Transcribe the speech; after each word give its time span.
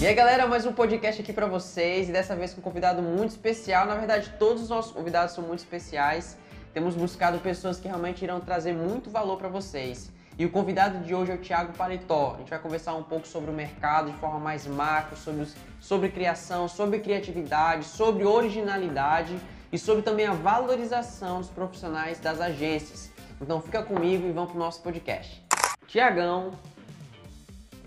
E 0.00 0.06
aí 0.06 0.14
galera, 0.14 0.46
mais 0.46 0.66
um 0.66 0.72
podcast 0.72 1.22
aqui 1.22 1.32
pra 1.32 1.46
vocês 1.46 2.08
e 2.08 2.12
dessa 2.12 2.34
vez 2.34 2.52
com 2.52 2.60
um 2.60 2.64
convidado 2.64 3.00
muito 3.00 3.30
especial. 3.30 3.86
Na 3.86 3.94
verdade, 3.94 4.32
todos 4.38 4.64
os 4.64 4.68
nossos 4.68 4.92
convidados 4.92 5.34
são 5.34 5.44
muito 5.44 5.60
especiais. 5.60 6.36
Temos 6.74 6.94
buscado 6.94 7.38
pessoas 7.38 7.78
que 7.78 7.86
realmente 7.86 8.22
irão 8.22 8.40
trazer 8.40 8.74
muito 8.74 9.08
valor 9.08 9.38
pra 9.38 9.48
vocês. 9.48 10.12
E 10.36 10.44
o 10.44 10.50
convidado 10.50 10.98
de 10.98 11.14
hoje 11.14 11.30
é 11.30 11.36
o 11.36 11.38
Thiago 11.38 11.72
Paletó. 11.74 12.32
A 12.34 12.38
gente 12.38 12.50
vai 12.50 12.58
conversar 12.58 12.94
um 12.94 13.04
pouco 13.04 13.26
sobre 13.26 13.50
o 13.50 13.54
mercado 13.54 14.10
de 14.10 14.18
forma 14.18 14.40
mais 14.40 14.66
macro, 14.66 15.16
sobre, 15.16 15.46
sobre 15.80 16.08
criação, 16.08 16.66
sobre 16.66 16.98
criatividade, 16.98 17.84
sobre 17.84 18.24
originalidade 18.24 19.38
e 19.72 19.78
sobre 19.78 20.02
também 20.02 20.26
a 20.26 20.32
valorização 20.32 21.38
dos 21.38 21.48
profissionais 21.48 22.18
das 22.18 22.40
agências. 22.40 23.10
Então 23.40 23.60
fica 23.60 23.82
comigo 23.82 24.26
e 24.26 24.32
vamos 24.32 24.50
pro 24.50 24.58
nosso 24.58 24.82
podcast. 24.82 25.40
Tiagão, 25.86 26.52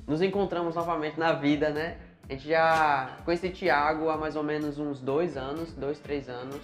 nos 0.07 0.21
encontramos 0.21 0.73
novamente 0.73 1.19
na 1.19 1.33
vida, 1.33 1.69
né? 1.69 1.97
A 2.29 2.33
gente 2.33 2.47
já 2.47 3.17
conhece 3.25 3.49
Thiago 3.49 4.09
há 4.09 4.17
mais 4.17 4.35
ou 4.35 4.43
menos 4.43 4.79
uns 4.79 5.01
dois 5.01 5.35
anos, 5.35 5.73
dois, 5.73 5.99
três 5.99 6.29
anos. 6.29 6.61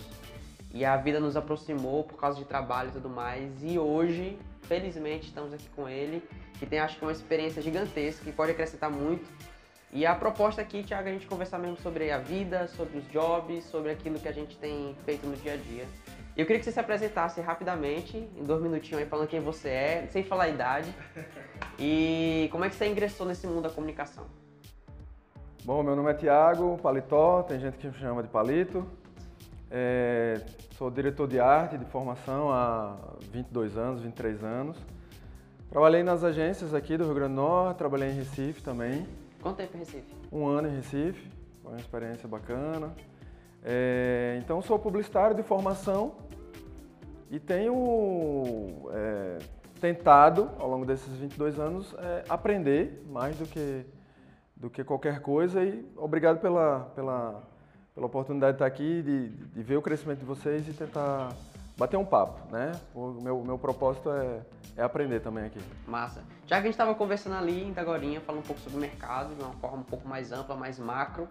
E 0.73 0.83
a 0.83 0.97
vida 0.97 1.19
nos 1.19 1.37
aproximou 1.37 2.03
por 2.03 2.17
causa 2.17 2.39
de 2.39 2.45
trabalho 2.45 2.89
e 2.89 2.93
tudo 2.93 3.09
mais. 3.09 3.51
E 3.61 3.77
hoje, 3.77 4.39
felizmente, 4.63 5.27
estamos 5.27 5.53
aqui 5.53 5.69
com 5.75 5.87
ele, 5.87 6.23
que 6.57 6.65
tem 6.65 6.79
acho 6.79 6.97
que 6.97 7.05
uma 7.05 7.11
experiência 7.11 7.61
gigantesca, 7.61 8.23
que 8.23 8.31
pode 8.31 8.51
acrescentar 8.51 8.89
muito. 8.89 9.29
E 9.91 10.05
a 10.05 10.15
proposta 10.15 10.61
aqui, 10.61 10.81
Thiago, 10.81 11.07
é 11.07 11.11
a 11.11 11.13
gente 11.13 11.27
conversar 11.27 11.59
mesmo 11.59 11.77
sobre 11.77 12.11
a 12.11 12.17
vida, 12.17 12.67
sobre 12.69 12.97
os 12.97 13.07
jobs, 13.09 13.63
sobre 13.65 13.91
aquilo 13.91 14.19
que 14.19 14.27
a 14.27 14.31
gente 14.31 14.57
tem 14.57 14.95
feito 15.05 15.27
no 15.27 15.35
dia 15.35 15.53
a 15.53 15.57
dia. 15.57 15.85
E 16.35 16.41
eu 16.41 16.47
queria 16.47 16.57
que 16.57 16.65
você 16.65 16.71
se 16.71 16.79
apresentasse 16.79 17.39
rapidamente, 17.41 18.17
em 18.17 18.43
dois 18.43 18.59
minutinhos 18.61 19.03
aí, 19.03 19.07
falando 19.07 19.27
quem 19.27 19.39
você 19.39 19.69
é, 19.69 20.07
sem 20.09 20.23
falar 20.23 20.45
a 20.45 20.49
idade. 20.49 20.93
E 21.77 22.49
como 22.51 22.65
é 22.65 22.69
que 22.69 22.75
você 22.75 22.87
ingressou 22.87 23.27
nesse 23.27 23.45
mundo 23.45 23.61
da 23.61 23.69
comunicação? 23.69 24.25
Bom, 25.63 25.83
meu 25.83 25.95
nome 25.95 26.09
é 26.09 26.13
Tiago 26.15 26.77
Paletó, 26.79 27.43
tem 27.43 27.59
gente 27.59 27.77
que 27.77 27.87
me 27.87 27.93
chama 27.93 28.23
de 28.23 28.29
Palito. 28.29 28.85
É, 29.69 30.41
sou 30.75 30.89
diretor 30.89 31.27
de 31.27 31.39
arte 31.39 31.77
de 31.77 31.85
formação 31.85 32.51
há 32.51 32.97
22 33.31 33.77
anos, 33.77 34.01
23 34.01 34.43
anos. 34.43 34.77
Trabalhei 35.69 36.01
nas 36.01 36.23
agências 36.23 36.73
aqui 36.73 36.97
do 36.97 37.05
Rio 37.05 37.13
Grande 37.13 37.35
do 37.35 37.41
Norte, 37.41 37.77
trabalhei 37.77 38.09
em 38.09 38.13
Recife 38.13 38.61
também. 38.61 39.07
Quanto 39.39 39.57
tempo 39.57 39.75
em 39.75 39.79
Recife? 39.79 40.15
Um 40.31 40.47
ano 40.47 40.67
em 40.67 40.75
Recife, 40.75 41.31
foi 41.61 41.73
uma 41.73 41.79
experiência 41.79 42.27
bacana. 42.27 42.91
É, 43.63 44.37
então, 44.43 44.61
sou 44.61 44.77
publicitário 44.77 45.35
de 45.35 45.41
formação 45.41 46.15
e 47.33 47.39
tenho 47.39 48.91
é, 48.91 49.39
tentado, 49.81 50.51
ao 50.59 50.69
longo 50.69 50.85
desses 50.85 51.11
22 51.17 51.59
anos, 51.59 51.95
é, 51.97 52.23
aprender 52.29 53.03
mais 53.09 53.35
do 53.35 53.47
que 53.47 53.83
do 54.55 54.69
que 54.69 54.83
qualquer 54.83 55.19
coisa 55.19 55.61
e 55.61 55.83
obrigado 55.97 56.39
pela, 56.39 56.91
pela, 56.95 57.43
pela 57.93 58.05
oportunidade 58.05 58.53
de 58.53 58.55
estar 58.57 58.65
aqui, 58.67 59.01
de, 59.01 59.29
de 59.29 59.63
ver 59.63 59.75
o 59.75 59.81
crescimento 59.81 60.19
de 60.19 60.25
vocês 60.25 60.65
e 60.69 60.73
tentar 60.73 61.33
bater 61.75 61.97
um 61.97 62.05
papo, 62.05 62.39
né? 62.49 62.71
O 62.93 63.19
meu, 63.21 63.43
meu 63.43 63.57
propósito 63.57 64.09
é, 64.11 64.39
é 64.77 64.83
aprender 64.83 65.19
também 65.19 65.45
aqui. 65.45 65.59
Massa. 65.85 66.23
Já 66.45 66.57
que 66.57 66.61
a 66.61 66.65
gente 66.65 66.69
estava 66.69 66.95
conversando 66.95 67.35
ali 67.35 67.63
em 67.63 67.73
Dagorinha, 67.73 68.21
falando 68.21 68.41
um 68.41 68.45
pouco 68.45 68.61
sobre 68.61 68.77
o 68.77 68.81
mercado, 68.81 69.35
de 69.35 69.43
uma 69.43 69.53
forma 69.55 69.77
um 69.79 69.83
pouco 69.83 70.07
mais 70.07 70.31
ampla, 70.31 70.55
mais 70.55 70.77
macro, 70.79 71.27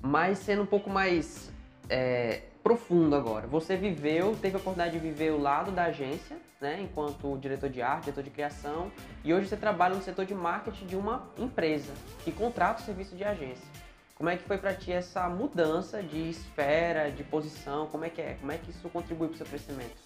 mas 0.00 0.38
sendo 0.38 0.62
um 0.62 0.66
pouco 0.66 0.88
mais 0.88 1.50
é, 1.88 2.42
profundo 2.62 3.14
agora. 3.14 3.46
Você 3.46 3.76
viveu, 3.76 4.36
teve 4.40 4.56
a 4.56 4.58
oportunidade 4.58 4.92
de 4.92 4.98
viver 4.98 5.32
o 5.32 5.40
lado 5.40 5.70
da 5.70 5.84
agência, 5.84 6.36
né, 6.60 6.80
enquanto 6.80 7.36
diretor 7.38 7.70
de 7.70 7.80
arte, 7.80 8.04
diretor 8.04 8.22
de 8.22 8.30
criação, 8.30 8.90
e 9.24 9.32
hoje 9.32 9.46
você 9.46 9.56
trabalha 9.56 9.94
no 9.94 10.02
setor 10.02 10.24
de 10.24 10.34
marketing 10.34 10.86
de 10.86 10.96
uma 10.96 11.28
empresa 11.38 11.92
que 12.24 12.32
contrata 12.32 12.82
o 12.82 12.84
serviço 12.84 13.16
de 13.16 13.24
agência. 13.24 13.66
Como 14.14 14.28
é 14.28 14.36
que 14.36 14.42
foi 14.42 14.58
para 14.58 14.74
ti 14.74 14.90
essa 14.90 15.28
mudança 15.28 16.02
de 16.02 16.30
esfera, 16.30 17.10
de 17.10 17.22
posição? 17.22 17.86
Como 17.86 18.04
é 18.04 18.10
que 18.10 18.20
é? 18.20 18.34
Como 18.40 18.50
é 18.50 18.58
que 18.58 18.70
isso 18.70 18.88
contribui 18.88 19.28
para 19.28 19.34
o 19.34 19.38
seu 19.38 19.46
crescimento? 19.46 19.96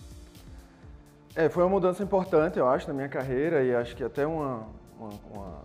É, 1.34 1.48
foi 1.48 1.62
uma 1.62 1.70
mudança 1.70 2.02
importante, 2.02 2.58
eu 2.58 2.68
acho, 2.68 2.86
na 2.88 2.92
minha 2.92 3.08
carreira 3.08 3.64
e 3.64 3.74
acho 3.74 3.96
que 3.96 4.04
até 4.04 4.26
uma, 4.26 4.66
uma, 4.98 5.10
uma, 5.30 5.62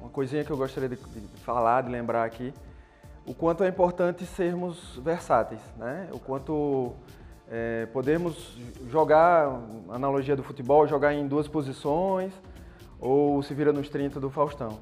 uma 0.00 0.08
coisinha 0.08 0.42
que 0.42 0.50
eu 0.50 0.56
gostaria 0.56 0.88
de, 0.88 0.96
de 0.96 1.40
falar, 1.42 1.82
de 1.82 1.90
lembrar 1.90 2.24
aqui, 2.24 2.54
o 3.24 3.34
quanto 3.34 3.62
é 3.62 3.68
importante 3.68 4.26
sermos 4.26 4.96
versáteis, 5.02 5.60
né? 5.76 6.08
O 6.12 6.18
quanto 6.18 6.92
é, 7.48 7.86
podemos 7.92 8.58
jogar, 8.90 9.60
analogia 9.90 10.34
do 10.34 10.42
futebol, 10.42 10.86
jogar 10.86 11.12
em 11.12 11.26
duas 11.26 11.46
posições 11.46 12.32
ou 12.98 13.42
se 13.42 13.52
vira 13.54 13.72
nos 13.72 13.88
30 13.88 14.18
do 14.18 14.30
Faustão. 14.30 14.78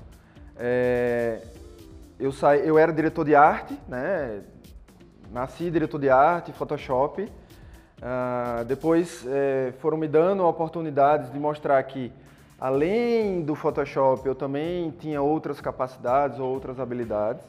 É, 0.56 1.42
eu, 2.18 2.32
saí, 2.32 2.66
eu 2.66 2.78
era 2.78 2.92
diretor 2.92 3.24
de 3.24 3.34
arte, 3.34 3.78
né? 3.88 4.42
Nasci 5.32 5.70
diretor 5.70 5.98
de 5.98 6.10
arte, 6.10 6.52
Photoshop. 6.52 7.22
Uh, 7.22 8.64
depois 8.64 9.26
é, 9.26 9.72
foram 9.78 9.98
me 9.98 10.08
dando 10.08 10.44
oportunidades 10.46 11.30
de 11.30 11.38
mostrar 11.38 11.82
que, 11.82 12.10
além 12.58 13.42
do 13.42 13.54
Photoshop, 13.54 14.26
eu 14.26 14.34
também 14.34 14.90
tinha 14.90 15.20
outras 15.20 15.60
capacidades 15.60 16.38
ou 16.38 16.50
outras 16.50 16.80
habilidades. 16.80 17.44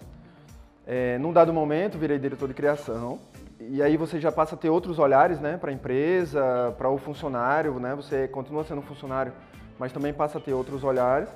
É, 0.94 1.18
num 1.20 1.32
dado 1.32 1.54
momento, 1.54 1.98
virei 1.98 2.20
diretor 2.20 2.50
de 2.50 2.54
criação. 2.54 3.18
E 3.62 3.82
aí 3.82 3.96
você 3.96 4.20
já 4.20 4.30
passa 4.30 4.56
a 4.56 4.58
ter 4.58 4.70
outros 4.70 5.00
olhares 5.00 5.40
né, 5.40 5.56
para 5.56 5.70
a 5.70 5.74
empresa, 5.74 6.76
para 6.78 6.90
o 6.90 6.98
funcionário. 6.98 7.80
Né? 7.80 7.96
Você 7.96 8.28
continua 8.28 8.66
sendo 8.66 8.82
funcionário, 8.82 9.32
mas 9.80 9.94
também 9.94 10.14
passa 10.14 10.38
a 10.38 10.42
ter 10.42 10.52
outros 10.52 10.84
olhares. 10.84 11.30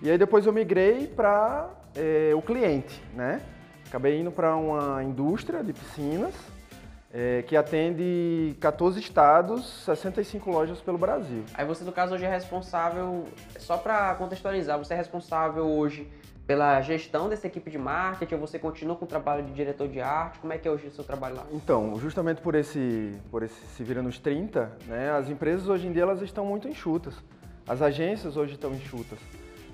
E 0.00 0.10
aí 0.10 0.16
depois 0.16 0.46
eu 0.46 0.54
migrei 0.54 1.06
para 1.06 1.68
é, 1.94 2.30
o 2.34 2.40
cliente. 2.40 2.98
Né? 3.12 3.42
Acabei 3.86 4.18
indo 4.18 4.32
para 4.32 4.56
uma 4.56 5.04
indústria 5.04 5.62
de 5.62 5.74
piscinas 5.74 6.32
é, 7.12 7.42
que 7.42 7.58
atende 7.58 8.56
14 8.58 8.98
estados, 9.00 9.84
65 9.84 10.50
lojas 10.50 10.80
pelo 10.80 10.96
Brasil. 10.96 11.44
Aí 11.52 11.66
você, 11.66 11.84
no 11.84 11.92
caso, 11.92 12.14
hoje 12.14 12.24
é 12.24 12.30
responsável, 12.30 13.26
só 13.58 13.76
para 13.76 14.14
contextualizar, 14.14 14.78
você 14.78 14.94
é 14.94 14.96
responsável 14.96 15.66
hoje 15.66 16.10
pela 16.46 16.80
gestão 16.82 17.28
dessa 17.28 17.46
equipe 17.46 17.70
de 17.70 17.78
marketing 17.78 18.34
ou 18.34 18.40
você 18.40 18.58
continua 18.58 18.96
com 18.96 19.04
o 19.04 19.08
trabalho 19.08 19.44
de 19.44 19.52
diretor 19.52 19.88
de 19.88 20.00
arte? 20.00 20.38
Como 20.38 20.52
é 20.52 20.58
que 20.58 20.68
é 20.68 20.70
hoje 20.70 20.86
o 20.86 20.90
seu 20.90 21.04
trabalho 21.04 21.36
lá? 21.36 21.46
Então, 21.52 21.98
justamente 21.98 22.40
por 22.40 22.54
esse, 22.54 23.18
por 23.30 23.42
esse 23.42 23.66
se 23.68 23.82
vira 23.82 24.02
nos 24.02 24.18
30, 24.18 24.70
né, 24.86 25.10
as 25.12 25.28
empresas 25.28 25.68
hoje 25.68 25.86
em 25.86 25.92
dia 25.92 26.02
elas 26.02 26.20
estão 26.20 26.44
muito 26.44 26.68
enxutas. 26.68 27.14
As 27.66 27.80
agências 27.80 28.36
hoje 28.36 28.54
estão 28.54 28.72
enxutas. 28.72 29.18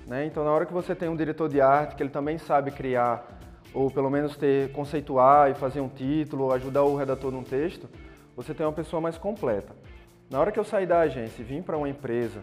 Né? 0.07 0.25
Então, 0.25 0.43
na 0.45 0.51
hora 0.51 0.65
que 0.65 0.73
você 0.73 0.95
tem 0.95 1.09
um 1.09 1.15
diretor 1.15 1.49
de 1.49 1.59
arte 1.59 1.95
que 1.95 2.03
ele 2.03 2.09
também 2.09 2.37
sabe 2.37 2.71
criar 2.71 3.27
ou 3.73 3.89
pelo 3.89 4.09
menos 4.09 4.35
ter 4.35 4.71
conceituar 4.71 5.49
e 5.49 5.53
fazer 5.53 5.81
um 5.81 5.89
título, 5.89 6.51
ajudar 6.51 6.83
o 6.83 6.95
redator 6.95 7.31
num 7.31 7.43
texto, 7.43 7.89
você 8.35 8.53
tem 8.53 8.65
uma 8.65 8.73
pessoa 8.73 9.01
mais 9.01 9.17
completa. 9.17 9.73
Na 10.29 10.39
hora 10.39 10.51
que 10.51 10.59
eu 10.59 10.63
saí 10.63 10.85
da 10.85 10.99
agência 10.99 11.41
e 11.41 11.45
vim 11.45 11.61
para 11.61 11.77
uma 11.77 11.89
empresa 11.89 12.41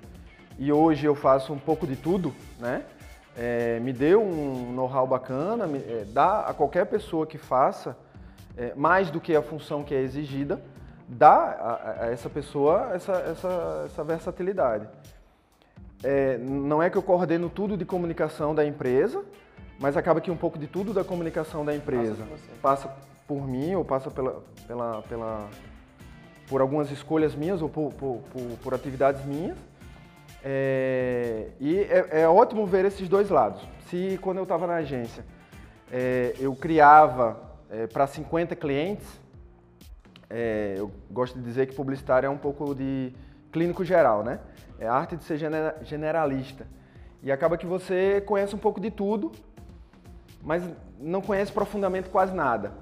e 0.58 0.72
hoje 0.72 1.06
eu 1.06 1.14
faço 1.14 1.52
um 1.52 1.58
pouco 1.58 1.86
de 1.86 1.96
tudo, 1.96 2.34
né? 2.58 2.84
É, 3.38 3.78
me 3.78 3.92
deu 3.92 4.20
um 4.20 4.72
know-how 4.72 5.06
bacana, 5.06 5.66
me, 5.66 5.78
é, 5.78 6.04
dá 6.08 6.40
a 6.40 6.52
qualquer 6.52 6.86
pessoa 6.86 7.24
que 7.24 7.38
faça 7.38 7.96
é, 8.56 8.74
mais 8.74 9.10
do 9.10 9.20
que 9.20 9.36
a 9.36 9.40
função 9.40 9.84
que 9.84 9.94
é 9.94 10.00
exigida, 10.00 10.60
dá 11.06 11.30
a, 11.30 12.04
a 12.04 12.06
essa 12.10 12.28
pessoa 12.28 12.90
essa, 12.92 13.12
essa, 13.12 13.82
essa 13.86 14.04
versatilidade. 14.04 14.88
É, 16.02 16.36
não 16.38 16.82
é 16.82 16.90
que 16.90 16.96
eu 16.96 17.02
coordeno 17.02 17.48
tudo 17.48 17.76
de 17.76 17.84
comunicação 17.84 18.54
da 18.54 18.66
empresa, 18.66 19.24
mas 19.78 19.96
acaba 19.96 20.20
que 20.20 20.30
um 20.30 20.36
pouco 20.36 20.58
de 20.58 20.66
tudo 20.66 20.92
da 20.92 21.04
comunicação 21.04 21.64
da 21.64 21.74
empresa 21.74 22.24
passa, 22.60 22.88
passa 22.88 22.96
por 23.26 23.46
mim 23.46 23.74
ou 23.74 23.84
passa 23.84 24.10
pela, 24.10 24.42
pela, 24.66 25.02
pela, 25.02 25.48
por 26.48 26.60
algumas 26.60 26.90
escolhas 26.90 27.34
minhas 27.34 27.62
ou 27.62 27.68
por, 27.68 27.92
por, 27.92 28.18
por, 28.32 28.42
por 28.62 28.74
atividades 28.74 29.24
minhas. 29.24 29.56
É, 30.44 31.48
e 31.58 31.78
é, 31.80 32.20
é, 32.22 32.28
ótimo 32.28 32.66
ver 32.66 32.84
esses 32.84 33.08
dois 33.08 33.28
lados. 33.28 33.60
Se 33.88 34.18
quando 34.22 34.38
eu 34.38 34.44
estava 34.44 34.66
na 34.66 34.74
agência 34.74 35.24
é, 35.90 36.34
eu 36.38 36.54
criava 36.54 37.40
é, 37.70 37.86
para 37.86 38.06
50 38.06 38.54
clientes, 38.56 39.06
é, 40.30 40.74
eu 40.76 40.90
gosto 41.10 41.38
de 41.38 41.44
dizer 41.44 41.66
que 41.66 41.74
publicitário 41.74 42.26
é 42.26 42.30
um 42.30 42.36
pouco 42.36 42.74
de 42.74 43.12
clínico 43.50 43.84
geral, 43.84 44.22
né? 44.22 44.40
É 44.78 44.86
a 44.86 44.92
arte 44.92 45.16
de 45.16 45.24
ser 45.24 45.38
generalista. 45.82 46.66
E 47.22 47.32
acaba 47.32 47.56
que 47.56 47.66
você 47.66 48.20
conhece 48.20 48.54
um 48.54 48.58
pouco 48.58 48.80
de 48.80 48.90
tudo, 48.90 49.32
mas 50.42 50.62
não 51.00 51.20
conhece 51.20 51.50
profundamente 51.50 52.08
quase 52.10 52.32
nada. 52.34 52.72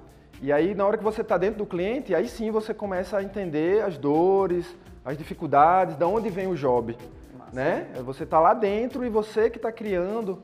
E 0.41 0.51
aí, 0.51 0.75
na 0.75 0.85
hora 0.85 0.97
que 0.97 1.03
você 1.03 1.21
está 1.21 1.37
dentro 1.37 1.57
do 1.57 1.65
cliente, 1.65 2.13
aí 2.13 2.27
sim 2.27 2.51
você 2.51 2.73
começa 2.73 3.17
a 3.17 3.23
entender 3.23 3.81
as 3.81 3.97
dores, 3.97 4.75
as 5.03 5.17
dificuldades, 5.17 5.95
de 5.95 6.03
onde 6.03 6.29
vem 6.29 6.45
o 6.45 6.55
job 6.55 6.95
né? 7.53 7.87
Você 8.03 8.23
está 8.23 8.39
lá 8.39 8.53
dentro 8.53 9.05
e 9.05 9.09
você 9.09 9.49
que 9.49 9.57
está 9.57 9.71
criando, 9.71 10.41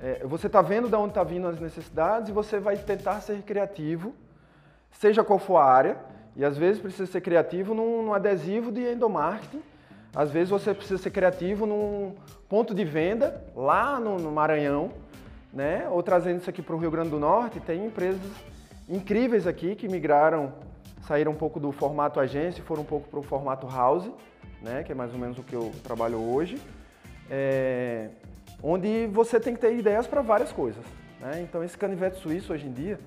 é, 0.00 0.24
você 0.24 0.46
está 0.46 0.62
vendo 0.62 0.88
de 0.88 0.96
onde 0.96 1.10
está 1.10 1.24
vindo 1.24 1.46
as 1.46 1.60
necessidades 1.60 2.28
e 2.28 2.32
você 2.32 2.58
vai 2.58 2.76
tentar 2.76 3.20
ser 3.20 3.42
criativo, 3.42 4.14
seja 4.90 5.24
qual 5.24 5.38
for 5.38 5.58
a 5.58 5.64
área. 5.64 5.96
E 6.34 6.44
às 6.44 6.56
vezes 6.56 6.80
precisa 6.80 7.10
ser 7.10 7.22
criativo 7.22 7.74
num, 7.74 8.02
num 8.02 8.12
adesivo 8.12 8.70
de 8.70 8.82
endomarketing, 8.92 9.62
às 10.14 10.30
vezes 10.30 10.48
você 10.48 10.72
precisa 10.72 11.02
ser 11.02 11.10
criativo 11.10 11.66
num 11.66 12.14
ponto 12.48 12.74
de 12.74 12.84
venda 12.84 13.44
lá 13.54 14.00
no, 14.00 14.18
no 14.18 14.30
Maranhão, 14.30 14.90
né? 15.52 15.86
Ou 15.90 16.02
trazendo 16.02 16.40
isso 16.40 16.48
aqui 16.48 16.62
para 16.62 16.74
o 16.74 16.78
Rio 16.78 16.90
Grande 16.90 17.10
do 17.10 17.18
Norte, 17.18 17.60
tem 17.60 17.84
empresas 17.84 18.20
incríveis 18.88 19.46
aqui 19.46 19.74
que 19.74 19.88
migraram, 19.88 20.54
saíram 21.06 21.32
um 21.32 21.36
pouco 21.36 21.60
do 21.60 21.72
formato 21.72 22.20
agência 22.20 22.60
e 22.60 22.64
foram 22.64 22.82
um 22.82 22.86
pouco 22.86 23.08
para 23.08 23.18
o 23.18 23.22
formato 23.22 23.66
house, 23.66 24.10
né? 24.66 24.82
Que 24.82 24.92
é 24.92 24.94
mais 24.94 25.12
ou 25.12 25.18
menos 25.18 25.38
o 25.38 25.42
que 25.42 25.54
eu 25.54 25.72
trabalho 25.82 26.18
hoje. 26.18 26.60
É, 27.30 28.10
onde 28.62 29.06
você 29.06 29.38
tem 29.38 29.54
que 29.54 29.60
ter 29.60 29.74
ideias 29.74 30.06
para 30.06 30.20
várias 30.20 30.52
coisas. 30.52 30.84
Né? 31.20 31.40
Então 31.42 31.62
esse 31.62 31.78
canivete 31.78 32.18
suíço 32.18 32.52
hoje 32.52 32.66
em 32.66 32.72
dia, 32.72 32.98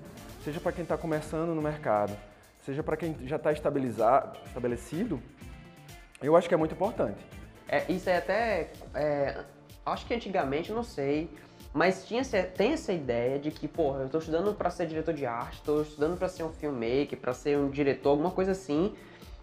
seja 0.42 0.58
para 0.58 0.72
quem 0.72 0.82
está 0.82 0.96
começando 0.96 1.54
no 1.54 1.62
mercado, 1.62 2.16
seja 2.64 2.82
para 2.82 2.96
quem 2.96 3.16
já 3.26 3.36
está 3.36 3.52
estabelecido, 3.52 5.20
eu 6.22 6.34
acho 6.36 6.48
que 6.48 6.54
é 6.54 6.56
muito 6.56 6.74
importante. 6.74 7.18
É, 7.68 7.84
isso 7.90 8.10
é 8.10 8.16
até. 8.16 8.70
É, 8.94 9.44
acho 9.86 10.06
que 10.06 10.14
antigamente, 10.14 10.72
não 10.72 10.82
sei, 10.82 11.30
mas 11.72 12.04
tinha, 12.04 12.22
tem 12.56 12.72
essa 12.72 12.92
ideia 12.92 13.38
de 13.38 13.50
que, 13.50 13.68
porra, 13.68 14.00
eu 14.00 14.06
estou 14.06 14.18
estudando 14.18 14.52
para 14.54 14.70
ser 14.70 14.86
diretor 14.86 15.14
de 15.14 15.24
arte, 15.24 15.54
estou 15.54 15.82
estudando 15.82 16.18
para 16.18 16.28
ser 16.28 16.42
um 16.42 16.50
filmmaker, 16.50 17.18
para 17.18 17.32
ser 17.32 17.56
um 17.56 17.70
diretor, 17.70 18.10
alguma 18.10 18.32
coisa 18.32 18.50
assim, 18.52 18.94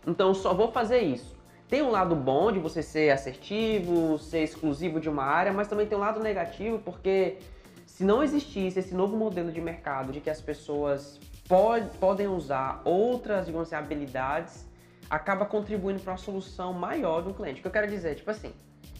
então 0.05 0.33
só 0.33 0.53
vou 0.53 0.71
fazer 0.71 0.99
isso. 0.99 1.36
Tem 1.69 1.81
um 1.81 1.91
lado 1.91 2.15
bom 2.15 2.49
de 2.49 2.59
você 2.59 2.81
ser 2.81 3.09
assertivo, 3.09 4.17
ser 4.17 4.41
exclusivo 4.41 5.01
de 5.01 5.09
uma 5.09 5.23
área, 5.23 5.51
mas 5.51 5.67
também 5.67 5.85
tem 5.85 5.97
um 5.97 6.01
lado 6.01 6.21
negativo, 6.21 6.79
porque 6.79 7.39
se 7.85 8.05
não 8.05 8.23
existisse 8.23 8.79
esse 8.79 8.95
novo 8.95 9.17
modelo 9.17 9.51
de 9.51 9.59
mercado 9.59 10.13
de 10.13 10.21
que 10.21 10.29
as 10.29 10.39
pessoas 10.39 11.19
pod 11.47 11.85
podem 11.99 12.27
usar 12.27 12.81
outras, 12.85 13.47
digamos 13.47 13.67
assim, 13.67 13.75
habilidades, 13.75 14.65
acaba 15.09 15.45
contribuindo 15.45 15.99
para 15.99 16.11
uma 16.13 16.17
solução 16.17 16.71
maior 16.71 17.21
do 17.21 17.33
cliente. 17.33 17.59
O 17.59 17.61
que 17.61 17.67
eu 17.67 17.71
quero 17.71 17.87
dizer, 17.87 18.15
tipo 18.15 18.31
assim, 18.31 18.53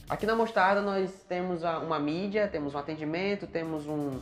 aqui 0.10 0.26
na 0.26 0.36
Mostarda 0.36 0.82
nós 0.82 1.24
temos 1.28 1.64
uma 1.64 2.00
mídia, 2.00 2.50
temos 2.50 2.76
um 2.76 2.78
atendimento, 2.78 3.48
temos 3.48 3.88
um, 3.88 4.20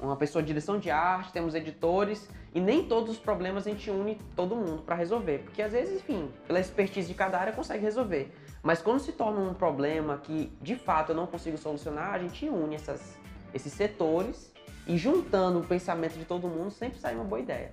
uma 0.00 0.16
pessoa 0.16 0.42
de 0.42 0.48
direção 0.48 0.78
de 0.78 0.90
arte, 0.90 1.32
temos 1.32 1.54
editores, 1.54 2.28
e 2.54 2.60
nem 2.60 2.84
todos 2.84 3.10
os 3.10 3.18
problemas 3.18 3.66
a 3.66 3.70
gente 3.70 3.90
une 3.90 4.20
todo 4.34 4.56
mundo 4.56 4.82
para 4.82 4.94
resolver, 4.94 5.38
porque 5.44 5.62
às 5.62 5.72
vezes, 5.72 6.00
enfim, 6.00 6.30
pela 6.46 6.60
expertise 6.60 7.08
de 7.08 7.14
cada 7.14 7.38
área 7.38 7.52
consegue 7.52 7.82
resolver. 7.82 8.32
Mas 8.62 8.82
quando 8.82 9.00
se 9.00 9.12
torna 9.12 9.40
um 9.40 9.54
problema 9.54 10.18
que 10.18 10.52
de 10.60 10.74
fato 10.74 11.12
eu 11.12 11.16
não 11.16 11.26
consigo 11.26 11.56
solucionar, 11.56 12.14
a 12.14 12.18
gente 12.18 12.48
une 12.48 12.74
essas, 12.74 13.16
esses 13.54 13.72
setores 13.72 14.52
e 14.86 14.96
juntando 14.96 15.60
o 15.60 15.64
pensamento 15.64 16.18
de 16.18 16.24
todo 16.24 16.48
mundo 16.48 16.70
sempre 16.70 16.98
sai 16.98 17.14
uma 17.14 17.24
boa 17.24 17.40
ideia. 17.40 17.72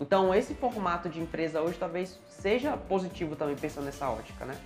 Então 0.00 0.34
esse 0.34 0.54
formato 0.54 1.08
de 1.08 1.20
empresa 1.20 1.60
hoje 1.60 1.78
talvez 1.78 2.18
seja 2.28 2.76
positivo 2.76 3.36
também 3.36 3.54
pensando 3.54 3.84
nessa 3.84 4.08
ótica, 4.10 4.44
né? 4.44 4.56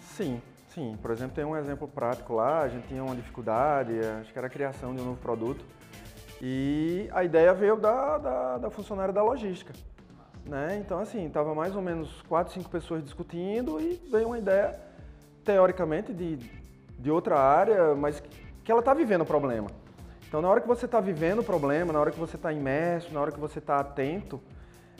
Sim, 0.00 0.42
sim. 0.68 0.98
Por 1.00 1.10
exemplo, 1.10 1.34
tem 1.34 1.44
um 1.44 1.56
exemplo 1.56 1.88
prático 1.88 2.34
lá, 2.34 2.60
a 2.60 2.68
gente 2.68 2.86
tinha 2.88 3.02
uma 3.02 3.16
dificuldade, 3.16 3.98
acho 4.20 4.32
que 4.32 4.38
era 4.38 4.48
a 4.48 4.50
criação 4.50 4.94
de 4.94 5.00
um 5.00 5.04
novo 5.04 5.20
produto. 5.20 5.64
E 6.40 7.08
a 7.12 7.24
ideia 7.24 7.52
veio 7.52 7.76
da, 7.76 8.18
da, 8.18 8.58
da 8.58 8.70
funcionária 8.70 9.12
da 9.12 9.22
logística. 9.22 9.72
Né? 10.44 10.78
Então, 10.80 10.98
assim, 10.98 11.26
estava 11.26 11.54
mais 11.54 11.76
ou 11.76 11.82
menos 11.82 12.22
quatro, 12.22 12.52
cinco 12.54 12.70
pessoas 12.70 13.02
discutindo 13.02 13.80
e 13.80 14.00
veio 14.10 14.28
uma 14.28 14.38
ideia, 14.38 14.78
teoricamente, 15.44 16.12
de, 16.12 16.36
de 16.98 17.10
outra 17.10 17.38
área, 17.38 17.94
mas 17.94 18.22
que 18.64 18.70
ela 18.70 18.80
está 18.80 18.94
vivendo 18.94 19.22
o 19.22 19.26
problema. 19.26 19.68
Então, 20.26 20.40
na 20.40 20.48
hora 20.48 20.60
que 20.60 20.68
você 20.68 20.84
está 20.84 21.00
vivendo 21.00 21.40
o 21.40 21.44
problema, 21.44 21.92
na 21.92 22.00
hora 22.00 22.10
que 22.10 22.18
você 22.18 22.36
está 22.36 22.52
imerso, 22.52 23.12
na 23.12 23.20
hora 23.20 23.32
que 23.32 23.40
você 23.40 23.58
está 23.58 23.80
atento, 23.80 24.40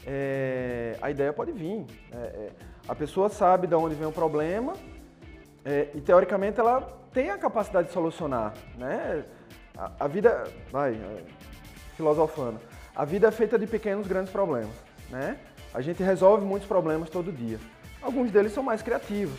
é, 0.06 0.96
a 1.02 1.10
ideia 1.10 1.32
pode 1.32 1.52
vir. 1.52 1.84
É, 2.12 2.16
é, 2.16 2.50
a 2.86 2.94
pessoa 2.94 3.28
sabe 3.28 3.66
de 3.66 3.74
onde 3.74 3.94
vem 3.94 4.08
o 4.08 4.12
problema 4.12 4.72
é, 5.64 5.88
e, 5.94 6.00
teoricamente, 6.00 6.58
ela 6.58 6.80
tem 7.12 7.30
a 7.30 7.38
capacidade 7.38 7.88
de 7.88 7.92
solucionar. 7.92 8.54
Né? 8.76 9.24
A, 9.78 9.92
a 10.00 10.08
vida, 10.08 10.44
vai, 10.72 10.94
é, 10.94 11.22
filosofando, 11.96 12.60
a 12.94 13.04
vida 13.04 13.28
é 13.28 13.30
feita 13.30 13.56
de 13.56 13.66
pequenos, 13.66 14.08
grandes 14.08 14.32
problemas, 14.32 14.74
né? 15.08 15.38
A 15.72 15.80
gente 15.80 16.02
resolve 16.02 16.44
muitos 16.44 16.66
problemas 16.66 17.08
todo 17.08 17.30
dia. 17.30 17.60
Alguns 18.02 18.32
deles 18.32 18.52
são 18.52 18.62
mais 18.62 18.82
criativos. 18.82 19.38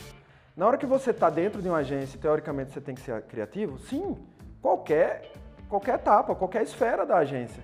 Na 0.55 0.65
hora 0.65 0.77
que 0.77 0.85
você 0.85 1.11
está 1.11 1.29
dentro 1.29 1.61
de 1.61 1.67
uma 1.67 1.79
agência, 1.79 2.17
teoricamente 2.19 2.71
você 2.71 2.79
tem 2.79 2.95
que 2.95 3.01
ser 3.01 3.21
criativo, 3.23 3.77
sim, 3.79 4.17
qualquer, 4.61 5.31
qualquer 5.67 5.95
etapa, 5.95 6.33
qualquer 6.35 6.63
esfera 6.63 7.05
da 7.05 7.17
agência. 7.17 7.61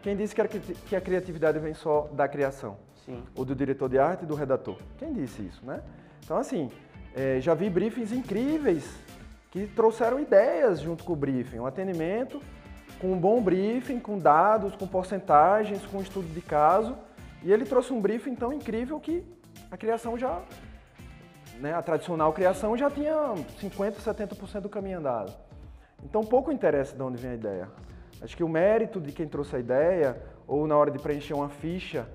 Quem 0.00 0.16
disse 0.16 0.34
que 0.34 0.96
a 0.96 1.00
criatividade 1.00 1.58
vem 1.58 1.74
só 1.74 2.08
da 2.12 2.28
criação? 2.28 2.76
Sim. 3.04 3.22
Ou 3.36 3.44
do 3.44 3.54
diretor 3.54 3.88
de 3.88 3.98
arte 3.98 4.22
e 4.22 4.26
do 4.26 4.34
redator? 4.34 4.76
Quem 4.98 5.12
disse 5.12 5.42
isso, 5.42 5.64
né? 5.64 5.82
Então, 6.24 6.36
assim, 6.36 6.70
é, 7.14 7.40
já 7.40 7.54
vi 7.54 7.68
briefings 7.68 8.12
incríveis 8.12 8.84
que 9.52 9.66
trouxeram 9.66 10.18
ideias 10.18 10.80
junto 10.80 11.04
com 11.04 11.12
o 11.12 11.16
briefing, 11.16 11.58
um 11.58 11.66
atendimento 11.66 12.40
com 12.98 13.12
um 13.12 13.18
bom 13.18 13.40
briefing, 13.42 14.00
com 14.00 14.18
dados, 14.18 14.74
com 14.74 14.86
porcentagens, 14.86 15.84
com 15.86 16.00
estudo 16.00 16.26
de 16.32 16.40
caso, 16.40 16.96
e 17.42 17.52
ele 17.52 17.64
trouxe 17.64 17.92
um 17.92 18.00
briefing 18.00 18.34
tão 18.34 18.52
incrível 18.52 18.98
que 18.98 19.24
a 19.70 19.76
criação 19.76 20.16
já, 20.16 20.40
né, 21.58 21.74
a 21.74 21.82
tradicional 21.82 22.32
criação 22.32 22.76
já 22.76 22.90
tinha 22.90 23.14
50, 23.58 24.00
70% 24.00 24.60
do 24.60 24.68
caminho 24.70 24.98
andado. 24.98 25.34
Então 26.02 26.22
pouco 26.22 26.50
interessa 26.50 26.96
de 26.96 27.02
onde 27.02 27.18
vem 27.18 27.32
a 27.32 27.34
ideia. 27.34 27.68
Acho 28.22 28.34
que 28.36 28.44
o 28.44 28.48
mérito 28.48 29.00
de 29.00 29.12
quem 29.12 29.28
trouxe 29.28 29.56
a 29.56 29.58
ideia, 29.58 30.22
ou 30.46 30.66
na 30.66 30.76
hora 30.76 30.90
de 30.90 30.98
preencher 30.98 31.34
uma 31.34 31.50
ficha 31.50 32.08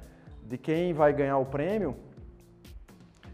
de 0.44 0.58
quem 0.58 0.92
vai 0.92 1.14
ganhar 1.14 1.38
o 1.38 1.46
prêmio, 1.46 1.96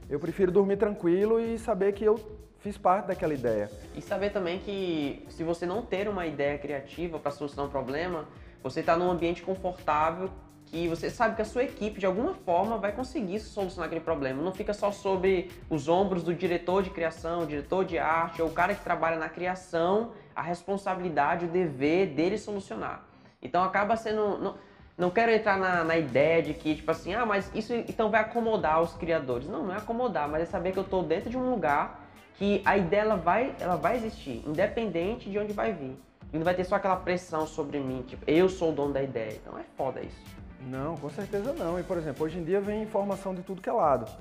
eu 0.09 0.19
prefiro 0.19 0.51
dormir 0.51 0.77
tranquilo 0.77 1.39
e 1.39 1.57
saber 1.57 1.93
que 1.93 2.03
eu 2.03 2.42
fiz 2.63 2.77
parte 2.77 3.07
daquela 3.07 3.33
ideia. 3.33 3.69
E 3.93 4.01
saber 4.01 4.29
também 4.29 4.57
que 4.57 5.25
se 5.29 5.43
você 5.43 5.65
não 5.65 5.81
ter 5.81 6.07
uma 6.07 6.25
ideia 6.25 6.57
criativa 6.57 7.19
para 7.19 7.29
solucionar 7.29 7.67
um 7.67 7.69
problema, 7.69 8.25
você 8.63 8.79
está 8.79 8.95
num 8.95 9.11
ambiente 9.11 9.43
confortável 9.43 10.29
que 10.67 10.87
você 10.87 11.09
sabe 11.09 11.35
que 11.35 11.41
a 11.41 11.45
sua 11.45 11.65
equipe 11.65 11.99
de 11.99 12.05
alguma 12.05 12.33
forma 12.33 12.77
vai 12.77 12.93
conseguir 12.93 13.41
solucionar 13.41 13.87
aquele 13.87 14.01
problema. 14.01 14.41
Não 14.41 14.53
fica 14.53 14.73
só 14.73 14.91
sobre 14.91 15.51
os 15.69 15.89
ombros 15.89 16.23
do 16.23 16.33
diretor 16.33 16.81
de 16.81 16.89
criação, 16.89 17.45
diretor 17.45 17.83
de 17.83 17.99
arte 17.99 18.41
ou 18.41 18.47
o 18.47 18.53
cara 18.53 18.73
que 18.73 18.81
trabalha 18.81 19.17
na 19.17 19.27
criação, 19.27 20.13
a 20.33 20.41
responsabilidade, 20.41 21.45
o 21.45 21.49
dever 21.49 22.07
dele 22.07 22.37
solucionar. 22.37 23.05
Então 23.41 23.61
acaba 23.61 23.97
sendo 23.97 24.37
não, 24.37 24.55
não 24.97 25.09
quero 25.11 25.33
entrar 25.33 25.57
na, 25.57 25.83
na, 25.83 25.97
ideia 25.97 26.41
de 26.41 26.53
que, 26.53 26.75
tipo 26.75 26.89
assim, 26.89 27.13
ah, 27.13 27.25
mas 27.25 27.51
isso 27.53 27.73
então 27.73 28.09
vai 28.09 28.21
acomodar 28.21 28.81
os 28.81 28.93
criadores. 28.93 29.49
Não, 29.49 29.63
não 29.63 29.73
é 29.73 29.77
acomodar, 29.77 30.29
mas 30.29 30.43
é 30.43 30.45
saber 30.45 30.71
que 30.71 30.79
eu 30.79 30.83
estou 30.83 31.03
dentro 31.03 31.29
de 31.29 31.37
um 31.37 31.51
lugar 31.51 32.02
que 32.35 32.61
a 32.65 32.77
ideia 32.77 33.01
ela 33.01 33.15
vai, 33.15 33.55
ela 33.59 33.75
vai 33.75 33.97
existir, 33.97 34.43
independente 34.47 35.29
de 35.29 35.37
onde 35.37 35.53
vai 35.53 35.73
vir. 35.73 35.97
E 36.31 36.37
não 36.37 36.43
vai 36.43 36.55
ter 36.55 36.63
só 36.63 36.75
aquela 36.75 36.95
pressão 36.95 37.45
sobre 37.45 37.79
mim, 37.79 38.01
tipo, 38.07 38.23
eu 38.25 38.49
sou 38.49 38.71
o 38.71 38.73
dono 38.73 38.91
da 38.91 39.03
ideia. 39.03 39.33
Então 39.33 39.57
é 39.57 39.63
foda 39.77 40.01
isso. 40.01 40.43
Não, 40.61 40.95
com 40.97 41.09
certeza 41.09 41.53
não. 41.53 41.79
E, 41.79 41.83
por 41.83 41.97
exemplo, 41.97 42.25
hoje 42.25 42.39
em 42.39 42.43
dia 42.43 42.59
vem 42.59 42.81
informação 42.81 43.35
de 43.35 43.43
tudo 43.43 43.61
que 43.61 43.69
é 43.69 43.73
lado. 43.73 44.11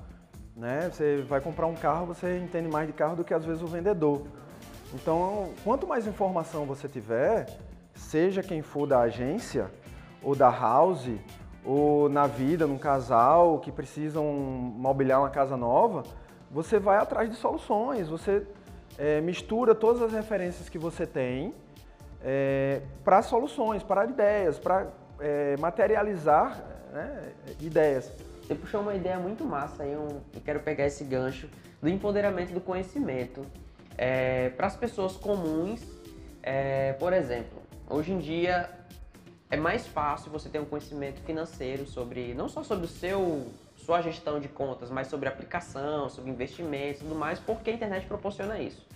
Né? 0.54 0.90
Você 0.90 1.22
vai 1.22 1.40
comprar 1.40 1.66
um 1.66 1.74
carro, 1.74 2.06
você 2.06 2.38
entende 2.38 2.68
mais 2.68 2.86
de 2.86 2.92
carro 2.92 3.16
do 3.16 3.24
que 3.24 3.32
às 3.32 3.44
vezes 3.44 3.62
o 3.62 3.66
vendedor. 3.66 4.26
Então, 4.92 5.50
quanto 5.64 5.86
mais 5.86 6.06
informação 6.06 6.66
você 6.66 6.86
tiver, 6.86 7.46
seja 7.94 8.42
quem 8.42 8.60
for 8.60 8.86
da 8.86 9.00
agência, 9.00 9.70
ou 10.22 10.34
da 10.34 10.50
house, 10.50 11.08
ou 11.64 12.08
na 12.08 12.26
vida, 12.26 12.66
num 12.66 12.76
casal 12.76 13.58
que 13.60 13.72
precisam 13.72 14.24
mobiliar 14.24 15.20
uma 15.20 15.30
casa 15.30 15.56
nova, 15.56 16.02
você 16.52 16.78
vai 16.78 16.98
atrás 16.98 17.30
de 17.30 17.36
soluções, 17.36 18.08
você 18.08 18.46
é, 18.98 19.20
mistura 19.22 19.74
todas 19.74 20.02
as 20.02 20.12
referências 20.12 20.68
que 20.68 20.78
você 20.78 21.06
tem 21.06 21.54
é, 22.22 22.82
para 23.02 23.22
soluções, 23.22 23.82
para 23.82 24.04
ideias, 24.04 24.58
para 24.58 24.86
é, 25.18 25.56
materializar 25.56 26.62
né, 26.92 27.32
ideias. 27.58 28.12
Você 28.42 28.54
puxou 28.54 28.82
uma 28.82 28.94
ideia 28.94 29.18
muito 29.18 29.44
massa 29.44 29.82
aí, 29.82 29.92
eu 29.92 30.20
quero 30.44 30.60
pegar 30.60 30.86
esse 30.86 31.04
gancho 31.04 31.48
do 31.80 31.88
empoderamento 31.88 32.52
do 32.52 32.60
conhecimento. 32.60 33.46
É, 33.96 34.50
para 34.50 34.66
as 34.66 34.76
pessoas 34.76 35.16
comuns, 35.16 35.80
é, 36.42 36.92
por 36.94 37.12
exemplo, 37.12 37.62
hoje 37.88 38.12
em 38.12 38.18
dia 38.18 38.68
é 39.50 39.56
mais 39.56 39.86
fácil 39.86 40.30
você 40.30 40.48
ter 40.48 40.58
um 40.58 40.64
conhecimento 40.64 41.20
financeiro 41.22 41.86
sobre, 41.86 42.34
não 42.34 42.48
só 42.48 42.62
sobre 42.62 42.84
o 42.84 42.88
seu 42.88 43.46
sua 43.84 44.00
gestão 44.00 44.40
de 44.40 44.48
contas, 44.48 44.90
mas 44.90 45.08
sobre 45.08 45.28
aplicação, 45.28 46.08
sobre 46.08 46.30
investimentos 46.30 47.00
e 47.00 47.04
tudo 47.04 47.14
mais, 47.14 47.38
porque 47.38 47.70
a 47.70 47.72
internet 47.74 48.06
proporciona 48.06 48.58
isso. 48.58 48.86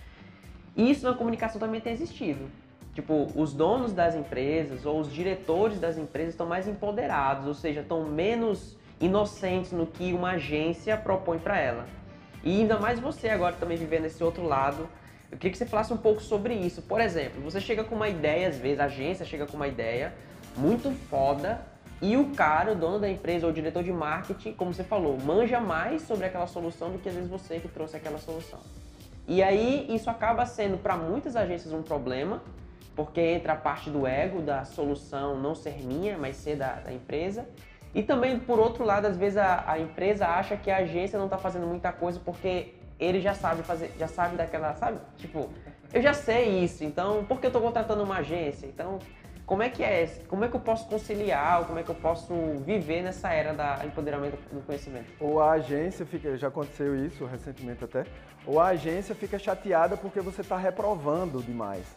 E 0.75 0.89
isso 0.89 1.05
na 1.05 1.13
comunicação 1.13 1.59
também 1.59 1.81
tem 1.81 1.93
existido. 1.93 2.49
Tipo, 2.93 3.27
os 3.35 3.53
donos 3.53 3.93
das 3.93 4.15
empresas 4.15 4.85
ou 4.85 4.99
os 4.99 5.11
diretores 5.11 5.79
das 5.79 5.97
empresas 5.97 6.33
estão 6.33 6.47
mais 6.47 6.67
empoderados, 6.67 7.45
ou 7.45 7.53
seja, 7.53 7.81
estão 7.81 8.03
menos 8.05 8.75
inocentes 8.99 9.71
no 9.71 9.85
que 9.85 10.13
uma 10.13 10.31
agência 10.31 10.97
propõe 10.97 11.37
para 11.37 11.59
ela. 11.59 11.85
E 12.43 12.61
ainda 12.61 12.79
mais 12.79 12.99
você 12.99 13.29
agora 13.29 13.55
também 13.55 13.77
vivendo 13.77 14.05
esse 14.05 14.23
outro 14.23 14.43
lado. 14.43 14.87
Eu 15.31 15.37
queria 15.37 15.51
que 15.51 15.57
você 15.57 15.65
falasse 15.65 15.93
um 15.93 15.97
pouco 15.97 16.21
sobre 16.21 16.53
isso. 16.53 16.81
Por 16.81 17.01
exemplo, 17.01 17.41
você 17.41 17.59
chega 17.59 17.83
com 17.83 17.93
uma 17.93 18.07
ideia, 18.09 18.47
às 18.47 18.57
vezes 18.57 18.79
a 18.79 18.85
agência 18.85 19.25
chega 19.25 19.45
com 19.45 19.57
uma 19.57 19.67
ideia 19.67 20.13
muito 20.55 20.89
foda 21.09 21.61
e 22.01 22.15
o 22.15 22.29
cara, 22.31 22.73
o 22.73 22.75
dono 22.75 22.99
da 22.99 23.09
empresa 23.09 23.45
ou 23.45 23.51
o 23.51 23.55
diretor 23.55 23.83
de 23.83 23.91
marketing, 23.91 24.53
como 24.53 24.73
você 24.73 24.83
falou, 24.83 25.17
manja 25.19 25.59
mais 25.59 26.03
sobre 26.03 26.25
aquela 26.25 26.45
solução 26.45 26.91
do 26.91 26.99
que 26.99 27.09
às 27.09 27.15
vezes 27.15 27.29
você 27.29 27.59
que 27.59 27.67
trouxe 27.67 27.97
aquela 27.97 28.19
solução. 28.19 28.59
E 29.27 29.41
aí 29.41 29.87
isso 29.89 30.09
acaba 30.09 30.45
sendo 30.45 30.77
para 30.77 30.95
muitas 30.95 31.35
agências 31.35 31.73
um 31.73 31.81
problema, 31.81 32.41
porque 32.95 33.19
entra 33.19 33.53
a 33.53 33.55
parte 33.55 33.89
do 33.89 34.05
ego, 34.05 34.41
da 34.41 34.63
solução 34.63 35.39
não 35.39 35.55
ser 35.55 35.83
minha, 35.83 36.17
mas 36.17 36.35
ser 36.35 36.55
da, 36.55 36.73
da 36.73 36.93
empresa. 36.93 37.45
E 37.93 38.03
também, 38.03 38.39
por 38.39 38.59
outro 38.59 38.85
lado, 38.85 39.05
às 39.05 39.17
vezes 39.17 39.37
a, 39.37 39.63
a 39.65 39.79
empresa 39.79 40.27
acha 40.27 40.55
que 40.55 40.69
a 40.69 40.77
agência 40.77 41.17
não 41.17 41.25
está 41.25 41.37
fazendo 41.37 41.65
muita 41.65 41.91
coisa 41.91 42.19
porque 42.23 42.75
ele 42.99 43.19
já 43.19 43.33
sabe 43.33 43.63
fazer, 43.63 43.91
já 43.97 44.07
sabe 44.07 44.35
daquela, 44.35 44.73
sabe? 44.75 44.99
Tipo, 45.17 45.49
eu 45.93 46.01
já 46.01 46.13
sei 46.13 46.63
isso, 46.63 46.83
então 46.83 47.23
por 47.25 47.39
que 47.39 47.45
eu 47.45 47.49
estou 47.49 47.61
contratando 47.61 48.03
uma 48.03 48.17
agência? 48.17 48.65
Então, 48.67 48.99
como 49.47 49.63
é 49.63 49.69
que 49.69 49.81
é? 49.81 50.05
Como 50.27 50.43
é 50.43 50.49
que 50.49 50.55
eu 50.57 50.59
posso 50.59 50.85
conciliar? 50.89 51.65
Como 51.65 51.79
é 51.79 51.83
que 51.83 51.89
eu 51.89 51.95
posso 51.95 52.33
viver 52.65 53.01
nessa 53.01 53.31
era 53.31 53.53
da 53.53 53.79
empoderamento 53.85 54.37
do 54.51 54.61
conhecimento? 54.61 55.09
Ou 55.21 55.39
a 55.39 55.51
agência 55.51 56.05
fica, 56.05 56.37
já 56.37 56.49
aconteceu 56.49 56.93
isso 57.05 57.23
recentemente 57.25 57.81
até, 57.81 58.05
ou 58.45 58.59
a 58.59 58.67
agência 58.67 59.15
fica 59.15 59.39
chateada 59.39 59.95
porque 59.95 60.19
você 60.19 60.41
está 60.41 60.57
reprovando 60.57 61.41
demais. 61.41 61.95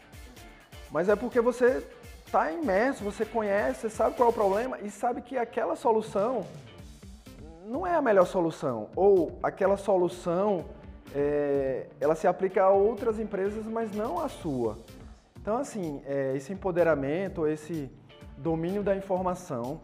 Mas 0.93 1.09
é 1.09 1.17
porque 1.17 1.41
você 1.41 1.85
está 2.25 2.53
imerso, 2.53 3.03
você 3.03 3.25
conhece, 3.25 3.81
você 3.81 3.91
sabe 3.91 4.15
qual 4.15 4.29
é 4.29 4.31
o 4.31 4.33
problema 4.35 4.79
e 4.81 4.89
sabe 4.89 5.21
que 5.21 5.37
aquela 5.37 5.75
solução 5.75 6.47
não 7.67 7.85
é 7.85 7.97
a 7.97 8.01
melhor 8.01 8.27
solução. 8.27 8.91
Ou 8.95 9.41
aquela 9.43 9.77
solução 9.77 10.67
é, 11.13 11.89
ela 12.01 12.15
se 12.15 12.29
aplica 12.29 12.63
a 12.63 12.71
outras 12.71 13.19
empresas, 13.19 13.65
mas 13.67 13.91
não 13.91 14.21
a 14.21 14.29
sua. 14.29 14.79
Então, 15.41 15.59
assim, 15.59 16.03
é, 16.07 16.35
esse 16.37 16.53
empoderamento, 16.53 17.47
esse 17.47 17.91
domínio 18.37 18.83
da 18.83 18.95
informação 18.95 19.81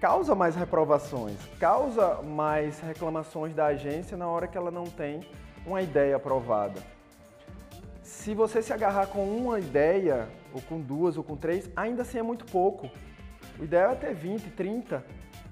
causa 0.00 0.34
mais 0.34 0.56
reprovações, 0.56 1.36
causa 1.58 2.22
mais 2.22 2.80
reclamações 2.80 3.54
da 3.54 3.66
agência 3.66 4.16
na 4.16 4.26
hora 4.26 4.48
que 4.48 4.56
ela 4.56 4.70
não 4.70 4.84
tem 4.84 5.20
uma 5.66 5.82
ideia 5.82 6.16
aprovada 6.16 6.80
se 8.10 8.34
você 8.34 8.60
se 8.60 8.72
agarrar 8.72 9.06
com 9.06 9.24
uma 9.24 9.60
ideia, 9.60 10.28
ou 10.52 10.60
com 10.60 10.80
duas, 10.80 11.16
ou 11.16 11.22
com 11.22 11.36
três, 11.36 11.70
ainda 11.76 12.02
assim 12.02 12.18
é 12.18 12.22
muito 12.22 12.44
pouco. 12.44 12.90
O 13.58 13.64
ideal 13.64 13.92
é 13.92 13.94
ter 13.94 14.12
20, 14.12 14.50
30, 14.50 15.04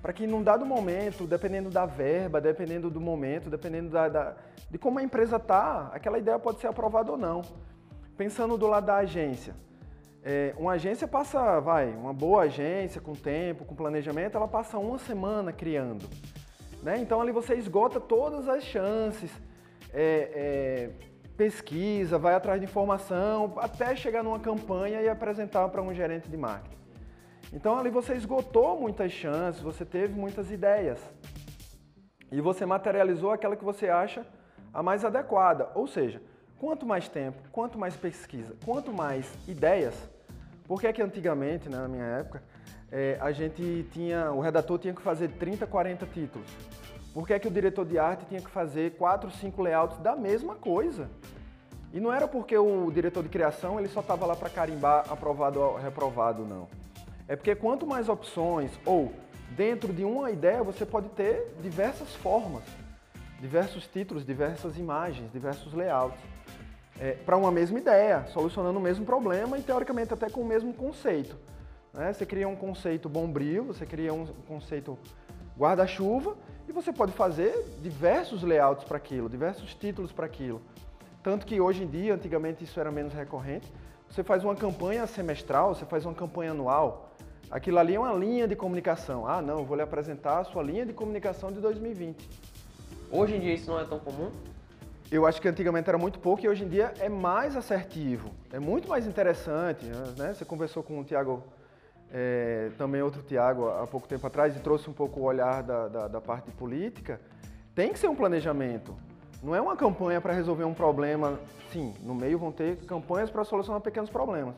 para 0.03 0.13
que 0.13 0.27
num 0.27 0.43
dado 0.43 0.67
momento, 0.67 1.25
dependendo 1.25 1.71
da 1.71 1.87
verba, 1.87 2.41
dependendo 2.41 2.91
do 2.91 3.01
momento, 3.01 3.49
dependendo 3.49 3.91
da, 3.91 4.09
da, 4.09 4.37
de 4.69 4.77
como 4.77 4.99
a 4.99 5.03
empresa 5.03 5.37
está, 5.37 5.91
aquela 5.95 6.19
ideia 6.19 6.39
pode 6.39 6.61
ser 6.61 6.67
aprovada 6.67 7.13
ou 7.13 7.17
não. 7.17 7.43
Pensando 8.19 8.59
do 8.59 8.67
lado 8.67 8.87
da 8.87 8.97
agência, 8.97 9.55
é, 10.25 10.53
uma 10.59 10.73
agência 10.73 11.07
passa, 11.07 11.61
vai, 11.61 11.89
uma 11.91 12.13
boa 12.13 12.43
agência 12.43 13.01
com 13.01 13.13
tempo, 13.13 13.65
com 13.65 13.77
planejamento, 13.77 14.37
ela 14.37 14.49
passa 14.49 14.77
uma 14.77 14.99
semana 14.99 15.53
criando. 15.53 16.05
Né? 16.83 16.99
Então 16.99 17.21
ali 17.21 17.31
você 17.31 17.55
esgota 17.55 18.01
todas 18.01 18.49
as 18.49 18.65
chances. 18.65 19.31
É, 19.95 20.33
é, 20.35 21.09
pesquisa, 21.37 22.19
vai 22.19 22.35
atrás 22.35 22.61
de 22.61 22.67
informação, 22.67 23.55
até 23.59 23.95
chegar 23.95 24.25
numa 24.25 24.41
campanha 24.41 25.01
e 25.01 25.09
apresentar 25.09 25.69
para 25.69 25.81
um 25.81 25.95
gerente 25.95 26.29
de 26.29 26.37
marketing. 26.37 26.77
Então 27.53 27.79
ali 27.79 27.89
você 27.89 28.15
esgotou 28.15 28.81
muitas 28.81 29.13
chances, 29.13 29.63
você 29.63 29.85
teve 29.85 30.13
muitas 30.13 30.51
ideias. 30.51 31.01
E 32.33 32.41
você 32.41 32.67
materializou 32.67 33.31
aquela 33.31 33.55
que 33.55 33.65
você 33.65 33.89
acha 33.89 34.27
a 34.75 34.83
mais 34.83 35.05
adequada. 35.05 35.71
Ou 35.77 35.87
seja, 35.87 36.21
quanto 36.59 36.85
mais 36.85 37.09
tempo, 37.09 37.39
quanto 37.53 37.79
mais 37.79 37.97
pesquisa, 37.97 38.55
quanto 38.65 38.93
mais 38.93 39.27
ideias, 39.47 39.95
porque 40.67 40.87
é 40.87 40.93
que 40.93 41.03
antigamente, 41.03 41.69
né, 41.69 41.79
na 41.79 41.89
minha 41.89 42.05
época, 42.05 42.43
é, 42.91 43.17
a 43.21 43.33
gente 43.33 43.87
tinha, 43.93 44.33
o 44.33 44.41
redator 44.41 44.79
tinha 44.79 44.95
que 44.95 45.03
fazer 45.03 45.29
30, 45.33 45.67
40 45.67 46.07
títulos. 46.07 46.49
Por 47.13 47.27
que, 47.27 47.33
é 47.33 47.39
que 47.39 47.49
o 47.49 47.51
diretor 47.51 47.85
de 47.85 47.99
arte 47.99 48.27
tinha 48.27 48.41
que 48.41 48.51
fazer 48.51 48.93
quatro, 48.93 49.31
cinco 49.31 49.63
layouts 49.63 49.99
da 49.99 50.15
mesma 50.15 50.55
coisa? 50.55 51.09
E 51.93 51.99
não 51.99 52.13
era 52.13 52.29
porque 52.29 52.57
o 52.57 52.91
diretor 52.91 53.23
de 53.23 53.29
criação 53.29 53.79
ele 53.79 53.89
só 53.89 54.01
estava 54.01 54.27
lá 54.27 54.37
para 54.37 54.51
carimbar 54.51 55.11
aprovado 55.11 55.59
ou 55.59 55.77
reprovado, 55.79 56.45
não. 56.45 56.69
É 57.27 57.35
porque 57.35 57.55
quanto 57.55 57.87
mais 57.87 58.09
opções 58.09 58.71
ou 58.85 59.13
dentro 59.51 59.93
de 59.93 60.05
uma 60.05 60.31
ideia 60.31 60.63
você 60.63 60.85
pode 60.85 61.09
ter 61.11 61.55
diversas 61.63 62.15
formas, 62.17 62.63
diversos 63.41 63.87
títulos, 63.87 64.25
diversas 64.25 64.77
imagens, 64.77 65.33
diversos 65.33 65.73
layouts. 65.73 66.19
É, 67.01 67.13
para 67.13 67.37
uma 67.37 67.53
mesma 67.53 67.79
ideia, 67.79 68.27
solucionando 68.29 68.79
o 68.79 68.83
mesmo 68.83 69.05
problema 69.05 69.57
e 69.57 69.63
teoricamente 69.63 70.13
até 70.13 70.29
com 70.29 70.41
o 70.41 70.45
mesmo 70.45 70.75
conceito. 70.75 71.37
Né? 71.95 72.13
Você 72.13 72.27
cria 72.27 72.49
um 72.49 72.57
conceito 72.57 73.09
bombril, 73.09 73.65
você 73.65 73.87
cria 73.87 74.13
um 74.13 74.27
conceito 74.47 74.99
guarda-chuva 75.57 76.37
e 76.69 76.73
você 76.73 76.93
pode 76.93 77.13
fazer 77.13 77.53
diversos 77.83 78.43
layouts 78.43 78.85
para 78.85 78.97
aquilo, 78.97 79.29
diversos 79.29 79.75
títulos 79.75 80.13
para 80.13 80.27
aquilo. 80.27 80.61
Tanto 81.23 81.47
que 81.47 81.61
hoje 81.61 81.85
em 81.85 81.87
dia, 81.87 82.15
antigamente 82.15 82.65
isso 82.65 82.79
era 82.79 82.91
menos 82.91 83.13
recorrente, 83.13 83.73
você 84.09 84.23
faz 84.23 84.45
uma 84.45 84.55
campanha 84.55 85.07
semestral, 85.07 85.75
você 85.75 85.85
faz 85.85 86.05
uma 86.05 86.15
campanha 86.15 86.53
anual, 86.53 87.13
aquilo 87.51 87.79
ali 87.79 87.95
é 87.95 88.01
uma 88.01 88.13
linha 88.13 88.49
de 88.49 88.57
comunicação. 88.57 89.27
Ah, 89.27 89.43
não, 89.43 89.65
vou 89.65 89.77
lhe 89.77 89.83
apresentar 89.83 90.39
a 90.39 90.45
sua 90.45 90.63
linha 90.63 90.87
de 90.87 90.93
comunicação 90.93 91.53
de 91.53 91.61
2020. 91.61 92.29
Hoje 93.11 93.37
em 93.37 93.41
dia 93.41 93.55
isso 93.55 93.71
não 93.71 93.81
é 93.81 93.85
tão 93.85 93.99
comum? 93.99 94.31
Eu 95.11 95.27
acho 95.27 95.41
que 95.41 95.49
antigamente 95.49 95.89
era 95.89 95.97
muito 95.97 96.19
pouco 96.19 96.45
e 96.45 96.49
hoje 96.49 96.65
em 96.65 96.69
dia 96.69 96.93
é 97.01 97.09
mais 97.09 97.57
assertivo, 97.57 98.31
é 98.53 98.59
muito 98.59 98.87
mais 98.89 99.07
interessante. 99.07 99.87
Né? 99.87 100.35
Você 100.35 100.45
conversou 100.45 100.83
com 100.83 101.01
o 101.01 101.05
Tiago 101.05 101.43
é, 102.13 102.71
também 102.77 103.01
outro 103.01 103.23
Tiago 103.23 103.69
há 103.69 103.87
pouco 103.87 104.07
tempo 104.07 104.27
atrás 104.27 104.55
e 104.55 104.61
trouxe 104.61 104.91
um 104.91 104.93
pouco 104.93 105.21
o 105.21 105.23
olhar 105.23 105.63
da, 105.63 105.89
da, 105.89 106.09
da 106.09 106.21
parte 106.21 106.51
política, 106.51 107.19
tem 107.75 107.91
que 107.91 107.99
ser 107.99 108.09
um 108.09 108.15
planejamento. 108.15 108.95
Não 109.43 109.55
é 109.55 109.61
uma 109.61 109.77
campanha 109.77 110.21
para 110.21 110.35
resolver 110.35 110.65
um 110.65 110.75
problema, 110.75 111.41
sim, 111.73 111.95
no 112.03 112.15
meio 112.15 112.39
vão 112.39 112.53
ter 112.53 112.77
campanhas 112.85 113.31
para 113.31 113.45
solucionar 113.45 113.81
pequenos 113.81 114.11
problemas, 114.11 114.55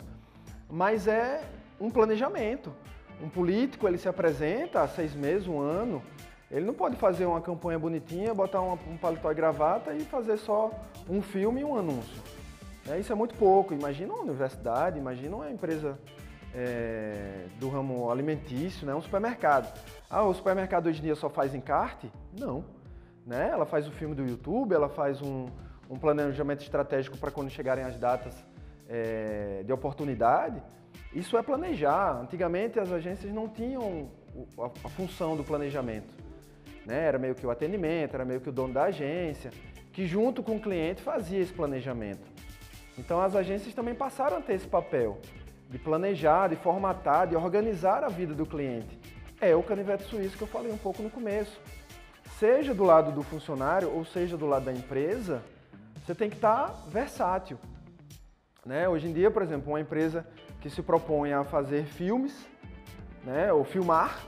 mas 0.69 1.07
é 1.07 1.45
um 1.81 1.91
planejamento. 1.91 2.73
Um 3.23 3.29
político, 3.29 3.87
ele 3.87 3.99
se 3.99 4.09
apresenta 4.09 4.81
há 4.81 4.89
seis 4.89 5.15
meses, 5.15 5.47
um 5.47 5.61
ano, 5.61 6.03
ele 6.51 6.67
não 6.67 6.75
pode 6.75 6.97
fazer 6.97 7.27
uma 7.27 7.41
campanha 7.41 7.79
bonitinha, 7.79 8.35
botar 8.35 8.61
uma, 8.61 8.75
um 8.89 8.97
paletó 8.97 9.31
e 9.31 9.35
gravata 9.35 9.95
e 9.95 10.01
fazer 10.01 10.37
só 10.37 10.71
um 11.09 11.23
filme 11.23 11.61
e 11.61 11.65
um 11.65 11.77
anúncio. 11.77 12.21
É, 12.89 12.99
isso 12.99 13.13
é 13.13 13.15
muito 13.15 13.37
pouco. 13.37 13.73
Imagina 13.73 14.13
uma 14.13 14.23
universidade, 14.23 14.99
imagina 14.99 15.37
uma 15.37 15.51
empresa 15.51 15.97
é, 16.53 17.47
do 17.61 17.69
ramo 17.69 18.11
alimentício, 18.11 18.85
né? 18.85 18.95
um 18.95 19.01
supermercado. 19.01 19.73
Ah, 20.09 20.25
o 20.25 20.35
supermercado 20.35 20.89
hoje 20.89 20.99
em 20.99 21.03
dia 21.03 21.15
só 21.15 21.29
faz 21.29 21.55
encarte? 21.55 22.11
Não. 22.37 22.65
Né? 23.25 23.49
Ela 23.53 23.65
faz 23.65 23.87
o 23.87 23.93
filme 23.93 24.15
do 24.15 24.27
YouTube, 24.27 24.75
ela 24.75 24.89
faz 24.89 25.23
um, 25.23 25.47
um 25.89 25.97
planejamento 25.97 26.63
estratégico 26.63 27.17
para 27.17 27.31
quando 27.31 27.49
chegarem 27.51 27.85
as 27.85 27.97
datas 27.97 28.35
é, 28.89 29.63
de 29.65 29.73
oportunidade. 29.73 30.61
Isso 31.13 31.37
é 31.37 31.43
planejar. 31.43 32.21
Antigamente 32.21 32.81
as 32.81 32.91
agências 32.91 33.33
não 33.33 33.49
tinham 33.49 34.11
a, 34.59 34.67
a 34.67 34.89
função 34.89 35.37
do 35.37 35.45
planejamento. 35.45 36.20
Né? 36.91 37.05
Era 37.05 37.19
meio 37.21 37.37
que 37.37 37.47
o 37.47 37.51
atendimento, 37.53 38.15
era 38.15 38.25
meio 38.25 38.41
que 38.41 38.49
o 38.49 38.53
dono 38.53 38.75
da 38.75 38.85
agência, 38.85 39.53
que 39.93 40.09
junto 40.09 40.43
com 40.43 40.57
o 40.57 40.61
cliente 40.61 41.01
fazia 41.01 41.39
esse 41.39 41.53
planejamento. 41.53 42.27
Então 42.99 43.21
as 43.21 43.37
agências 43.37 43.73
também 43.73 43.95
passaram 43.95 44.39
a 44.39 44.41
ter 44.41 44.55
esse 44.55 44.67
papel 44.67 45.19
de 45.69 45.79
planejar, 45.79 46.49
de 46.49 46.57
formatar, 46.57 47.29
de 47.29 47.37
organizar 47.37 48.03
a 48.03 48.09
vida 48.09 48.35
do 48.35 48.45
cliente. 48.45 48.99
É 49.41 49.55
o 49.55 49.63
canivete 49.63 50.03
suíço 50.03 50.37
que 50.37 50.43
eu 50.43 50.49
falei 50.49 50.73
um 50.73 50.77
pouco 50.77 51.01
no 51.01 51.09
começo. 51.09 51.61
Seja 52.41 52.75
do 52.75 52.83
lado 52.83 53.13
do 53.13 53.23
funcionário 53.23 53.89
ou 53.95 54.05
seja 54.05 54.37
do 54.37 54.47
lado 54.47 54.65
da 54.65 54.73
empresa, 54.73 55.43
você 56.05 56.13
tem 56.13 56.29
que 56.29 56.37
estar 56.37 56.75
versátil. 56.89 57.57
Né? 58.67 58.89
Hoje 58.89 59.07
em 59.07 59.13
dia, 59.13 59.31
por 59.31 59.43
exemplo, 59.43 59.71
uma 59.71 59.81
empresa 59.81 60.27
que 60.61 60.69
se 60.69 60.83
propõe 60.83 61.33
a 61.33 61.45
fazer 61.45 61.85
filmes, 61.85 62.35
né, 63.25 63.53
ou 63.53 63.65
filmar, 63.65 64.25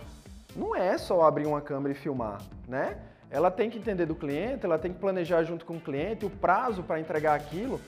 não 0.55 0.75
é 0.77 0.97
só 0.99 1.23
abrir 1.23 1.47
uma 1.47 1.61
câmera 1.61 1.93
e 1.93 1.97
filmar, 1.97 2.41
né? 2.69 2.99
Ela 3.31 3.51
tem 3.51 3.71
que 3.71 3.79
entender 3.79 4.05
do 4.05 4.15
cliente, 4.15 4.67
ela 4.67 4.79
tem 4.79 4.93
que 4.93 4.99
planejar 4.99 5.43
junto 5.45 5.65
com 5.65 5.77
o 5.77 5.81
cliente 5.81 6.27
o 6.27 6.31
prazo 6.31 6.83
para 6.83 7.01
entregar 7.01 7.35
aquilo 7.35 7.81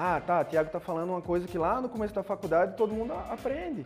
ah, 0.00 0.22
tá, 0.24 0.44
Tiago 0.44 0.68
está 0.68 0.78
falando 0.78 1.10
uma 1.10 1.20
coisa 1.20 1.48
que 1.48 1.58
lá 1.58 1.80
no 1.80 1.88
começo 1.88 2.14
da 2.14 2.22
faculdade 2.22 2.76
todo 2.76 2.94
mundo 2.94 3.12
aprende. 3.12 3.84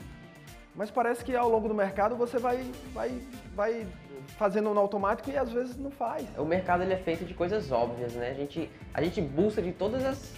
Mas 0.74 0.90
parece 0.90 1.24
que 1.24 1.34
ao 1.34 1.48
longo 1.48 1.66
do 1.66 1.74
mercado 1.74 2.14
você 2.14 2.36
vai, 2.36 2.70
vai, 2.92 3.18
vai 3.54 3.86
fazendo 4.36 4.74
no 4.74 4.78
automático 4.78 5.30
e 5.30 5.38
às 5.38 5.50
vezes 5.50 5.74
não 5.78 5.90
faz. 5.90 6.26
O 6.36 6.44
mercado 6.44 6.82
ele 6.82 6.92
é 6.92 6.98
feito 6.98 7.24
de 7.24 7.32
coisas 7.32 7.72
óbvias, 7.72 8.12
né? 8.12 8.28
A 8.28 8.34
gente, 8.34 8.70
a 8.92 9.02
gente 9.02 9.22
busca 9.22 9.62
de 9.62 9.72
todas 9.72 10.04
as. 10.04 10.34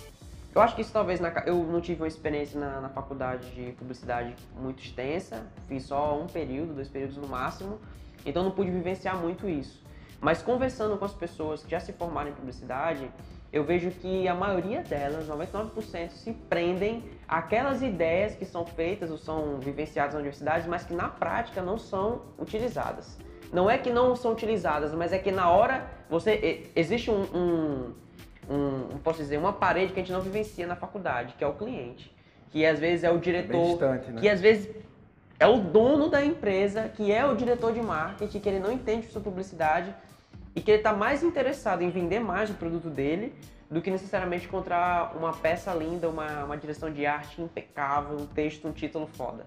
Eu 0.55 0.63
acho 0.63 0.77
que 0.77 0.83
isso 0.83 0.93
talvez 0.93 1.19
na... 1.19 1.31
eu 1.47 1.57
não 1.65 1.81
tive 1.81 2.03
uma 2.03 2.09
experiência 2.09 2.61
na, 2.61 2.81
na 2.81 2.89
faculdade 2.89 3.51
de 3.51 3.73
publicidade 3.73 4.35
muito 4.57 4.83
extensa, 4.83 5.47
fiz 5.67 5.83
só 5.85 6.17
um 6.17 6.27
período, 6.27 6.75
dois 6.75 6.89
períodos 6.89 7.17
no 7.17 7.27
máximo, 7.27 7.81
então 8.25 8.45
não 8.45 8.53
pude 8.53 8.71
vivenciar 8.71 9.17
muito 9.17 9.49
isso. 9.49 9.83
Mas 10.21 10.43
conversando 10.43 10.97
com 10.97 11.05
as 11.05 11.13
pessoas 11.13 11.65
que 11.65 11.71
já 11.71 11.81
se 11.81 11.93
formaram 11.93 12.31
em 12.31 12.33
publicidade, 12.33 13.11
eu 13.53 13.65
vejo 13.65 13.91
que 13.91 14.27
a 14.27 14.35
maioria 14.35 14.83
delas, 14.83 15.29
99%, 15.29 16.11
se 16.11 16.33
prendem 16.33 17.05
àquelas 17.27 17.83
ideias 17.83 18.35
que 18.35 18.45
são 18.45 18.65
feitas 18.65 19.11
ou 19.11 19.19
são 19.19 19.59
vivenciadas 19.59 20.15
na 20.15 20.21
universidade, 20.21 20.69
mas 20.69 20.85
que 20.85 20.95
na 20.95 21.09
prática 21.09 21.63
não 21.63 21.79
são 21.79 22.23
utilizadas. 22.39 23.19
Não 23.53 23.71
é 23.71 23.79
que 23.79 23.91
não 23.91 24.17
são 24.17 24.33
utilizadas, 24.33 24.93
mas 24.95 25.13
é 25.13 25.19
que 25.19 25.31
na 25.31 25.51
hora 25.51 25.89
você 26.09 26.71
existe 26.75 27.11
um, 27.11 27.23
um, 27.33 27.95
um 28.51 28.99
posso 28.99 29.19
dizer, 29.19 29.39
uma 29.39 29.53
parede 29.53 29.93
que 29.93 30.01
a 30.01 30.03
gente 30.03 30.13
não 30.13 30.21
vivencia 30.21 30.67
na 30.67 30.77
faculdade, 30.77 31.35
que 31.37 31.45
é 31.45 31.47
o 31.47 31.55
cliente 31.55 32.15
que 32.55 32.65
às 32.65 32.79
vezes 32.79 33.03
é 33.03 33.11
o 33.11 33.19
diretor, 33.19 33.51
Bem 33.51 33.71
distante, 33.71 34.13
né? 34.13 34.21
que 34.21 34.29
às 34.29 34.41
vezes 34.41 34.71
é 35.41 35.47
o 35.49 35.59
dono 35.59 36.09
da 36.09 36.25
empresa, 36.25 36.89
que 36.89 37.11
é 37.11 37.27
o 37.27 37.35
diretor 37.35 37.73
de 37.73 37.83
marketing, 37.83 38.39
que 38.39 38.49
ele 38.49 38.61
não 38.61 38.71
entende 38.71 39.09
sua 39.09 39.21
publicidade 39.21 39.93
e 40.55 40.61
que 40.61 40.71
ele 40.71 40.79
está 40.79 40.93
mais 40.93 41.25
interessado 41.25 41.83
em 41.83 41.91
vender 41.91 42.21
mais 42.21 42.51
o 42.51 42.55
produto 42.55 42.89
dele 42.89 43.35
do 43.69 43.83
que 43.83 43.91
necessariamente 43.91 44.47
encontrar 44.47 45.17
uma 45.17 45.33
peça 45.33 45.75
linda, 45.75 46.09
uma, 46.09 46.45
uma 46.45 46.57
direção 46.57 46.93
de 46.93 47.05
arte 47.05 47.43
impecável, 47.43 48.17
um 48.17 48.27
texto, 48.27 48.69
um 48.69 48.73
título 48.73 49.09
foda. 49.09 49.45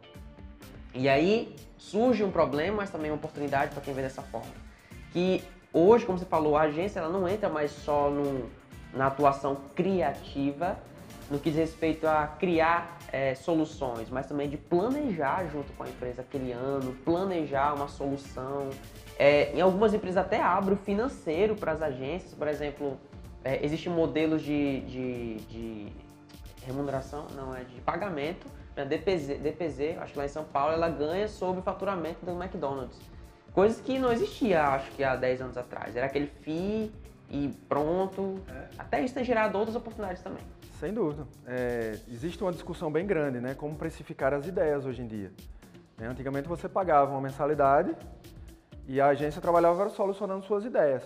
E 0.94 1.08
aí 1.08 1.56
surge 1.78 2.26
um 2.26 2.32
problema, 2.32 2.78
mas 2.78 2.90
também 2.90 3.10
uma 3.10 3.16
oportunidade 3.16 3.72
para 3.72 3.82
quem 3.82 3.94
vê 3.94 4.02
dessa 4.02 4.22
forma. 4.22 4.52
Que 5.14 5.42
hoje, 5.72 6.06
como 6.06 6.18
você 6.18 6.26
falou, 6.26 6.58
a 6.58 6.64
agência 6.64 7.00
ela 7.00 7.08
não 7.08 7.26
entra 7.26 7.48
mais 7.48 7.72
só 7.72 8.10
no, 8.10 8.50
na 8.94 9.08
atuação 9.08 9.58
criativa, 9.76 10.78
no 11.30 11.40
que 11.40 11.50
diz 11.50 11.60
respeito 11.60 12.08
a 12.08 12.28
criar 12.28 12.98
é, 13.12 13.36
soluções, 13.36 14.10
mas 14.10 14.28
também 14.28 14.50
de 14.50 14.58
planejar 14.58 15.46
junto 15.52 15.72
com 15.74 15.84
a 15.84 15.90
empresa 15.90 16.24
criando, 16.24 16.96
planejar 17.04 17.74
uma 17.74 17.88
solução. 17.88 18.70
É, 19.18 19.52
em 19.54 19.62
algumas 19.62 19.94
empresas 19.94 20.18
até 20.18 20.42
abre 20.42 20.74
o 20.74 20.78
financeiro 20.78 21.56
para 21.56 21.72
as 21.72 21.82
agências, 21.82 22.34
por 22.34 22.48
exemplo, 22.48 22.98
é, 23.44 23.64
existem 23.66 23.92
modelos 23.92 24.42
de, 24.42 24.82
de, 24.82 25.36
de, 25.36 25.94
remuneração, 26.66 27.28
não, 27.34 27.56
é 27.56 27.64
de 27.64 27.80
pagamento, 27.82 28.46
né, 28.76 28.84
DPZ, 28.84 29.40
DPZ, 29.40 29.98
acho 30.00 30.14
que 30.14 30.20
lá 30.20 30.26
em 30.26 30.30
São 30.30 30.44
Paulo, 30.44 30.74
ela 30.74 30.90
ganha 30.90 31.28
sobre 31.28 31.62
o 31.62 31.64
faturamento 31.64 32.26
do 32.26 32.32
McDonald's. 32.32 33.00
Coisas 33.54 33.80
que 33.80 33.98
não 33.98 34.12
existia, 34.12 34.64
acho 34.68 34.92
que 34.92 35.04
há 35.04 35.16
10 35.16 35.42
anos 35.42 35.58
atrás. 35.58 35.96
Era 35.96 36.06
aquele 36.06 36.28
FII 36.28 36.92
e 37.30 37.50
pronto. 37.68 38.40
É. 38.48 38.68
Até 38.78 39.04
isso 39.04 39.14
tem 39.14 39.24
gerado 39.24 39.58
outras 39.58 39.76
oportunidades 39.76 40.22
também. 40.22 40.44
Sem 40.80 40.94
dúvida. 40.94 41.28
É, 41.46 41.98
existe 42.08 42.42
uma 42.42 42.52
discussão 42.52 42.92
bem 42.92 43.06
grande, 43.06 43.40
né? 43.40 43.56
Como 43.56 43.76
precificar 43.76 44.34
as 44.34 44.46
ideias 44.46 44.86
hoje 44.86 45.02
em 45.02 45.08
dia. 45.08 45.32
É, 46.00 46.06
antigamente 46.06 46.48
você 46.48 46.70
pagava 46.70 47.12
uma 47.12 47.22
mensalidade 47.22 47.96
e 48.88 49.02
a 49.02 49.08
agência 49.08 49.42
trabalhava 49.42 49.90
solucionando 49.90 50.46
suas 50.46 50.64
ideias. 50.64 51.04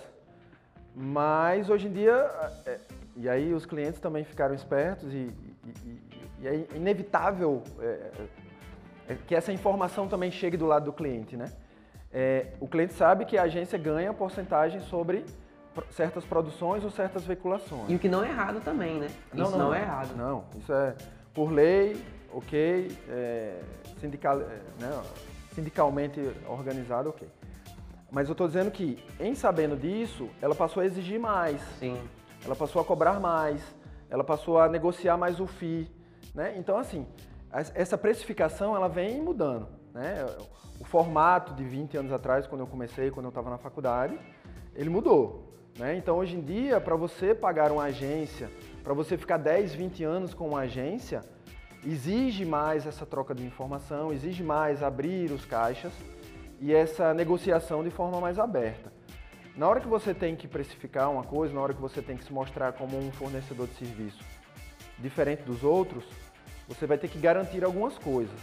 Mas 0.93 1.69
hoje 1.69 1.87
em 1.87 1.93
dia, 1.93 2.29
é, 2.65 2.79
e 3.15 3.29
aí 3.29 3.53
os 3.53 3.65
clientes 3.65 3.99
também 3.99 4.23
ficaram 4.23 4.53
espertos 4.53 5.13
e, 5.13 5.31
e, 5.85 6.01
e 6.41 6.47
é 6.47 6.67
inevitável 6.75 7.63
é, 7.79 8.11
é, 9.07 9.15
que 9.25 9.33
essa 9.33 9.53
informação 9.53 10.07
também 10.07 10.29
chegue 10.29 10.57
do 10.57 10.65
lado 10.65 10.85
do 10.85 10.93
cliente, 10.93 11.37
né? 11.37 11.45
É, 12.13 12.47
o 12.59 12.67
cliente 12.67 12.93
sabe 12.93 13.23
que 13.23 13.37
a 13.37 13.43
agência 13.43 13.79
ganha 13.79 14.13
porcentagem 14.13 14.81
sobre 14.81 15.25
certas 15.91 16.25
produções 16.25 16.83
ou 16.83 16.89
certas 16.89 17.25
veiculações. 17.25 17.89
E 17.89 17.95
o 17.95 17.99
que 17.99 18.09
não 18.09 18.23
é 18.23 18.29
errado 18.29 18.61
também, 18.61 18.99
né? 18.99 19.07
Não, 19.33 19.45
isso 19.45 19.57
não, 19.57 19.65
não, 19.67 19.73
é 19.73 19.81
errado. 19.81 20.15
Não, 20.15 20.45
isso 20.57 20.71
é 20.73 20.95
por 21.33 21.51
lei, 21.51 22.03
ok, 22.33 22.97
é, 23.07 23.61
sindical, 23.99 24.41
é, 24.41 24.61
né, 24.79 25.01
sindicalmente 25.53 26.19
organizado, 26.47 27.09
ok. 27.09 27.27
Mas 28.11 28.27
eu 28.27 28.33
estou 28.33 28.47
dizendo 28.47 28.69
que, 28.69 29.01
em 29.19 29.33
sabendo 29.33 29.77
disso, 29.77 30.29
ela 30.41 30.53
passou 30.53 30.83
a 30.83 30.85
exigir 30.85 31.17
mais. 31.19 31.61
Sim. 31.79 31.97
Ela 32.43 32.55
passou 32.55 32.81
a 32.81 32.85
cobrar 32.85 33.19
mais. 33.21 33.61
Ela 34.09 34.23
passou 34.23 34.59
a 34.59 34.67
negociar 34.67 35.15
mais 35.15 35.39
o 35.39 35.47
FII. 35.47 35.89
Né? 36.35 36.55
Então, 36.57 36.77
assim, 36.77 37.07
essa 37.73 37.97
precificação 37.97 38.75
ela 38.75 38.89
vem 38.89 39.21
mudando. 39.21 39.69
Né? 39.93 40.25
O 40.79 40.83
formato 40.83 41.53
de 41.53 41.63
20 41.63 41.95
anos 41.95 42.11
atrás, 42.11 42.45
quando 42.45 42.61
eu 42.61 42.67
comecei, 42.67 43.11
quando 43.11 43.27
eu 43.27 43.29
estava 43.29 43.49
na 43.49 43.57
faculdade, 43.57 44.19
ele 44.75 44.89
mudou. 44.89 45.50
Né? 45.77 45.95
Então, 45.95 46.17
hoje 46.17 46.35
em 46.35 46.41
dia, 46.41 46.79
para 46.79 46.95
você 46.95 47.33
pagar 47.33 47.71
uma 47.71 47.83
agência, 47.83 48.51
para 48.83 48.93
você 48.93 49.17
ficar 49.17 49.37
10, 49.37 49.73
20 49.73 50.03
anos 50.03 50.33
com 50.33 50.49
uma 50.49 50.61
agência, 50.61 51.21
exige 51.85 52.45
mais 52.45 52.85
essa 52.85 53.05
troca 53.05 53.33
de 53.33 53.43
informação, 53.43 54.11
exige 54.11 54.43
mais 54.43 54.83
abrir 54.83 55.31
os 55.31 55.45
caixas 55.45 55.93
e 56.59 56.73
essa 56.73 57.13
negociação 57.13 57.83
de 57.83 57.89
forma 57.89 58.19
mais 58.19 58.37
aberta. 58.37 58.91
Na 59.55 59.67
hora 59.67 59.81
que 59.81 59.87
você 59.87 60.13
tem 60.13 60.35
que 60.35 60.47
precificar 60.47 61.11
uma 61.11 61.23
coisa, 61.23 61.53
na 61.53 61.61
hora 61.61 61.73
que 61.73 61.81
você 61.81 62.01
tem 62.01 62.15
que 62.15 62.23
se 62.23 62.31
mostrar 62.31 62.73
como 62.73 62.97
um 62.97 63.11
fornecedor 63.11 63.67
de 63.67 63.75
serviço 63.75 64.23
diferente 64.99 65.43
dos 65.43 65.63
outros, 65.63 66.05
você 66.67 66.85
vai 66.85 66.97
ter 66.97 67.07
que 67.07 67.19
garantir 67.19 67.63
algumas 67.63 67.97
coisas. 67.97 68.39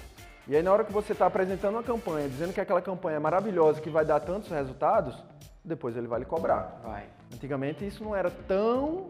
E 0.46 0.56
aí 0.56 0.62
na 0.62 0.72
hora 0.72 0.84
que 0.84 0.92
você 0.92 1.12
está 1.12 1.26
apresentando 1.26 1.74
uma 1.74 1.82
campanha, 1.82 2.28
dizendo 2.28 2.52
que 2.52 2.60
aquela 2.60 2.82
campanha 2.82 3.16
é 3.16 3.20
maravilhosa, 3.20 3.80
que 3.80 3.88
vai 3.88 4.04
dar 4.04 4.20
tantos 4.20 4.50
resultados, 4.50 5.16
depois 5.64 5.96
ele 5.96 6.08
vai 6.08 6.20
lhe 6.20 6.26
cobrar. 6.26 6.80
Vai. 6.82 7.17
Antigamente 7.32 7.86
isso 7.86 8.02
não 8.02 8.14
era 8.14 8.30
tão 8.30 9.08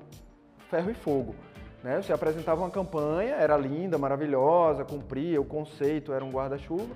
ferro 0.70 0.90
e 0.90 0.94
fogo. 0.94 1.34
Né? 1.82 2.00
Você 2.02 2.12
apresentava 2.12 2.60
uma 2.60 2.70
campanha, 2.70 3.34
era 3.34 3.56
linda, 3.56 3.98
maravilhosa, 3.98 4.84
cumpria, 4.84 5.40
o 5.40 5.44
conceito 5.44 6.12
era 6.12 6.24
um 6.24 6.30
guarda-chuva, 6.30 6.94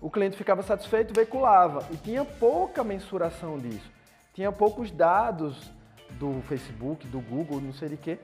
o 0.00 0.10
cliente 0.10 0.36
ficava 0.36 0.62
satisfeito, 0.62 1.14
veiculava. 1.14 1.86
E 1.90 1.96
tinha 1.96 2.24
pouca 2.24 2.84
mensuração 2.84 3.58
disso. 3.58 3.90
Tinha 4.34 4.50
poucos 4.50 4.90
dados 4.90 5.72
do 6.18 6.42
Facebook, 6.42 7.06
do 7.06 7.20
Google, 7.20 7.60
não 7.60 7.72
sei 7.72 7.90
de 7.90 7.96
quê, 7.96 8.18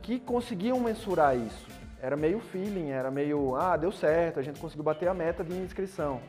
que 0.00 0.18
conseguiam 0.18 0.80
mensurar 0.80 1.36
isso. 1.36 1.66
Era 2.00 2.16
meio 2.16 2.40
feeling, 2.40 2.90
era 2.90 3.10
meio, 3.10 3.56
ah, 3.56 3.76
deu 3.76 3.90
certo, 3.90 4.38
a 4.38 4.42
gente 4.42 4.60
conseguiu 4.60 4.84
bater 4.84 5.08
a 5.08 5.14
meta 5.14 5.42
de 5.42 5.54
inscrição. 5.54 6.20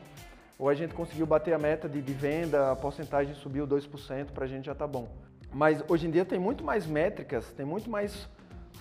Ou 0.57 0.69
a 0.69 0.73
gente 0.73 0.93
conseguiu 0.93 1.25
bater 1.25 1.53
a 1.53 1.59
meta 1.59 1.87
de, 1.87 2.01
de 2.01 2.13
venda, 2.13 2.71
a 2.71 2.75
porcentagem 2.75 3.35
subiu 3.35 3.67
2%, 3.67 4.31
para 4.31 4.45
a 4.45 4.47
gente 4.47 4.65
já 4.65 4.73
tá 4.73 4.87
bom. 4.87 5.07
Mas 5.53 5.83
hoje 5.87 6.07
em 6.07 6.11
dia 6.11 6.25
tem 6.25 6.39
muito 6.39 6.63
mais 6.63 6.85
métricas, 6.85 7.51
tem 7.53 7.65
muito 7.65 7.89
mais 7.89 8.27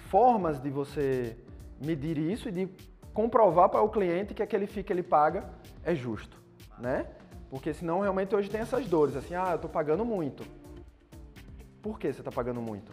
formas 0.09 0.61
de 0.61 0.71
você 0.71 1.37
medir 1.81 2.19
isso 2.19 2.49
e 2.49 2.53
de 2.53 2.69
comprovar 3.13 3.69
para 3.69 3.83
o 3.83 3.89
cliente 3.89 4.35
que 4.35 4.43
aquele 4.43 4.67
FII 4.67 4.83
que 4.83 4.93
ele 4.93 5.03
paga 5.03 5.49
é 5.83 5.95
justo, 5.95 6.41
né? 6.79 7.07
Porque 7.49 7.73
senão 7.73 8.01
realmente 8.01 8.35
hoje 8.35 8.51
tem 8.51 8.61
essas 8.61 8.87
dores, 8.87 9.17
assim, 9.17 9.35
ah, 9.35 9.51
eu 9.51 9.57
estou 9.57 9.71
pagando 9.71 10.05
muito. 10.05 10.45
Por 11.81 11.99
que 11.99 12.13
você 12.13 12.21
está 12.21 12.33
pagando 12.33 12.61
muito? 12.61 12.93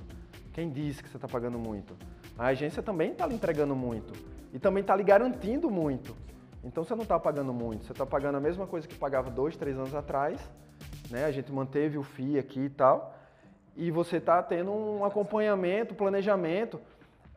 Quem 0.54 0.70
disse 0.70 1.02
que 1.02 1.10
você 1.10 1.18
está 1.18 1.28
pagando 1.28 1.58
muito? 1.58 1.98
A 2.38 2.48
agência 2.48 2.82
também 2.82 3.12
está 3.12 3.26
lhe 3.26 3.36
entregando 3.36 3.76
muito 3.76 4.14
e 4.54 4.60
também 4.60 4.82
está 4.82 4.96
lhe 4.96 5.04
garantindo 5.04 5.70
muito. 5.70 6.16
Então 6.64 6.84
você 6.84 6.96
não 6.96 7.04
está 7.04 7.20
pagando 7.20 7.52
muito, 7.52 7.86
você 7.86 7.92
está 7.92 8.06
pagando 8.06 8.38
a 8.38 8.40
mesma 8.40 8.66
coisa 8.66 8.88
que 8.88 8.96
pagava 8.96 9.30
dois, 9.30 9.58
três 9.58 9.78
anos 9.78 9.94
atrás, 9.94 10.40
né? 11.10 11.26
A 11.26 11.32
gente 11.32 11.52
manteve 11.52 11.98
o 11.98 12.04
FII 12.04 12.40
aqui 12.40 12.62
e 12.62 12.70
tal, 12.70 13.14
e 13.76 13.90
você 13.92 14.18
está 14.18 14.42
tendo 14.42 14.72
um 14.72 15.04
acompanhamento, 15.04 15.96
planejamento 15.96 16.80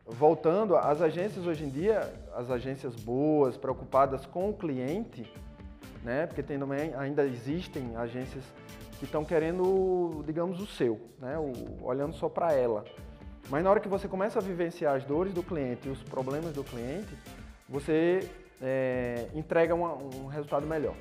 voltando, 0.07 0.75
as 0.77 1.01
agências 1.01 1.45
hoje 1.45 1.65
em 1.65 1.69
dia, 1.69 2.13
as 2.33 2.49
agências 2.49 2.95
boas, 2.95 3.57
preocupadas 3.57 4.25
com 4.25 4.49
o 4.49 4.53
cliente, 4.53 5.29
né? 6.03 6.25
Porque 6.25 6.41
tem 6.41 6.57
também, 6.57 6.93
ainda 6.95 7.25
existem 7.25 7.95
agências 7.97 8.43
que 8.99 9.05
estão 9.05 9.25
querendo, 9.25 10.23
digamos, 10.25 10.61
o 10.61 10.65
seu, 10.65 10.99
né? 11.19 11.37
O, 11.37 11.85
olhando 11.85 12.13
só 12.13 12.29
para 12.29 12.53
ela. 12.53 12.85
Mas 13.49 13.63
na 13.63 13.69
hora 13.69 13.79
que 13.79 13.87
você 13.87 14.07
começa 14.07 14.39
a 14.39 14.41
vivenciar 14.41 14.95
as 14.95 15.03
dores 15.03 15.33
do 15.33 15.43
cliente 15.43 15.87
e 15.87 15.91
os 15.91 16.01
problemas 16.03 16.53
do 16.53 16.63
cliente, 16.63 17.13
você 17.67 18.29
é, 18.61 19.27
entrega 19.33 19.75
uma, 19.75 19.93
um 19.93 20.27
resultado 20.27 20.65
melhor. 20.65 20.95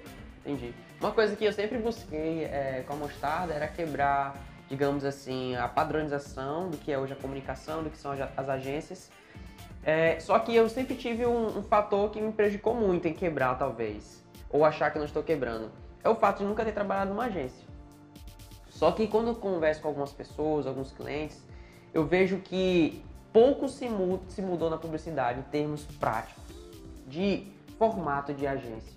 Entendi. 0.44 0.74
Uma 1.00 1.12
coisa 1.12 1.34
que 1.34 1.44
eu 1.44 1.52
sempre 1.52 1.78
busquei 1.78 2.44
é, 2.44 2.84
com 2.86 2.94
a 2.94 2.96
Mostarda 2.96 3.52
era 3.52 3.66
quebrar 3.68 4.36
digamos 4.68 5.04
assim, 5.04 5.54
a 5.56 5.68
padronização 5.68 6.68
do 6.70 6.76
que 6.76 6.92
é 6.92 6.98
hoje 6.98 7.12
a 7.12 7.16
comunicação, 7.16 7.82
do 7.82 7.90
que 7.90 7.98
são 7.98 8.12
as 8.12 8.48
agências. 8.48 9.10
É, 9.82 10.18
só 10.18 10.38
que 10.38 10.54
eu 10.54 10.68
sempre 10.68 10.96
tive 10.96 11.24
um, 11.24 11.58
um, 11.58 11.62
fator 11.62 12.10
que 12.10 12.20
me 12.20 12.32
prejudicou 12.32 12.74
muito 12.74 13.06
em 13.06 13.12
quebrar, 13.12 13.56
talvez, 13.56 14.24
ou 14.50 14.64
achar 14.64 14.90
que 14.90 14.98
não 14.98 15.04
estou 15.04 15.22
quebrando. 15.22 15.70
É 16.02 16.08
o 16.08 16.16
fato 16.16 16.38
de 16.38 16.44
nunca 16.44 16.64
ter 16.64 16.72
trabalhado 16.72 17.10
numa 17.10 17.26
agência. 17.26 17.64
Só 18.68 18.90
que 18.92 19.06
quando 19.06 19.28
eu 19.28 19.34
converso 19.36 19.80
com 19.80 19.88
algumas 19.88 20.12
pessoas, 20.12 20.66
alguns 20.66 20.90
clientes, 20.90 21.40
eu 21.94 22.04
vejo 22.04 22.38
que 22.38 23.02
pouco 23.32 23.68
se, 23.68 23.88
se 24.28 24.42
mudou 24.42 24.68
na 24.68 24.76
publicidade 24.76 25.38
em 25.38 25.42
termos 25.44 25.84
práticos, 25.84 26.42
de 27.06 27.46
formato 27.78 28.34
de 28.34 28.46
agência. 28.46 28.96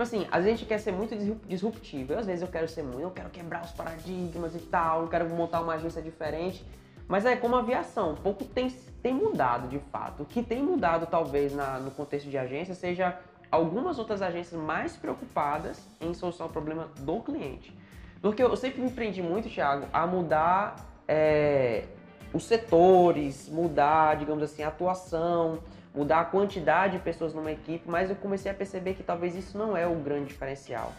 Tipo 0.00 0.16
assim, 0.16 0.26
a 0.30 0.40
gente 0.40 0.64
quer 0.64 0.78
ser 0.78 0.92
muito 0.92 1.14
disruptivo. 1.46 2.14
Eu, 2.14 2.20
às 2.20 2.24
vezes 2.24 2.40
eu 2.40 2.48
quero 2.48 2.66
ser 2.66 2.82
muito, 2.82 3.02
eu 3.02 3.10
quero 3.10 3.28
quebrar 3.28 3.62
os 3.62 3.70
paradigmas 3.72 4.54
e 4.54 4.58
tal, 4.58 5.02
eu 5.02 5.08
quero 5.08 5.28
montar 5.28 5.60
uma 5.60 5.74
agência 5.74 6.00
diferente. 6.00 6.64
Mas 7.06 7.26
é 7.26 7.36
como 7.36 7.54
aviação, 7.54 8.14
pouco 8.14 8.46
tem, 8.46 8.70
tem 9.02 9.12
mudado 9.12 9.68
de 9.68 9.78
fato. 9.92 10.22
O 10.22 10.24
que 10.24 10.42
tem 10.42 10.62
mudado, 10.62 11.04
talvez, 11.04 11.52
na, 11.52 11.78
no 11.78 11.90
contexto 11.90 12.30
de 12.30 12.38
agência, 12.38 12.74
seja 12.74 13.18
algumas 13.50 13.98
outras 13.98 14.22
agências 14.22 14.58
mais 14.58 14.96
preocupadas 14.96 15.86
em 16.00 16.14
solucionar 16.14 16.48
o 16.48 16.50
problema 16.50 16.88
do 17.00 17.20
cliente. 17.20 17.76
Porque 18.22 18.42
eu 18.42 18.56
sempre 18.56 18.80
me 18.80 18.90
prendi 18.90 19.20
muito, 19.20 19.50
Thiago, 19.50 19.84
a 19.92 20.06
mudar 20.06 20.76
é, 21.06 21.84
os 22.32 22.44
setores, 22.44 23.50
mudar, 23.50 24.16
digamos 24.16 24.42
assim, 24.42 24.62
a 24.62 24.68
atuação 24.68 25.58
mudar 25.94 26.20
a 26.20 26.24
quantidade 26.24 26.98
de 26.98 27.02
pessoas 27.02 27.34
numa 27.34 27.50
equipe, 27.50 27.88
mas 27.88 28.10
eu 28.10 28.16
comecei 28.16 28.50
a 28.50 28.54
perceber 28.54 28.94
que 28.94 29.02
talvez 29.02 29.34
isso 29.34 29.58
não 29.58 29.76
é 29.76 29.86
o 29.86 29.94
grande 29.96 30.26
diferencial. 30.26 30.92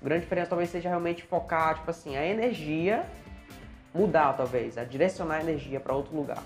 O 0.00 0.04
grande 0.04 0.22
diferencial 0.22 0.50
talvez 0.50 0.70
seja 0.70 0.88
realmente 0.88 1.22
focar, 1.22 1.76
tipo 1.76 1.90
assim, 1.90 2.16
a 2.16 2.26
energia 2.26 3.04
mudar 3.94 4.32
talvez, 4.32 4.76
a 4.76 4.84
direcionar 4.84 5.36
a 5.36 5.40
energia 5.40 5.78
para 5.78 5.94
outro 5.94 6.16
lugar. 6.16 6.42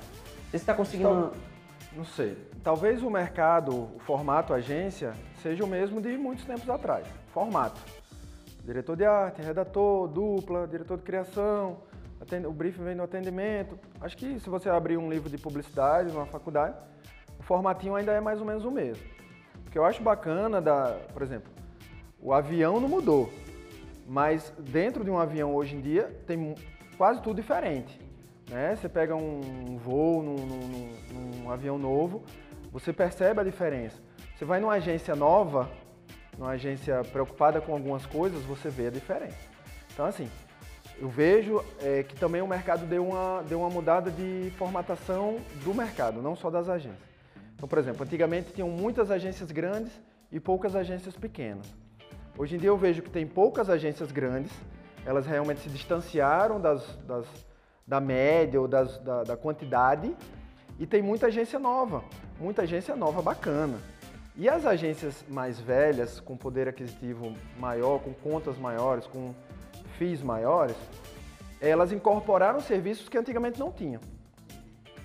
Você 0.51 0.57
está 0.57 0.74
conseguindo. 0.74 1.09
Então, 1.09 1.33
Não 1.96 2.05
sei. 2.05 2.37
Talvez 2.62 3.03
o 3.03 3.11
mercado, 3.11 3.74
o 3.96 3.98
formato 4.01 4.53
agência, 4.53 5.14
seja 5.42 5.64
o 5.64 5.66
mesmo 5.66 6.01
de 6.01 6.16
muitos 6.18 6.44
tempos 6.44 6.68
atrás. 6.68 7.07
Formato. 7.33 7.81
Diretor 8.62 8.96
de 8.96 9.07
arte, 9.07 9.40
redator, 9.40 10.07
dupla, 10.09 10.66
diretor 10.66 10.98
de 10.98 11.05
criação, 11.05 11.79
o 12.46 12.53
briefing 12.53 12.85
vem 12.85 12.94
no 12.94 13.05
atendimento. 13.05 13.79
Acho 14.01 14.16
que 14.16 14.38
se 14.38 14.51
você 14.51 14.68
abrir 14.68 14.98
um 14.98 15.09
livro 15.09 15.31
de 15.31 15.38
publicidade 15.38 16.12
numa 16.12 16.27
faculdade, 16.27 16.77
formatinho 17.48 17.96
ainda 17.96 18.12
é 18.12 18.20
mais 18.20 18.40
ou 18.40 18.46
menos 18.46 18.66
o 18.66 18.70
mesmo. 18.70 19.02
O 19.66 19.70
que 19.70 19.78
eu 19.78 19.84
acho 19.84 20.02
bacana, 20.02 20.61
da, 20.61 20.98
por 21.14 21.22
exemplo, 21.22 21.50
o 22.20 22.34
avião 22.34 22.78
não 22.78 22.88
mudou, 22.88 23.32
mas 24.06 24.52
dentro 24.58 25.02
de 25.02 25.11
um 25.11 25.18
avião 25.18 25.54
hoje 25.54 25.74
em 25.74 25.80
dia 25.80 26.14
tem 26.26 26.54
quase 26.98 27.22
tudo 27.22 27.37
diferente. 27.37 27.98
Né? 28.50 28.76
Você 28.76 28.87
pega 28.87 29.16
um 29.16 29.78
voo 29.78 30.22
num, 30.22 30.37
num, 30.37 31.40
num 31.42 31.50
avião 31.50 31.78
novo, 31.78 32.22
você 32.70 32.92
percebe 32.92 33.40
a 33.40 33.44
diferença. 33.44 33.98
Você 34.37 34.44
vai 34.44 34.61
numa 34.61 34.74
agência 34.74 35.16
nova, 35.16 35.70
numa 36.37 36.50
agência 36.50 37.02
preocupada 37.12 37.62
com 37.62 37.72
algumas 37.72 38.04
coisas, 38.04 38.42
você 38.42 38.68
vê 38.68 38.88
a 38.88 38.90
diferença. 38.90 39.48
Então, 39.92 40.04
assim, 40.04 40.28
eu 40.98 41.08
vejo 41.08 41.64
é, 41.80 42.02
que 42.02 42.14
também 42.14 42.42
o 42.42 42.46
mercado 42.46 42.84
deu 42.84 43.06
uma, 43.06 43.42
deu 43.42 43.61
uma 43.61 43.70
mudada 43.70 44.11
de 44.11 44.52
formatação 44.58 45.38
do 45.64 45.72
mercado, 45.72 46.20
não 46.20 46.37
só 46.37 46.50
das 46.50 46.68
agências. 46.68 47.08
Então, 47.59 47.68
por 47.68 47.77
exemplo, 47.77 48.05
antigamente 48.05 48.53
tinham 48.53 48.71
muitas 48.71 49.11
agências 49.11 49.51
grandes 49.51 49.92
e 50.31 50.38
poucas 50.38 50.77
agências 50.77 51.16
pequenas. 51.16 51.66
Hoje 52.38 52.55
em 52.55 52.59
dia 52.59 52.71
eu 52.71 52.79
vejo 52.79 53.03
que 53.03 53.11
tem 53.11 53.27
poucas 53.27 53.68
agências 53.68 54.12
grandes, 54.12 54.53
elas 55.05 55.27
realmente 55.27 55.61
se 55.61 55.68
distanciaram 55.68 56.61
das, 56.61 56.97
das 57.05 57.27
da 57.85 58.01
média 58.01 58.61
ou 58.61 58.68
das, 58.68 58.99
da, 58.99 59.25
da 59.25 59.37
quantidade, 59.37 60.14
e 60.79 60.87
tem 60.87 61.03
muita 61.03 61.27
agência 61.27 61.59
nova, 61.59 62.05
muita 62.38 62.62
agência 62.62 62.94
nova 62.94 63.21
bacana. 63.21 63.79
E 64.37 64.49
as 64.49 64.64
agências 64.64 65.25
mais 65.29 65.59
velhas, 65.59 66.21
com 66.21 66.37
poder 66.37 66.68
aquisitivo 66.68 67.35
maior, 67.59 67.99
com 67.99 68.14
contas 68.14 68.57
maiores, 68.57 69.05
com 69.07 69.35
FIIs 69.99 70.23
maiores, 70.23 70.77
elas 71.61 71.90
incorporaram 71.90 72.61
serviços 72.61 73.09
que 73.09 73.18
antigamente 73.18 73.59
não 73.59 73.73
tinham. 73.73 74.01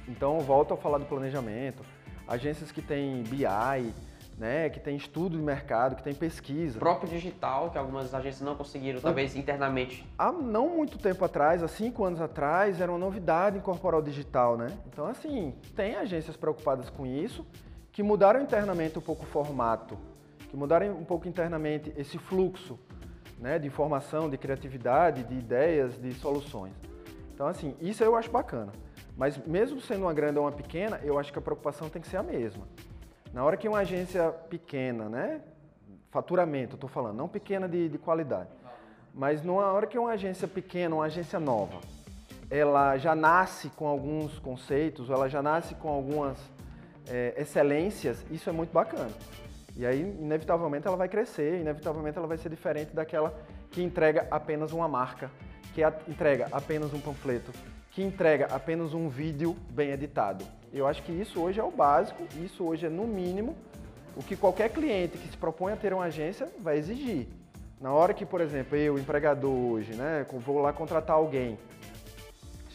Então, 0.08 0.39
volto 0.42 0.76
a 0.76 0.78
falar 0.78 1.00
do 1.00 1.06
planejamento, 1.06 1.82
agências 2.28 2.72
que 2.72 2.82
têm 2.82 3.24
BI, 3.24 3.94
né, 4.38 4.70
que 4.70 4.80
tem 4.80 4.96
estudo 4.96 5.38
de 5.38 5.44
mercado, 5.44 5.96
que 5.96 6.04
tem 6.04 6.14
pesquisa. 6.14 6.78
O 6.78 6.80
próprio 6.80 7.10
digital, 7.10 7.70
que 7.70 7.78
algumas 7.78 8.14
agências 8.14 8.42
não 8.42 8.56
conseguiram, 8.56 9.00
talvez 9.00 9.36
internamente. 9.36 10.06
Há 10.18 10.32
não 10.32 10.70
muito 10.70 10.98
tempo 10.98 11.24
atrás, 11.24 11.62
há 11.62 11.68
cinco 11.68 12.04
anos 12.04 12.20
atrás, 12.20 12.82
era 12.82 12.92
uma 12.92 12.98
novidade 12.98 13.58
incorporar 13.58 14.00
o 14.00 14.04
digital, 14.04 14.58
né? 14.58 14.68
Então, 14.88 15.06
assim, 15.06 15.54
tem 15.76 15.96
agências 15.96 16.36
preocupadas 16.36 16.90
com 16.90 17.06
isso, 17.06 17.46
que 17.92 18.02
mudaram 18.02 18.42
internamente 18.42 18.98
um 18.98 19.02
pouco 19.02 19.24
o 19.24 19.28
formato, 19.28 19.98
que 20.50 20.58
mudaram 20.58 20.92
um 20.98 21.06
pouco 21.06 21.28
internamente 21.28 21.94
esse 21.96 22.18
fluxo 22.18 22.80
né, 23.40 23.60
de 23.60 23.68
informação, 23.68 24.30
de 24.30 24.38
criatividade, 24.38 25.24
de 25.24 25.36
ideias, 25.36 26.00
de 26.02 26.14
soluções. 26.14 26.74
Então, 27.34 27.46
assim, 27.46 27.76
isso 27.82 28.04
eu 28.04 28.16
acho 28.16 28.32
bacana. 28.32 28.72
Mas 29.15 29.38
mesmo 29.38 29.80
sendo 29.80 30.04
uma 30.04 30.13
grande 30.13 30.39
ou 30.39 30.45
uma 30.45 30.52
pequena, 30.52 30.99
eu 31.04 31.19
acho 31.19 31.32
que 31.32 31.39
a 31.39 31.41
preocupação 31.41 31.89
tem 31.89 32.02
que 32.02 32.08
ser 32.08 32.17
a 32.17 32.23
mesma. 32.23 32.67
Na 33.32 33.43
hora 33.43 33.58
que 33.58 33.67
uma 33.67 33.80
agência 33.80 34.30
pequena, 34.49 35.10
né, 35.10 35.41
faturamento, 36.12 36.76
estou 36.76 36.89
falando, 36.89 37.17
não 37.17 37.28
pequena 37.28 37.67
de, 37.67 37.89
de 37.89 37.97
qualidade, 37.97 38.49
mas 39.13 39.43
na 39.43 39.54
hora 39.54 39.88
que 39.88 39.97
uma 39.97 40.12
agência 40.12 40.47
pequena, 40.47 40.95
uma 40.95 41.06
agência 41.06 41.39
nova, 41.39 41.80
ela 42.49 42.97
já 42.97 43.15
nasce 43.15 43.69
com 43.69 43.88
alguns 43.88 44.38
conceitos, 44.39 45.10
ela 45.10 45.28
já 45.28 45.41
nasce 45.41 45.73
com 45.76 45.89
algumas 45.89 46.38
é, 47.08 47.34
excelências, 47.38 48.23
isso 48.30 48.49
é 48.49 48.54
muito 48.54 48.71
bacana. 48.71 49.12
E 49.76 49.86
aí, 49.86 50.02
inevitavelmente, 50.02 50.88
ela 50.88 50.95
vai 50.95 51.10
crescer, 51.10 51.60
inevitavelmente, 51.60 52.17
ela 52.17 52.28
vai 52.28 52.38
ser 52.38 52.49
diferente 52.49 52.93
daquela 52.93 53.34
que 53.71 53.82
entrega 53.82 54.28
apenas 54.30 54.71
uma 54.71 54.88
marca, 54.88 55.32
que 55.73 55.82
entrega 56.08 56.47
apenas 56.52 56.93
um 56.93 56.99
panfleto, 56.99 57.52
que 57.93 58.01
entrega 58.01 58.47
apenas 58.47 58.93
um 58.93 59.08
vídeo 59.08 59.56
bem 59.69 59.91
editado. 59.91 60.43
Eu 60.73 60.88
acho 60.88 61.03
que 61.03 61.12
isso 61.12 61.39
hoje 61.39 61.60
é 61.60 61.63
o 61.63 61.69
básico, 61.69 62.23
isso 62.43 62.63
hoje 62.63 62.88
é, 62.88 62.89
no 62.89 63.06
mínimo, 63.06 63.56
o 64.15 64.23
que 64.23 64.36
qualquer 64.36 64.69
cliente 64.69 65.17
que 65.17 65.27
se 65.27 65.38
propõe 65.38 65.73
a 65.73 65.75
ter 65.75 65.93
uma 65.93 66.06
agência 66.06 66.49
vai 66.60 66.77
exigir. 66.77 67.27
Na 67.79 67.93
hora 67.93 68.12
que, 68.13 68.25
por 68.25 68.41
exemplo, 68.41 68.75
eu, 68.75 68.97
empregador 68.97 69.53
hoje, 69.53 69.93
né, 69.93 70.25
vou 70.43 70.60
lá 70.60 70.73
contratar 70.73 71.15
alguém, 71.15 71.60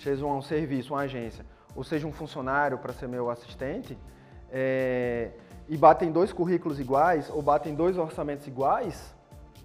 seja 0.00 0.24
um 0.24 0.40
serviço, 0.40 0.94
uma 0.94 1.00
agência, 1.00 1.44
ou 1.74 1.82
seja 1.82 2.06
um 2.06 2.12
funcionário 2.12 2.78
para 2.78 2.92
ser 2.92 3.08
meu 3.08 3.28
assistente, 3.28 3.98
é, 4.52 5.32
e 5.68 5.76
batem 5.76 6.12
dois 6.12 6.32
currículos 6.32 6.78
iguais 6.78 7.28
ou 7.28 7.42
batem 7.42 7.74
dois 7.74 7.98
orçamentos 7.98 8.46
iguais, 8.46 9.12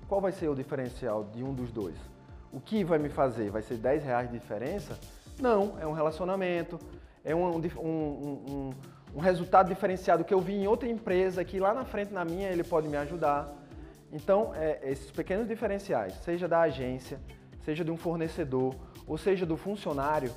qual 0.07 0.19
vai 0.19 0.31
ser 0.31 0.49
o 0.49 0.55
diferencial 0.55 1.23
de 1.25 1.43
um 1.43 1.53
dos 1.53 1.71
dois? 1.71 1.95
O 2.51 2.59
que 2.59 2.83
vai 2.83 2.97
me 2.97 3.09
fazer? 3.09 3.51
Vai 3.51 3.61
ser 3.61 3.77
10 3.77 4.03
reais 4.03 4.31
de 4.31 4.37
diferença? 4.37 4.99
Não, 5.39 5.77
é 5.79 5.87
um 5.87 5.93
relacionamento, 5.93 6.79
é 7.23 7.35
um, 7.35 7.57
um, 7.57 7.59
um, 7.59 8.73
um, 9.15 9.19
resultado 9.19 9.67
diferenciado 9.67 10.23
que 10.23 10.33
eu 10.33 10.39
vi 10.39 10.53
em 10.53 10.67
outra 10.67 10.87
empresa 10.87 11.43
que 11.43 11.59
lá 11.59 11.73
na 11.73 11.85
frente 11.85 12.13
na 12.13 12.23
minha 12.23 12.49
ele 12.49 12.63
pode 12.63 12.87
me 12.87 12.97
ajudar. 12.97 13.51
Então, 14.11 14.53
é, 14.55 14.79
esses 14.83 15.09
pequenos 15.09 15.47
diferenciais, 15.47 16.13
seja 16.23 16.47
da 16.47 16.61
agência, 16.61 17.19
seja 17.65 17.83
de 17.83 17.91
um 17.91 17.97
fornecedor, 17.97 18.75
ou 19.07 19.17
seja 19.17 19.45
do 19.45 19.57
funcionário, 19.57 20.31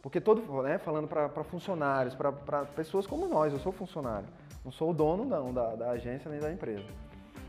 porque 0.00 0.20
todo, 0.20 0.62
né, 0.62 0.78
falando 0.78 1.06
para 1.06 1.44
funcionários, 1.44 2.14
para 2.14 2.32
pessoas 2.76 3.06
como 3.06 3.28
nós, 3.28 3.52
eu 3.52 3.58
sou 3.60 3.72
funcionário, 3.72 4.28
não 4.64 4.72
sou 4.72 4.90
o 4.90 4.94
dono 4.94 5.24
não 5.24 5.52
da, 5.52 5.74
da 5.76 5.90
agência 5.90 6.30
nem 6.30 6.40
da 6.40 6.52
empresa. 6.52 6.86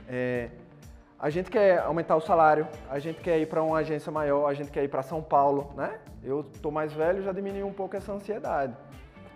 É, 0.08 0.50
a 1.24 1.30
gente 1.30 1.50
quer 1.50 1.80
aumentar 1.80 2.18
o 2.18 2.20
salário, 2.20 2.68
a 2.90 3.00
gente 3.00 3.22
quer 3.22 3.40
ir 3.40 3.46
para 3.46 3.64
uma 3.64 3.78
agência 3.78 4.12
maior, 4.12 4.46
a 4.46 4.54
gente 4.54 4.70
quer 4.70 4.84
ir 4.84 4.90
para 4.90 5.02
São 5.02 5.24
Paulo, 5.24 5.72
né? 5.74 5.98
Eu 6.22 6.42
estou 6.42 6.70
mais 6.70 6.92
velho, 6.92 7.24
já 7.24 7.32
diminui 7.32 7.64
um 7.64 7.72
pouco 7.72 7.96
essa 7.96 8.12
ansiedade. 8.12 8.76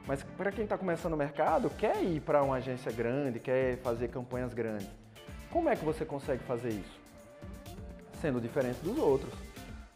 Mas 0.06 0.22
para 0.22 0.52
quem 0.52 0.66
está 0.66 0.78
começando 0.78 1.14
o 1.14 1.16
mercado, 1.18 1.70
quer 1.70 2.04
ir 2.04 2.20
para 2.20 2.44
uma 2.44 2.58
agência 2.58 2.92
grande, 2.92 3.40
quer 3.40 3.78
fazer 3.78 4.10
campanhas 4.10 4.54
grandes. 4.54 4.90
Como 5.50 5.70
é 5.70 5.78
que 5.78 5.86
você 5.86 6.04
consegue 6.04 6.44
fazer 6.44 6.72
isso? 6.72 7.00
Sendo 8.20 8.42
diferente 8.42 8.82
dos 8.82 8.98
outros. 8.98 9.34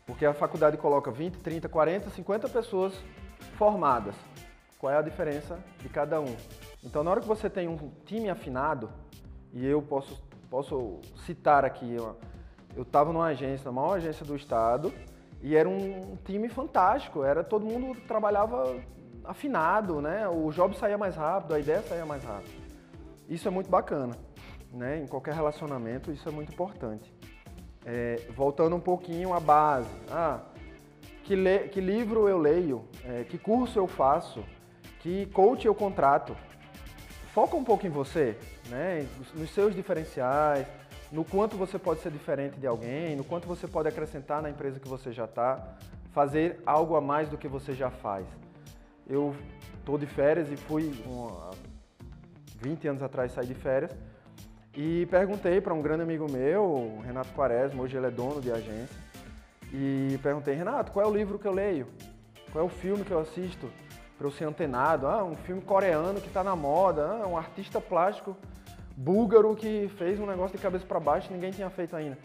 Porque 0.05 0.25
a 0.25 0.33
faculdade 0.33 0.77
coloca 0.77 1.11
20, 1.11 1.39
30, 1.39 1.67
40, 1.67 2.09
50 2.09 2.47
pessoas 2.47 2.93
formadas. 3.57 4.15
Qual 4.79 4.93
é 4.93 4.97
a 4.97 5.01
diferença 5.01 5.59
de 5.81 5.89
cada 5.89 6.21
um? 6.21 6.37
Então, 6.85 7.03
na 7.03 7.11
hora 7.11 7.19
que 7.19 7.27
você 7.27 7.49
tem 7.49 7.67
um 7.67 7.91
time 8.05 8.29
afinado, 8.29 8.89
e 9.51 9.67
eu 9.67 9.81
posso, 9.81 10.17
posso 10.51 10.99
citar 11.25 11.63
aqui, 11.63 11.95
eu 11.95 12.81
estava 12.81 13.13
numa 13.13 13.27
agência, 13.27 13.65
na 13.67 13.71
maior 13.71 13.93
agência 13.93 14.25
do 14.25 14.35
estado, 14.35 14.91
e 15.41 15.55
era 15.55 15.67
um 15.67 16.17
time 16.25 16.49
fantástico, 16.49 17.23
era 17.23 17.41
todo 17.41 17.65
mundo 17.65 17.97
trabalhava 18.01 18.75
afinado, 19.23 20.01
né? 20.01 20.27
O 20.27 20.51
job 20.51 20.77
saía 20.77 20.97
mais 20.97 21.15
rápido, 21.15 21.53
a 21.53 21.59
ideia 21.59 21.81
saía 21.81 22.05
mais 22.05 22.21
rápido. 22.25 22.51
Isso 23.29 23.47
é 23.47 23.51
muito 23.51 23.69
bacana, 23.69 24.13
né? 24.73 24.99
Em 24.99 25.07
qualquer 25.07 25.33
relacionamento 25.33 26.11
isso 26.11 26.27
é 26.27 26.31
muito 26.33 26.51
importante. 26.51 27.11
É, 27.85 28.27
voltando 28.35 28.75
um 28.75 28.79
pouquinho 28.79 29.33
à 29.33 29.39
base, 29.39 29.89
ah, 30.11 30.41
que, 31.23 31.33
le, 31.33 31.69
que 31.69 31.79
livro 31.79 32.27
eu 32.27 32.37
leio, 32.37 32.83
é, 33.05 33.23
que 33.23 33.37
curso 33.37 33.79
eu 33.79 33.87
faço, 33.87 34.43
que 34.99 35.27
coach 35.27 35.65
eu 35.65 35.73
contrato, 35.73 36.35
foca 37.33 37.55
um 37.55 37.63
pouco 37.63 37.85
em 37.85 37.89
você, 37.89 38.37
né? 38.69 39.07
nos 39.33 39.49
seus 39.51 39.73
diferenciais, 39.73 40.67
no 41.11 41.23
quanto 41.25 41.57
você 41.57 41.77
pode 41.79 42.01
ser 42.01 42.11
diferente 42.11 42.59
de 42.59 42.67
alguém, 42.67 43.15
no 43.15 43.23
quanto 43.23 43.47
você 43.47 43.67
pode 43.67 43.87
acrescentar 43.87 44.41
na 44.41 44.49
empresa 44.49 44.79
que 44.79 44.87
você 44.87 45.11
já 45.11 45.25
está, 45.25 45.75
fazer 46.11 46.61
algo 46.65 46.95
a 46.95 47.01
mais 47.01 47.29
do 47.29 47.37
que 47.37 47.47
você 47.47 47.73
já 47.73 47.89
faz. 47.89 48.25
Eu 49.07 49.35
estou 49.77 49.97
de 49.97 50.05
férias 50.05 50.49
e 50.51 50.55
fui, 50.55 50.93
um, 51.07 51.51
20 52.61 52.87
anos 52.87 53.03
atrás, 53.03 53.31
saí 53.31 53.47
de 53.47 53.55
férias 53.55 53.91
e 54.75 55.05
perguntei 55.07 55.59
para 55.59 55.73
um 55.73 55.81
grande 55.81 56.03
amigo 56.03 56.29
meu, 56.31 57.01
Renato 57.03 57.29
Quaresma, 57.33 57.83
hoje 57.83 57.97
ele 57.97 58.07
é 58.07 58.11
dono 58.11 58.39
de 58.39 58.51
agência, 58.51 58.95
e 59.73 60.17
perguntei, 60.21 60.53
Renato, 60.55 60.91
qual 60.91 61.05
é 61.05 61.09
o 61.09 61.13
livro 61.13 61.39
que 61.39 61.47
eu 61.47 61.53
leio? 61.53 61.87
Qual 62.51 62.63
é 62.63 62.67
o 62.67 62.69
filme 62.69 63.03
que 63.03 63.11
eu 63.11 63.19
assisto? 63.19 63.69
Para 64.21 64.27
eu 64.27 64.31
ser 64.31 64.45
antenado. 64.45 65.07
Ah, 65.07 65.23
um 65.23 65.35
filme 65.35 65.63
coreano 65.63 66.21
que 66.21 66.27
está 66.27 66.43
na 66.43 66.55
moda, 66.55 67.07
ah, 67.23 67.27
um 67.27 67.35
artista 67.35 67.81
plástico 67.81 68.37
búlgaro 68.95 69.55
que 69.55 69.89
fez 69.97 70.19
um 70.19 70.27
negócio 70.27 70.55
de 70.55 70.61
cabeça 70.61 70.85
para 70.85 70.99
baixo 70.99 71.27
e 71.31 71.33
ninguém 71.33 71.49
tinha 71.49 71.71
feito 71.71 71.95
ainda. 71.95 72.19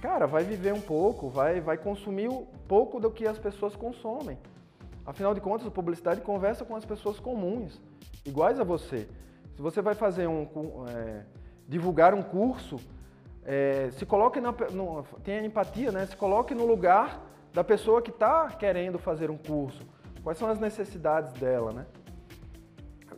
Cara, 0.00 0.28
vai 0.28 0.44
viver 0.44 0.72
um 0.72 0.80
pouco, 0.80 1.28
vai, 1.28 1.60
vai 1.60 1.76
consumir 1.76 2.28
um 2.28 2.46
pouco 2.68 3.00
do 3.00 3.10
que 3.10 3.26
as 3.26 3.36
pessoas 3.36 3.74
consomem. 3.74 4.38
Afinal 5.04 5.34
de 5.34 5.40
contas, 5.40 5.66
a 5.66 5.72
publicidade 5.72 6.20
conversa 6.20 6.64
com 6.64 6.76
as 6.76 6.84
pessoas 6.84 7.18
comuns, 7.18 7.80
iguais 8.24 8.60
a 8.60 8.64
você. 8.64 9.08
Se 9.56 9.60
você 9.60 9.82
vai 9.82 9.96
fazer 9.96 10.28
um, 10.28 10.46
é, 10.88 11.24
divulgar 11.66 12.14
um 12.14 12.22
curso, 12.22 12.76
é, 13.44 13.90
se 13.90 14.06
coloque 14.06 14.40
na, 14.40 14.54
no, 14.70 15.02
tenha 15.24 15.44
empatia, 15.44 15.90
né? 15.90 16.06
Se 16.06 16.14
coloque 16.14 16.54
no 16.54 16.64
lugar 16.64 17.20
da 17.52 17.64
pessoa 17.64 18.00
que 18.00 18.10
está 18.10 18.50
querendo 18.50 19.00
fazer 19.00 19.32
um 19.32 19.36
curso 19.36 19.84
Quais 20.28 20.36
são 20.36 20.50
as 20.50 20.58
necessidades 20.58 21.32
dela, 21.40 21.72
né? 21.72 21.86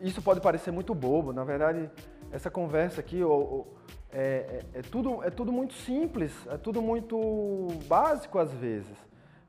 isso 0.00 0.22
pode 0.22 0.40
parecer 0.40 0.70
muito 0.70 0.94
bobo, 0.94 1.32
na 1.32 1.42
verdade, 1.42 1.90
essa 2.30 2.48
conversa 2.48 3.00
aqui 3.00 3.20
é, 4.12 4.20
é, 4.20 4.64
é, 4.74 4.82
tudo, 4.82 5.20
é 5.24 5.28
tudo 5.28 5.50
muito 5.50 5.74
simples, 5.74 6.32
é 6.46 6.56
tudo 6.56 6.80
muito 6.80 7.66
básico 7.88 8.38
às 8.38 8.52
vezes. 8.52 8.96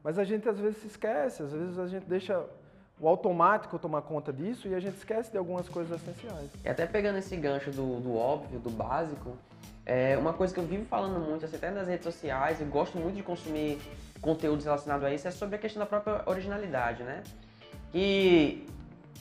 Mas 0.04 0.17
a 0.17 0.24
gente 0.24 0.50
às 0.50 0.58
vezes 0.58 0.78
se 0.78 0.88
esquece, 0.88 1.43
às 1.43 1.52
vezes 1.52 1.78
a 1.78 1.86
gente 1.86 2.08
deixa 2.08 2.43
o 3.00 3.08
automático 3.08 3.78
tomar 3.78 4.02
conta 4.02 4.34
disso 4.34 4.67
e 4.67 4.74
a 4.74 4.80
gente 4.80 4.97
esquece 4.97 5.30
de 5.30 5.38
algumas 5.38 5.69
coisas 5.69 6.02
essenciais. 6.02 6.50
E 6.65 6.67
até 6.67 6.88
pegando 6.88 7.19
esse 7.19 7.38
gancho 7.38 7.69
do, 7.69 8.00
do 8.00 8.15
óbvio, 8.15 8.60
do 8.60 8.71
básico, 8.71 9.38
é 9.86 10.17
uma 10.17 10.34
coisa 10.34 10.52
que 10.52 10.60
eu 10.60 10.65
vivo 10.65 10.86
falando 10.86 11.19
muito, 11.19 11.45
assim, 11.45 11.58
até 11.58 11.69
nas 11.69 11.88
redes 11.88 12.06
sociais, 12.06 12.60
e 12.60 12.63
gosto 12.63 12.97
muito 12.97 13.17
de 13.17 13.21
consumir 13.21 13.80
conteúdos 14.19 14.65
relacionados 14.65 15.06
a 15.06 15.13
isso, 15.13 15.28
é 15.28 15.32
sobre 15.32 15.58
a 15.58 15.60
questão 15.60 15.80
da 15.80 15.86
própria 15.86 16.24
originalidade, 16.26 17.04
né? 17.04 17.21
Que 17.91 18.65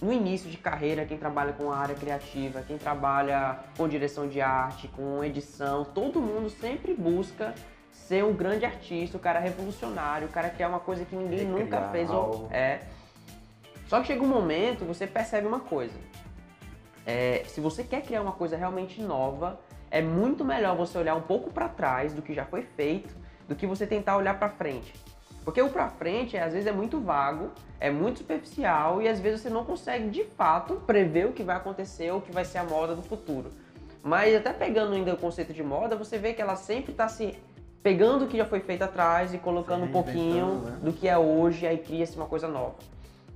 no 0.00 0.12
início 0.12 0.50
de 0.50 0.56
carreira, 0.56 1.04
quem 1.04 1.18
trabalha 1.18 1.52
com 1.52 1.70
a 1.70 1.76
área 1.76 1.94
criativa, 1.94 2.62
quem 2.62 2.78
trabalha 2.78 3.58
com 3.76 3.88
direção 3.88 4.28
de 4.28 4.40
arte, 4.40 4.88
com 4.88 5.22
edição, 5.22 5.84
todo 5.84 6.20
mundo 6.20 6.48
sempre 6.48 6.94
busca 6.94 7.54
ser 7.92 8.24
um 8.24 8.32
grande 8.32 8.64
artista, 8.64 9.16
o 9.16 9.20
cara 9.20 9.38
revolucionário, 9.38 10.26
o 10.26 10.30
cara 10.30 10.48
criar 10.48 10.68
uma 10.68 10.80
coisa 10.80 11.04
que 11.04 11.14
ninguém 11.14 11.40
é 11.40 11.44
nunca 11.44 11.88
fez. 11.90 12.10
Ou, 12.10 12.48
é. 12.50 12.80
Só 13.86 14.00
que 14.00 14.06
chega 14.06 14.22
um 14.22 14.28
momento, 14.28 14.84
você 14.84 15.06
percebe 15.06 15.46
uma 15.46 15.60
coisa. 15.60 15.98
É, 17.04 17.42
se 17.46 17.60
você 17.60 17.84
quer 17.84 18.02
criar 18.02 18.22
uma 18.22 18.32
coisa 18.32 18.56
realmente 18.56 19.02
nova, 19.02 19.60
é 19.90 20.00
muito 20.00 20.44
melhor 20.44 20.76
você 20.76 20.96
olhar 20.96 21.14
um 21.14 21.22
pouco 21.22 21.50
para 21.50 21.68
trás 21.68 22.14
do 22.14 22.22
que 22.22 22.32
já 22.32 22.44
foi 22.44 22.62
feito, 22.62 23.14
do 23.48 23.54
que 23.54 23.66
você 23.66 23.86
tentar 23.86 24.16
olhar 24.16 24.38
para 24.38 24.48
frente. 24.48 24.94
Porque 25.44 25.60
o 25.60 25.68
para 25.70 25.88
frente, 25.88 26.36
às 26.36 26.52
vezes, 26.52 26.66
é 26.66 26.72
muito 26.72 27.00
vago, 27.00 27.50
é 27.78 27.90
muito 27.90 28.18
superficial 28.18 29.00
e 29.00 29.08
às 29.08 29.20
vezes 29.20 29.40
você 29.40 29.50
não 29.50 29.64
consegue 29.64 30.10
de 30.10 30.24
fato 30.24 30.74
prever 30.86 31.26
o 31.26 31.32
que 31.32 31.42
vai 31.42 31.56
acontecer 31.56 32.10
ou 32.10 32.18
o 32.18 32.22
que 32.22 32.30
vai 32.30 32.44
ser 32.44 32.58
a 32.58 32.64
moda 32.64 32.94
do 32.94 33.02
futuro. 33.02 33.50
Mas 34.02 34.34
até 34.34 34.52
pegando 34.52 34.94
ainda 34.94 35.14
o 35.14 35.16
conceito 35.16 35.52
de 35.52 35.62
moda, 35.62 35.96
você 35.96 36.18
vê 36.18 36.32
que 36.32 36.40
ela 36.40 36.56
sempre 36.56 36.92
está 36.92 37.08
se 37.08 37.36
pegando 37.82 38.24
o 38.24 38.28
que 38.28 38.36
já 38.36 38.44
foi 38.44 38.60
feito 38.60 38.82
atrás 38.82 39.32
e 39.32 39.38
colocando 39.38 39.84
Sim, 39.84 39.88
um 39.88 39.92
pouquinho 39.92 40.46
né? 40.58 40.78
do 40.82 40.92
que 40.92 41.08
é 41.08 41.16
hoje, 41.16 41.66
aí 41.66 41.78
cria-se 41.78 42.16
uma 42.16 42.26
coisa 42.26 42.46
nova. 42.46 42.74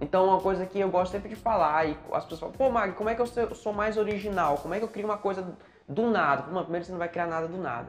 Então, 0.01 0.27
uma 0.27 0.41
coisa 0.41 0.67
que 0.67 0.79
eu 0.79 0.91
gosto 0.91 1.13
sempre 1.13 1.29
de 1.29 1.37
falar, 1.37 1.89
e 1.89 1.97
as 2.13 2.25
pessoas 2.25 2.41
falam, 2.41 2.55
pô, 2.55 2.69
Mag, 2.69 2.93
como 2.95 3.09
é 3.09 3.15
que 3.15 3.23
eu 3.23 3.55
sou 3.55 3.73
mais 3.73 3.97
original? 3.97 4.59
Como 4.59 4.75
é 4.75 4.79
que 4.79 4.85
eu 4.85 4.89
crio 4.89 5.07
uma 5.07 5.17
coisa 5.17 5.57
do 5.89 6.11
nada? 6.11 6.43
primeiro 6.63 6.85
você 6.85 6.93
não 6.93 6.99
vai 6.99 7.09
criar 7.09 7.27
nada 7.27 7.47
do 7.47 7.57
nada. 7.57 7.89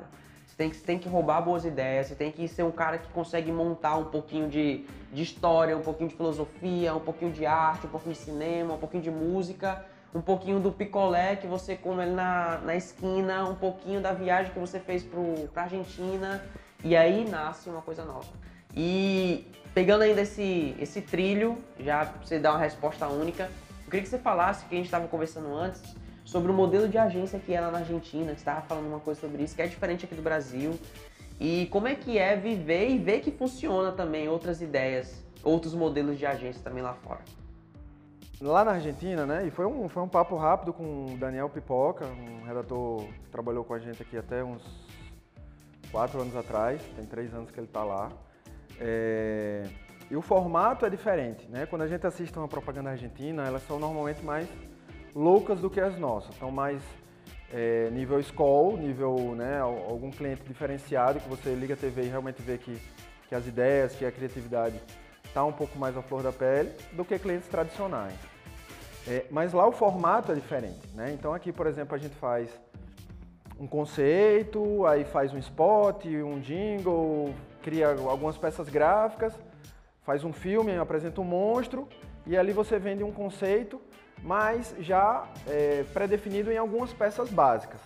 Você 0.56 0.63
tem 0.63 0.70
que, 0.70 0.76
você 0.78 0.86
tem 0.86 1.00
que 1.00 1.10
roubar 1.10 1.41
boas 1.41 1.65
ideias, 1.65 2.08
você 2.08 2.15
tem 2.15 2.32
que 2.32 2.48
ser 2.48 2.63
um 2.63 2.72
cara 2.72 2.98
que 2.98 3.10
consegue 3.10 3.52
montar 3.52 3.98
um 3.98 4.06
pouquinho 4.06 4.48
de, 4.48 4.86
de 5.12 5.22
história, 5.22 5.76
um 5.76 5.82
pouquinho 5.82 6.08
de 6.08 6.15
filosofia, 6.15 6.96
um 6.96 7.02
pouquinho 7.02 7.34
de 7.34 7.46
arte, 7.46 7.88
um 7.88 7.89
pouquinho 7.89 8.13
de 8.13 8.22
cinema, 8.22 8.74
um 8.74 8.78
pouquinho 8.78 9.04
de 9.04 9.12
música, 9.12 9.86
um 10.13 10.22
pouquinho 10.22 10.62
do 10.62 10.72
picolé 10.72 11.36
que 11.36 11.46
você 11.46 11.76
come 11.76 12.06
na, 12.06 12.60
na 12.60 12.74
esquina, 12.74 13.44
um 13.44 13.56
pouquinho 13.56 14.00
da 14.00 14.13
viagem 14.13 14.54
que 14.54 14.60
você 14.60 14.80
fez 14.80 15.04
pro, 15.04 15.50
pra 15.54 15.63
Argentina, 15.63 16.41
e 16.86 16.96
aí 16.96 17.30
nasce 17.30 17.70
uma 17.70 17.82
coisa 17.82 18.06
nova. 18.06 18.32
E 18.74 19.46
pegando 19.74 20.04
ainda 20.04 20.22
esse, 20.22 20.74
esse 20.80 21.02
trilho, 21.02 21.58
já 21.78 22.06
pra 22.06 22.26
você 22.26 22.39
dar 22.39 22.52
uma 22.52 22.60
resposta 22.60 23.10
única, 23.10 23.52
eu 23.84 23.91
queria 23.91 24.04
que 24.04 24.08
você 24.08 24.20
falasse, 24.20 24.63
que 24.68 24.76
a 24.76 24.78
gente 24.78 24.86
estava 24.86 25.06
conversando 25.10 25.54
antes, 25.54 25.84
sobre 26.26 26.52
o 26.52 26.54
modelo 26.54 26.90
de 26.90 26.98
agência 26.98 27.40
que 27.40 27.54
é 27.54 27.62
lá 27.62 27.72
na 27.72 27.78
Argentina, 27.78 28.34
que 28.34 28.40
estava 28.40 28.62
falando 28.62 28.88
uma 28.88 29.00
coisa 29.00 29.22
sobre 29.22 29.44
isso, 29.44 29.56
que 29.56 29.62
é 29.62 29.68
diferente 29.68 30.06
aqui 30.06 30.16
do 30.16 30.24
Brasil. 30.24 30.78
E 31.40 31.68
como 31.68 31.88
é 31.88 31.96
que 31.96 32.18
é 32.18 32.36
viver 32.36 32.90
e 32.90 32.98
ver 32.98 33.22
que 33.22 33.32
funciona 33.32 33.92
também 33.92 34.28
outras 34.28 34.62
ideias, 34.62 35.24
outros 35.44 35.76
modelos 35.76 36.18
de 36.18 36.26
agência 36.26 36.62
também 36.64 36.82
lá 36.82 36.94
fora. 36.96 37.22
Lá 38.42 38.66
na 38.66 38.72
Argentina, 38.72 39.26
né? 39.26 39.48
E 39.48 39.52
foi 39.52 39.66
um, 39.66 39.88
foi 39.88 40.04
um 40.04 40.10
papo 40.10 40.36
rápido 40.36 40.74
com 40.74 41.14
o 41.14 41.18
Daniel 41.18 41.50
Pipoca, 41.50 42.06
um 42.06 42.46
redator 42.46 43.04
que 43.24 43.30
trabalhou 43.30 43.64
com 43.64 43.74
a 43.74 43.80
gente 43.80 44.02
aqui 44.02 44.18
até 44.18 44.44
uns 44.44 44.62
quatro 45.92 46.20
anos 46.20 46.36
atrás, 46.36 46.82
tem 46.96 47.06
três 47.06 47.34
anos 47.34 47.52
que 47.52 47.60
ele 47.60 47.68
está 47.68 47.84
lá. 47.84 48.12
É... 48.80 49.64
E 50.10 50.16
o 50.16 50.22
formato 50.22 50.86
é 50.86 50.90
diferente, 50.90 51.48
né? 51.50 51.66
Quando 51.66 51.84
a 51.84 51.88
gente 51.88 52.06
assiste 52.06 52.38
uma 52.38 52.48
propaganda 52.48 52.90
argentina, 52.90 53.46
elas 53.46 53.66
são 53.66 53.80
normalmente 53.80 54.24
mais 54.24 54.48
loucas 55.15 55.62
do 55.62 55.69
que 55.69 55.80
as 55.80 55.97
nossas. 55.97 56.36
Então, 56.36 56.51
mais 56.51 56.84
é, 57.51 57.89
nível 57.91 58.21
school, 58.21 58.78
nível, 58.78 59.34
né, 59.36 59.60
algum 59.60 60.12
cliente 60.12 60.43
diferenciado 60.43 61.21
que 61.21 61.30
você 61.30 61.56
liga 61.56 61.73
a 61.73 61.78
TV 61.78 62.04
e 62.04 62.08
realmente 62.10 62.41
vê 62.41 62.58
que, 62.58 62.78
que 63.30 63.34
as 63.34 63.47
ideias, 63.47 63.95
que 63.95 64.06
a 64.06 64.12
criatividade 64.12 64.80
está 65.23 65.43
um 65.43 65.54
pouco 65.54 65.80
mais 65.80 65.95
à 65.95 66.01
flor 66.01 66.21
da 66.21 66.34
pele 66.34 66.71
do 66.91 67.06
que 67.06 67.17
clientes 67.17 67.47
tradicionais. 67.47 68.15
É, 69.08 69.25
mas 69.30 69.54
lá 69.54 69.67
o 69.67 69.71
formato 69.71 70.32
é 70.32 70.36
diferente, 70.36 70.82
né? 70.95 71.12
Então 71.13 71.34
aqui, 71.34 71.51
por 71.51 71.67
exemplo, 71.67 71.95
a 71.95 71.97
gente 71.97 72.15
faz 72.15 72.49
um 73.60 73.67
conceito, 73.67 74.86
aí 74.86 75.06
faz 75.06 75.32
um 75.34 75.38
spot, 75.38 76.06
um 76.06 76.39
jingle, 76.39 77.34
cria 77.62 77.89
algumas 77.89 78.38
peças 78.38 78.67
gráficas, 78.67 79.34
faz 80.04 80.23
um 80.23 80.34
filme, 80.34 80.75
apresenta 80.75 81.21
um 81.21 81.23
monstro 81.23 81.88
e 82.25 82.36
ali 82.36 82.51
você 82.51 82.80
vende 82.80 83.04
um 83.04 83.12
conceito 83.12 83.80
mas 84.26 84.76
já 84.80 85.28
é, 85.48 85.86
pré-definido 85.94 86.52
em 86.52 86.58
algumas 86.58 86.92
peças 86.92 87.30
básicas. 87.30 87.80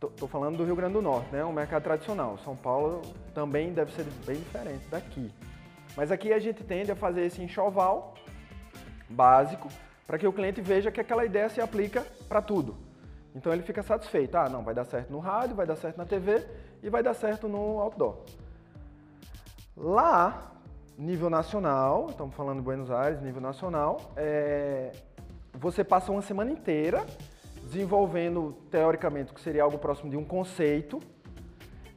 Estou 0.00 0.28
falando 0.28 0.56
do 0.56 0.64
Rio 0.64 0.76
Grande 0.76 0.92
do 0.92 1.02
Norte, 1.02 1.32
né? 1.32 1.44
um 1.44 1.52
mercado 1.52 1.82
tradicional. 1.82 2.38
São 2.38 2.54
Paulo 2.54 3.02
também 3.34 3.72
deve 3.72 3.92
ser 3.92 4.04
bem 4.24 4.36
diferente 4.36 4.86
daqui. 4.88 5.32
Mas 5.96 6.12
aqui 6.12 6.32
a 6.32 6.38
gente 6.38 6.62
tende 6.62 6.92
a 6.92 6.96
fazer 6.96 7.22
esse 7.22 7.42
enxoval 7.42 8.14
básico 9.08 9.68
para 10.06 10.16
que 10.16 10.26
o 10.28 10.32
cliente 10.32 10.60
veja 10.60 10.92
que 10.92 11.00
aquela 11.00 11.24
ideia 11.24 11.48
se 11.48 11.60
aplica 11.60 12.06
para 12.28 12.40
tudo. 12.40 12.76
Então 13.34 13.52
ele 13.52 13.62
fica 13.62 13.82
satisfeito. 13.82 14.36
Ah, 14.36 14.48
não, 14.48 14.62
vai 14.62 14.74
dar 14.74 14.84
certo 14.84 15.10
no 15.10 15.18
rádio, 15.18 15.56
vai 15.56 15.66
dar 15.66 15.76
certo 15.76 15.96
na 15.96 16.04
TV 16.04 16.46
e 16.82 16.88
vai 16.88 17.02
dar 17.02 17.14
certo 17.14 17.48
no 17.48 17.80
outdoor. 17.80 18.18
Lá, 19.76 20.52
nível 20.96 21.28
nacional, 21.28 22.06
estamos 22.10 22.34
falando 22.36 22.58
de 22.58 22.62
Buenos 22.62 22.90
Aires, 22.92 23.20
nível 23.20 23.40
nacional, 23.40 24.12
é, 24.16 24.92
você 25.58 25.82
passa 25.82 26.12
uma 26.12 26.22
semana 26.22 26.50
inteira 26.50 27.04
desenvolvendo, 27.62 28.56
teoricamente, 28.70 29.32
o 29.32 29.34
que 29.34 29.40
seria 29.40 29.62
algo 29.62 29.78
próximo 29.78 30.10
de 30.10 30.16
um 30.16 30.24
conceito, 30.24 31.00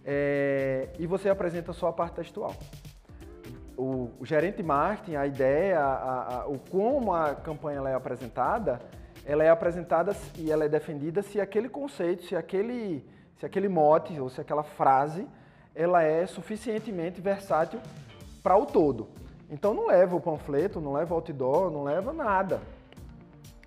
é, 0.04 0.90
e 0.98 1.06
você 1.06 1.30
apresenta 1.30 1.74
só 1.74 1.88
a 1.88 1.94
parte 1.94 2.16
textual. 2.16 2.56
O, 3.78 4.12
o 4.20 4.26
gerente 4.26 4.58
de 4.58 4.64
marketing, 4.64 5.16
a 5.16 5.28
ideia, 5.28 5.80
a, 5.80 6.42
a, 6.42 6.48
o 6.48 6.58
como 6.58 7.14
a 7.14 7.36
campanha 7.36 7.82
é 7.88 7.94
apresentada, 7.94 8.80
ela 9.26 9.44
é 9.44 9.50
apresentada 9.50 10.16
e 10.38 10.52
ela 10.52 10.66
é 10.66 10.70
defendida 10.70 11.22
se 11.22 11.40
aquele 11.40 11.70
conceito, 11.70 12.24
se 12.24 12.36
aquele, 12.36 13.06
se 13.38 13.46
aquele 13.46 13.70
mote 13.70 14.20
ou 14.20 14.30
se 14.30 14.42
aquela 14.42 14.64
frase, 14.64 15.28
ela 15.76 16.02
é 16.02 16.26
suficientemente 16.26 17.22
versátil 17.22 17.80
para 18.42 18.58
o 18.58 18.66
todo. 18.66 19.10
Então 19.50 19.74
não 19.74 19.88
leva 19.88 20.16
o 20.16 20.22
panfleto, 20.22 20.82
não 20.82 20.94
leva 20.94 21.14
o 21.14 21.18
outdoor, 21.18 21.70
não 21.70 21.84
leva 21.84 22.12
nada 22.12 22.60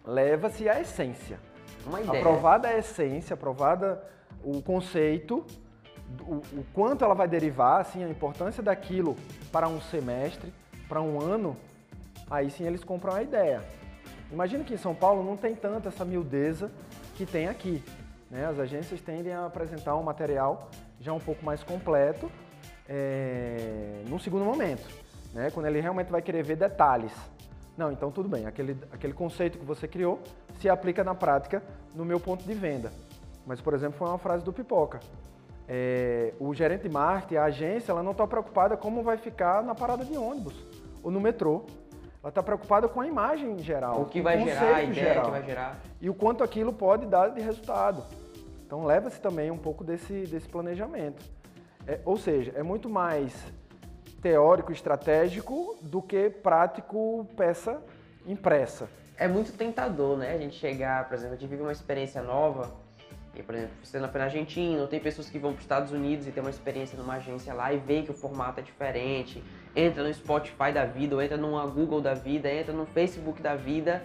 leva-se 0.04 0.68
a 0.68 0.80
essência. 0.80 1.38
Uma 1.86 2.00
ideia. 2.00 2.18
Aprovada 2.18 2.68
a 2.68 2.78
essência, 2.78 3.34
aprovada 3.34 4.02
o 4.42 4.62
conceito, 4.62 5.44
o, 6.20 6.34
o, 6.34 6.64
quanto 6.72 7.04
ela 7.04 7.14
vai 7.14 7.26
derivar, 7.26 7.80
assim, 7.80 8.04
a 8.04 8.08
importância 8.08 8.62
daquilo 8.62 9.16
para 9.50 9.68
um 9.68 9.80
semestre, 9.80 10.52
para 10.88 11.00
um 11.00 11.20
ano, 11.20 11.56
aí 12.30 12.50
sim 12.50 12.66
eles 12.66 12.84
compram 12.84 13.14
a 13.14 13.22
ideia. 13.22 13.62
Imagina 14.30 14.64
que 14.64 14.74
em 14.74 14.78
São 14.78 14.94
Paulo 14.94 15.22
não 15.22 15.36
tem 15.36 15.54
tanta 15.54 15.88
essa 15.88 16.04
miudeza 16.04 16.70
que 17.14 17.26
tem 17.26 17.48
aqui. 17.48 17.82
Né? 18.30 18.46
As 18.46 18.58
agências 18.58 19.00
tendem 19.00 19.32
a 19.32 19.46
apresentar 19.46 19.96
um 19.96 20.02
material 20.02 20.70
já 21.00 21.12
um 21.12 21.20
pouco 21.20 21.44
mais 21.44 21.62
completo 21.62 22.30
é, 22.88 24.02
num 24.08 24.18
segundo 24.18 24.44
momento, 24.44 24.88
né? 25.34 25.50
quando 25.50 25.66
ele 25.66 25.80
realmente 25.80 26.10
vai 26.10 26.22
querer 26.22 26.42
ver 26.42 26.56
detalhes. 26.56 27.12
Não, 27.76 27.90
então 27.90 28.10
tudo 28.10 28.28
bem, 28.28 28.46
aquele, 28.46 28.76
aquele 28.92 29.12
conceito 29.12 29.58
que 29.58 29.64
você 29.64 29.88
criou 29.88 30.20
se 30.60 30.68
aplica 30.68 31.02
na 31.02 31.14
prática 31.14 31.62
no 31.94 32.04
meu 32.04 32.20
ponto 32.20 32.44
de 32.44 32.54
venda. 32.54 32.92
Mas, 33.46 33.60
por 33.60 33.74
exemplo, 33.74 33.98
foi 33.98 34.08
uma 34.08 34.18
frase 34.18 34.44
do 34.44 34.52
Pipoca. 34.52 35.00
É, 35.68 36.34
o 36.38 36.52
gerente 36.54 36.82
de 36.82 36.88
marketing, 36.88 37.36
a 37.36 37.44
agência, 37.44 37.92
ela 37.92 38.02
não 38.02 38.12
está 38.12 38.26
preocupada 38.26 38.76
como 38.76 39.02
vai 39.02 39.16
ficar 39.16 39.62
na 39.62 39.74
parada 39.74 40.04
de 40.04 40.16
ônibus 40.16 40.54
ou 41.02 41.10
no 41.10 41.20
metrô. 41.20 41.64
Ela 42.22 42.28
está 42.28 42.42
preocupada 42.42 42.86
com 42.88 43.00
a 43.00 43.06
imagem 43.06 43.58
geral. 43.58 44.02
O 44.02 44.04
que 44.04 44.20
vai 44.20 44.40
gerar, 44.44 44.76
a 44.76 44.82
ideia 44.82 44.94
geral, 44.94 45.24
que 45.24 45.30
vai 45.30 45.42
gerar. 45.42 45.80
E 46.00 46.08
o 46.08 46.14
quanto 46.14 46.44
aquilo 46.44 46.72
pode 46.72 47.06
dar 47.06 47.28
de 47.28 47.40
resultado. 47.40 48.04
Então 48.64 48.84
leva-se 48.84 49.20
também 49.20 49.50
um 49.50 49.58
pouco 49.58 49.82
desse, 49.82 50.24
desse 50.26 50.48
planejamento. 50.48 51.22
É, 51.86 52.00
ou 52.04 52.16
seja, 52.16 52.52
é 52.54 52.62
muito 52.62 52.88
mais 52.88 53.34
teórico, 54.22 54.72
estratégico, 54.72 55.76
do 55.82 56.00
que 56.00 56.30
prático, 56.30 57.26
peça 57.36 57.82
impressa. 58.24 58.88
É 59.18 59.26
muito 59.26 59.52
tentador, 59.52 60.16
né? 60.16 60.32
A 60.32 60.38
gente 60.38 60.56
chegar, 60.56 61.08
por 61.08 61.14
exemplo, 61.14 61.34
a 61.34 61.36
gente 61.36 61.50
vive 61.50 61.62
uma 61.62 61.72
experiência 61.72 62.22
nova, 62.22 62.70
e, 63.34 63.42
por 63.42 63.54
exemplo, 63.54 63.74
você 63.82 63.98
na 63.98 64.08
Argentina, 64.08 64.86
tem 64.86 65.00
pessoas 65.00 65.28
que 65.28 65.38
vão 65.38 65.52
para 65.52 65.58
os 65.58 65.64
Estados 65.64 65.90
Unidos 65.90 66.26
e 66.26 66.30
tem 66.30 66.42
uma 66.42 66.50
experiência 66.50 66.98
numa 66.98 67.14
agência 67.14 67.52
lá 67.54 67.72
e 67.72 67.78
vê 67.78 68.02
que 68.02 68.10
o 68.10 68.14
formato 68.14 68.60
é 68.60 68.62
diferente, 68.62 69.42
entra 69.74 70.04
no 70.04 70.12
Spotify 70.12 70.70
da 70.72 70.84
vida, 70.84 71.16
ou 71.16 71.22
entra 71.22 71.36
numa 71.36 71.66
Google 71.66 72.00
da 72.00 72.14
vida, 72.14 72.52
entra 72.52 72.74
no 72.74 72.84
Facebook 72.84 73.40
da 73.42 73.54
vida, 73.54 74.02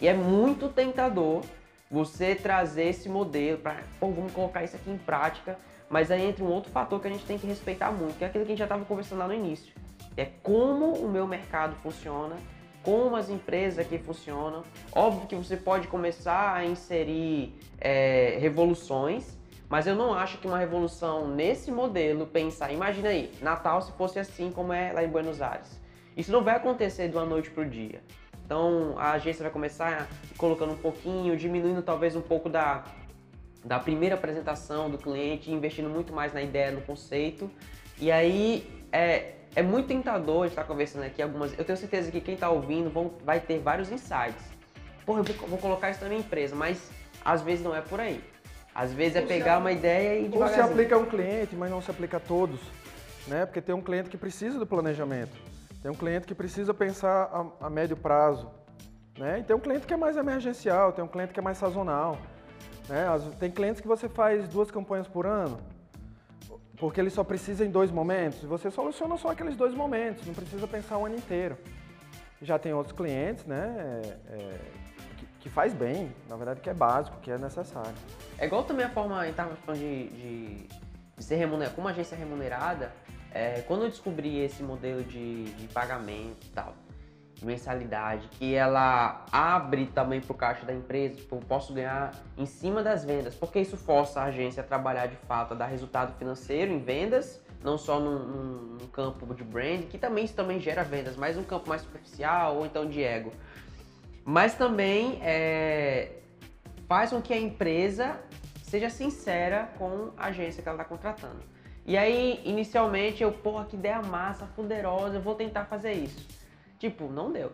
E 0.00 0.06
é 0.06 0.14
muito 0.14 0.68
tentador 0.68 1.42
você 1.90 2.34
trazer 2.34 2.88
esse 2.88 3.08
modelo 3.08 3.58
para, 3.58 3.82
pô, 3.98 4.10
vamos 4.10 4.32
colocar 4.32 4.62
isso 4.62 4.76
aqui 4.76 4.90
em 4.90 4.98
prática, 4.98 5.58
mas 5.88 6.10
aí 6.10 6.26
entra 6.26 6.44
um 6.44 6.48
outro 6.48 6.70
fator 6.70 7.00
que 7.00 7.08
a 7.08 7.10
gente 7.10 7.24
tem 7.24 7.38
que 7.38 7.46
respeitar 7.46 7.90
muito, 7.90 8.18
que 8.18 8.24
é 8.24 8.26
aquilo 8.26 8.44
que 8.44 8.52
a 8.52 8.54
gente 8.54 8.58
já 8.58 8.66
estava 8.66 8.84
conversando 8.84 9.20
lá 9.20 9.28
no 9.28 9.34
início. 9.34 9.72
É 10.16 10.26
como 10.42 10.92
o 10.92 11.08
meu 11.08 11.26
mercado 11.26 11.74
funciona, 11.76 12.36
como 12.82 13.16
as 13.16 13.30
empresas 13.30 13.78
aqui 13.78 13.98
funcionam. 13.98 14.64
Óbvio 14.92 15.26
que 15.26 15.36
você 15.36 15.56
pode 15.56 15.88
começar 15.88 16.54
a 16.54 16.64
inserir 16.64 17.54
é, 17.80 18.36
revoluções, 18.40 19.38
mas 19.68 19.86
eu 19.86 19.94
não 19.94 20.14
acho 20.14 20.38
que 20.38 20.46
uma 20.46 20.58
revolução 20.58 21.28
nesse 21.28 21.70
modelo, 21.70 22.26
pensar, 22.26 22.72
imagina 22.72 23.08
aí, 23.08 23.32
Natal 23.40 23.82
se 23.82 23.92
fosse 23.92 24.18
assim 24.18 24.50
como 24.50 24.72
é 24.72 24.92
lá 24.92 25.04
em 25.04 25.08
Buenos 25.08 25.40
Aires. 25.40 25.80
Isso 26.16 26.32
não 26.32 26.42
vai 26.42 26.56
acontecer 26.56 27.08
de 27.08 27.16
uma 27.16 27.24
noite 27.24 27.50
para 27.50 27.62
o 27.62 27.66
dia. 27.66 28.02
Então 28.48 28.94
a 28.96 29.12
agência 29.12 29.42
vai 29.42 29.52
começar 29.52 30.08
colocando 30.38 30.72
um 30.72 30.76
pouquinho, 30.76 31.36
diminuindo 31.36 31.82
talvez 31.82 32.16
um 32.16 32.22
pouco 32.22 32.48
da, 32.48 32.82
da 33.62 33.78
primeira 33.78 34.14
apresentação 34.14 34.88
do 34.88 34.96
cliente, 34.96 35.52
investindo 35.52 35.90
muito 35.90 36.14
mais 36.14 36.32
na 36.32 36.40
ideia, 36.40 36.70
no 36.72 36.80
conceito. 36.80 37.50
E 38.00 38.10
aí 38.10 38.66
é, 38.90 39.32
é 39.54 39.60
muito 39.62 39.88
tentador, 39.88 40.46
está 40.46 40.64
conversando 40.64 41.02
aqui 41.02 41.20
algumas. 41.20 41.58
Eu 41.58 41.62
tenho 41.62 41.76
certeza 41.76 42.10
que 42.10 42.22
quem 42.22 42.32
está 42.32 42.48
ouvindo 42.48 42.88
vão, 42.88 43.12
vai 43.22 43.38
ter 43.38 43.58
vários 43.58 43.92
insights. 43.92 44.42
Porra, 45.04 45.20
eu 45.20 45.24
vou, 45.24 45.48
vou, 45.48 45.58
colocar 45.58 45.90
isso 45.90 46.00
na 46.00 46.08
minha 46.08 46.20
empresa, 46.20 46.56
mas 46.56 46.90
às 47.22 47.42
vezes 47.42 47.62
não 47.62 47.76
é 47.76 47.82
por 47.82 48.00
aí. 48.00 48.24
Às 48.74 48.94
vezes 48.94 49.16
é 49.16 49.20
pegar 49.20 49.58
uma 49.58 49.72
ideia 49.72 50.18
e. 50.20 50.30
Ou 50.34 50.48
se 50.48 50.58
aplica 50.58 50.94
a 50.94 50.98
um 50.98 51.04
cliente, 51.04 51.54
mas 51.54 51.70
não 51.70 51.82
se 51.82 51.90
aplica 51.90 52.16
a 52.16 52.20
todos. 52.20 52.60
Né? 53.26 53.44
Porque 53.44 53.60
tem 53.60 53.74
um 53.74 53.82
cliente 53.82 54.08
que 54.08 54.16
precisa 54.16 54.58
do 54.58 54.66
planejamento. 54.66 55.36
Tem 55.80 55.90
um 55.90 55.94
cliente 55.94 56.26
que 56.26 56.34
precisa 56.34 56.74
pensar 56.74 57.30
a, 57.60 57.66
a 57.66 57.70
médio 57.70 57.96
prazo. 57.96 58.50
Né? 59.18 59.40
E 59.40 59.42
tem 59.42 59.54
um 59.54 59.60
cliente 59.60 59.86
que 59.86 59.94
é 59.94 59.96
mais 59.96 60.16
emergencial, 60.16 60.92
tem 60.92 61.04
um 61.04 61.08
cliente 61.08 61.32
que 61.32 61.40
é 61.40 61.42
mais 61.42 61.58
sazonal. 61.58 62.18
Né? 62.88 63.06
Tem 63.38 63.50
clientes 63.50 63.80
que 63.80 63.88
você 63.88 64.08
faz 64.08 64.48
duas 64.48 64.70
campanhas 64.70 65.06
por 65.06 65.26
ano, 65.26 65.58
porque 66.78 67.00
ele 67.00 67.10
só 67.10 67.22
precisa 67.22 67.64
em 67.64 67.70
dois 67.70 67.90
momentos, 67.90 68.42
e 68.42 68.46
você 68.46 68.70
soluciona 68.70 69.16
só 69.16 69.30
aqueles 69.30 69.56
dois 69.56 69.74
momentos, 69.74 70.26
não 70.26 70.34
precisa 70.34 70.66
pensar 70.66 70.96
o 70.98 71.06
ano 71.06 71.16
inteiro. 71.16 71.56
Já 72.40 72.58
tem 72.58 72.72
outros 72.72 72.96
clientes 72.96 73.44
né, 73.44 74.00
é, 74.28 74.58
que, 75.16 75.26
que, 75.40 75.48
faz 75.48 75.74
bem, 75.74 76.14
na 76.28 76.36
verdade 76.36 76.60
que 76.60 76.70
é 76.70 76.74
básico, 76.74 77.18
que 77.20 77.30
é 77.30 77.36
necessário. 77.36 77.94
É 78.38 78.46
igual 78.46 78.62
também 78.62 78.86
a 78.86 78.90
forma, 78.90 79.28
em 79.28 79.32
termos 79.32 79.58
de, 79.74 80.08
de, 80.08 80.68
de 81.16 81.24
ser 81.24 81.34
remunerado, 81.34 81.74
como 81.74 81.88
agência 81.88 82.16
remunerada, 82.16 82.92
é, 83.32 83.62
quando 83.62 83.82
eu 83.82 83.88
descobri 83.88 84.38
esse 84.38 84.62
modelo 84.62 85.02
de, 85.04 85.44
de 85.44 85.68
pagamento 85.68 86.46
e 86.46 86.50
tal, 86.50 86.74
mensalidade, 87.42 88.28
que 88.28 88.54
ela 88.54 89.24
abre 89.30 89.86
também 89.86 90.20
para 90.20 90.32
o 90.32 90.36
caixa 90.36 90.66
da 90.66 90.72
empresa, 90.72 91.16
tipo, 91.16 91.36
eu 91.36 91.40
posso 91.40 91.72
ganhar 91.72 92.12
em 92.36 92.46
cima 92.46 92.82
das 92.82 93.04
vendas, 93.04 93.34
porque 93.34 93.60
isso 93.60 93.76
força 93.76 94.20
a 94.20 94.24
agência 94.24 94.62
a 94.62 94.66
trabalhar 94.66 95.06
de 95.06 95.16
fato, 95.16 95.54
a 95.54 95.56
dar 95.56 95.66
resultado 95.66 96.16
financeiro 96.18 96.72
em 96.72 96.78
vendas, 96.78 97.40
não 97.62 97.76
só 97.76 98.00
num, 98.00 98.18
num, 98.18 98.76
num 98.80 98.86
campo 98.88 99.34
de 99.34 99.44
brand, 99.44 99.82
que 99.82 99.98
também 99.98 100.24
isso 100.24 100.34
também 100.34 100.60
gera 100.60 100.82
vendas, 100.82 101.16
mas 101.16 101.36
um 101.36 101.44
campo 101.44 101.68
mais 101.68 101.82
superficial 101.82 102.56
ou 102.56 102.66
então 102.66 102.88
de 102.88 103.02
ego. 103.02 103.32
Mas 104.24 104.54
também 104.54 105.20
é, 105.22 106.18
faz 106.88 107.10
com 107.10 107.20
que 107.20 107.32
a 107.32 107.38
empresa 107.38 108.20
seja 108.62 108.90
sincera 108.90 109.70
com 109.78 110.10
a 110.16 110.26
agência 110.26 110.62
que 110.62 110.68
ela 110.68 110.76
está 110.76 110.88
contratando. 110.88 111.40
E 111.88 111.96
aí, 111.96 112.42
inicialmente, 112.44 113.22
eu, 113.22 113.32
porra, 113.32 113.64
que 113.64 113.74
ideia 113.74 114.02
massa, 114.02 114.44
fuderosa, 114.54 115.14
eu 115.14 115.22
vou 115.22 115.34
tentar 115.34 115.64
fazer 115.64 115.94
isso. 115.94 116.28
Tipo, 116.78 117.08
não 117.08 117.32
deu. 117.32 117.50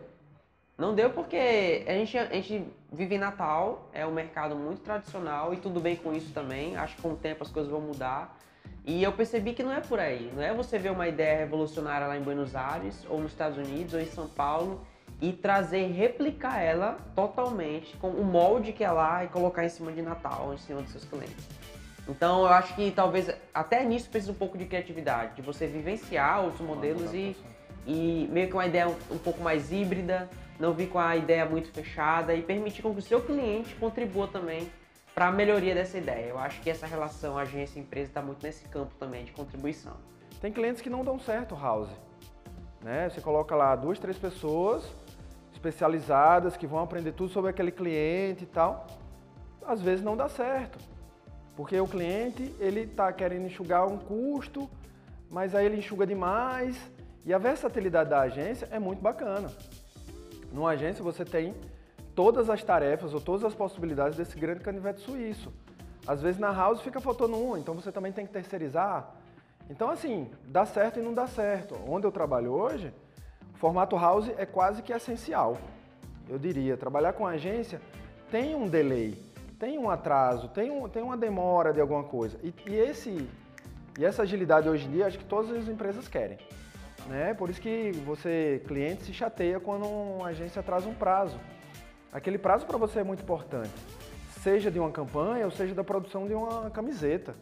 Não 0.77 0.93
deu 0.93 1.09
porque 1.11 1.85
a 1.87 1.93
gente, 1.93 2.17
a 2.17 2.33
gente 2.33 2.67
vive 2.91 3.15
em 3.15 3.17
Natal, 3.17 3.89
é 3.93 4.05
um 4.05 4.11
mercado 4.11 4.53
muito 4.53 4.81
tradicional 4.81 5.53
e 5.53 5.57
tudo 5.57 5.79
bem 5.79 5.95
com 5.95 6.13
isso 6.13 6.33
também. 6.33 6.75
Acho 6.75 6.97
que 6.97 7.01
com 7.01 7.13
o 7.13 7.15
tempo 7.15 7.43
as 7.43 7.49
coisas 7.49 7.71
vão 7.71 7.79
mudar. 7.79 8.37
E 8.83 9.01
eu 9.01 9.13
percebi 9.13 9.53
que 9.53 9.63
não 9.63 9.71
é 9.71 9.79
por 9.79 10.01
aí. 10.01 10.29
Não 10.35 10.43
é 10.43 10.53
você 10.53 10.77
ver 10.77 10.91
uma 10.91 11.07
ideia 11.07 11.37
revolucionária 11.37 12.05
lá 12.05 12.17
em 12.17 12.21
Buenos 12.21 12.57
Aires, 12.57 13.05
ou 13.09 13.21
nos 13.21 13.31
Estados 13.31 13.57
Unidos, 13.57 13.93
ou 13.93 14.01
em 14.01 14.05
São 14.05 14.27
Paulo, 14.27 14.85
e 15.21 15.31
trazer, 15.31 15.93
replicar 15.93 16.59
ela 16.59 16.97
totalmente 17.15 17.95
com 17.95 18.09
o 18.09 18.25
molde 18.25 18.73
que 18.73 18.83
é 18.83 18.91
lá 18.91 19.23
e 19.23 19.29
colocar 19.29 19.63
em 19.63 19.69
cima 19.69 19.93
de 19.93 20.01
Natal, 20.01 20.53
em 20.53 20.57
cima 20.57 20.81
dos 20.81 20.91
seus 20.91 21.05
clientes. 21.05 21.47
Então 22.07 22.41
eu 22.41 22.47
acho 22.47 22.75
que 22.75 22.91
talvez 22.91 23.29
até 23.53 23.83
nisso 23.83 24.09
precisa 24.09 24.31
um 24.31 24.35
pouco 24.35 24.57
de 24.57 24.65
criatividade, 24.65 25.35
de 25.35 25.41
você 25.41 25.65
vivenciar 25.65 26.43
outros 26.43 26.61
modelos 26.61 27.13
e, 27.13 27.35
e 27.85 28.27
meio 28.31 28.47
que 28.47 28.53
uma 28.53 28.65
ideia 28.65 28.87
um, 28.87 28.95
um, 29.15 29.17
pouco 29.17 29.41
mais 29.41 29.71
híbrida, 29.71 30.29
não 30.59 30.73
vir 30.73 30.87
com 30.87 30.99
a 30.99 31.15
ideia 31.15 31.45
muito 31.45 31.71
fechada 31.71 32.33
e 32.33 32.41
permitir 32.41 32.81
com 32.81 32.93
que 32.93 32.99
o 32.99 33.01
seu 33.01 33.21
cliente 33.21 33.73
contribua 33.75 34.27
também 34.27 34.69
para 35.15 35.27
a 35.27 35.31
melhoria 35.31 35.73
dessa 35.73 35.97
ideia. 35.97 36.27
Eu 36.27 36.37
acho 36.37 36.61
que 36.61 36.69
essa 36.69 36.85
relação 36.85 37.37
agência-empresa 37.37 38.09
está 38.09 38.21
muito 38.21 38.43
nesse 38.43 38.65
campo 38.65 38.93
também 38.99 39.25
de 39.25 39.31
contribuição. 39.31 39.93
Tem 40.39 40.51
clientes 40.51 40.81
que 40.81 40.89
não 40.89 41.03
dão 41.03 41.17
certo, 41.17 41.55
House. 41.55 41.89
Né? 42.83 43.09
Você 43.09 43.19
coloca 43.19 43.55
lá 43.55 43.75
duas, 43.75 43.97
três 43.97 44.17
pessoas 44.17 44.83
especializadas 45.53 46.55
que 46.55 46.67
vão 46.67 46.79
aprender 46.79 47.13
tudo 47.13 47.31
sobre 47.31 47.49
aquele 47.49 47.71
cliente 47.71 48.43
e 48.43 48.47
tal. 48.47 48.85
Às 49.65 49.81
vezes 49.81 50.03
não 50.05 50.15
dá 50.15 50.29
certo. 50.29 50.77
Porque 51.55 51.79
o 51.79 51.87
cliente, 51.87 52.53
ele 52.59 52.81
está 52.81 53.11
querendo 53.13 53.45
enxugar 53.45 53.87
um 53.87 53.97
custo, 53.97 54.69
mas 55.29 55.55
aí 55.55 55.65
ele 55.65 55.77
enxuga 55.77 56.05
demais. 56.05 56.77
E 57.25 57.33
a 57.33 57.37
versatilidade 57.37 58.09
da 58.09 58.21
agência 58.21 58.67
é 58.71 58.77
muito 58.77 59.01
bacana. 59.01 59.49
Numa 60.51 60.71
agência 60.71 61.03
você 61.03 61.23
tem 61.23 61.55
todas 62.13 62.49
as 62.49 62.63
tarefas 62.63 63.13
ou 63.13 63.21
todas 63.21 63.43
as 63.43 63.53
possibilidades 63.53 64.17
desse 64.17 64.37
grande 64.37 64.59
canivete 64.59 65.01
suíço. 65.01 65.51
Às 66.05 66.21
vezes 66.21 66.39
na 66.39 66.51
house 66.51 66.81
fica 66.81 67.01
faltando 67.01 67.35
um, 67.35 67.57
então 67.57 67.73
você 67.73 67.91
também 67.91 68.11
tem 68.11 68.25
que 68.25 68.33
terceirizar. 68.33 69.15
Então 69.69 69.89
assim, 69.89 70.29
dá 70.45 70.65
certo 70.65 70.99
e 70.99 71.01
não 71.01 71.13
dá 71.13 71.25
certo. 71.25 71.75
Onde 71.87 72.05
eu 72.05 72.11
trabalho 72.11 72.51
hoje, 72.51 72.93
o 73.53 73.57
formato 73.57 73.95
house 73.97 74.29
é 74.37 74.45
quase 74.45 74.81
que 74.81 74.93
essencial. 74.93 75.57
Eu 76.29 76.37
diria, 76.37 76.77
trabalhar 76.77 77.13
com 77.13 77.25
agência 77.25 77.81
tem 78.29 78.55
um 78.55 78.67
delay 78.67 79.17
tem 79.57 79.77
um 79.77 79.89
atraso, 79.89 80.49
tem, 80.49 80.69
um, 80.69 80.87
tem 80.87 81.01
uma 81.01 81.17
demora 81.17 81.73
de 81.73 81.79
alguma 81.79 82.03
coisa. 82.03 82.37
E, 82.43 82.53
e, 82.67 82.75
esse, 82.75 83.27
e 83.97 84.05
essa 84.05 84.23
agilidade 84.23 84.67
hoje 84.67 84.85
em 84.85 84.91
dia, 84.91 85.07
acho 85.07 85.17
que 85.17 85.25
todas 85.25 85.51
as 85.51 85.67
empresas 85.67 86.07
querem. 86.07 86.37
Né? 87.07 87.33
Por 87.33 87.49
isso 87.49 87.61
que 87.61 87.91
você, 88.05 88.61
cliente, 88.67 89.03
se 89.03 89.13
chateia 89.13 89.59
quando 89.59 89.85
uma 89.85 90.27
agência 90.27 90.59
atrasa 90.59 90.87
um 90.87 90.93
prazo. 90.93 91.39
Aquele 92.11 92.37
prazo 92.37 92.65
para 92.65 92.77
você 92.77 92.99
é 92.99 93.03
muito 93.03 93.23
importante, 93.23 93.73
seja 94.41 94.71
de 94.71 94.79
uma 94.79 94.91
campanha 94.91 95.45
ou 95.45 95.51
seja 95.51 95.75
da 95.75 95.83
produção 95.83 96.27
de 96.27 96.33
uma 96.33 96.69
camiseta. 96.69 97.35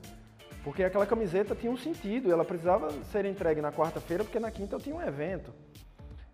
Porque 0.64 0.84
aquela 0.84 1.06
camiseta 1.06 1.54
tinha 1.54 1.72
um 1.72 1.78
sentido, 1.78 2.32
ela 2.32 2.46
precisava 2.46 2.90
ser 3.12 3.26
entregue 3.26 3.62
na 3.62 3.72
quarta-feira, 3.72 4.24
porque 4.24 4.40
na 4.40 4.50
quinta 4.50 4.76
eu 4.76 4.80
tinha 4.80 4.96
um 4.96 5.02
evento. 5.02 5.54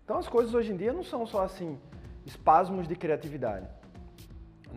Então 0.04 0.18
as 0.18 0.28
coisas 0.28 0.54
hoje 0.54 0.72
em 0.72 0.76
dia 0.76 0.92
não 0.92 1.02
são 1.02 1.26
só 1.26 1.42
assim, 1.42 1.78
espasmos 2.24 2.86
de 2.86 2.94
criatividade. 2.94 3.66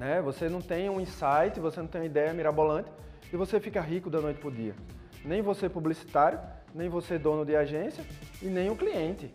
Né? 0.04 0.22
Você 0.22 0.50
não 0.50 0.62
tem 0.62 0.90
um 0.90 1.00
insight, 1.00 1.62
você 1.62 1.80
não 1.80 1.88
tem 1.88 2.02
uma 2.02 2.08
ideia 2.08 2.34
mirabolante 2.34 2.92
e 3.32 3.38
você 3.38 3.58
fica 3.58 3.80
rico 3.80 4.10
da 4.10 4.20
noite 4.20 4.38
para 4.38 4.50
o 4.50 4.52
dia. 4.52 4.76
Nem 5.24 5.42
você 5.42 5.70
publicitário, 5.70 6.42
nem 6.76 6.90
você 6.90 7.18
dono 7.18 7.46
de 7.46 7.56
agência 7.56 8.04
e 8.42 8.48
nem 8.48 8.70
o 8.70 8.76
cliente. 8.76 9.34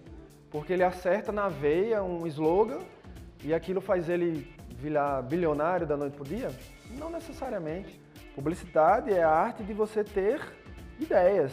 Porque 0.50 0.74
ele 0.74 0.84
acerta 0.84 1.32
na 1.32 1.48
veia 1.48 2.02
um 2.02 2.26
slogan 2.26 2.80
e 3.42 3.54
aquilo 3.54 3.80
faz 3.80 4.10
ele 4.10 4.54
virar 4.68 5.22
bilionário 5.22 5.86
da 5.86 5.96
noite 5.96 6.12
para 6.12 6.22
o 6.22 6.26
dia? 6.26 6.50
Não 6.98 7.08
necessariamente. 7.08 7.98
Publicidade 8.34 9.10
é 9.10 9.22
a 9.22 9.30
arte 9.30 9.62
de 9.62 9.72
você 9.72 10.04
ter 10.04 10.38
ideias. 11.00 11.52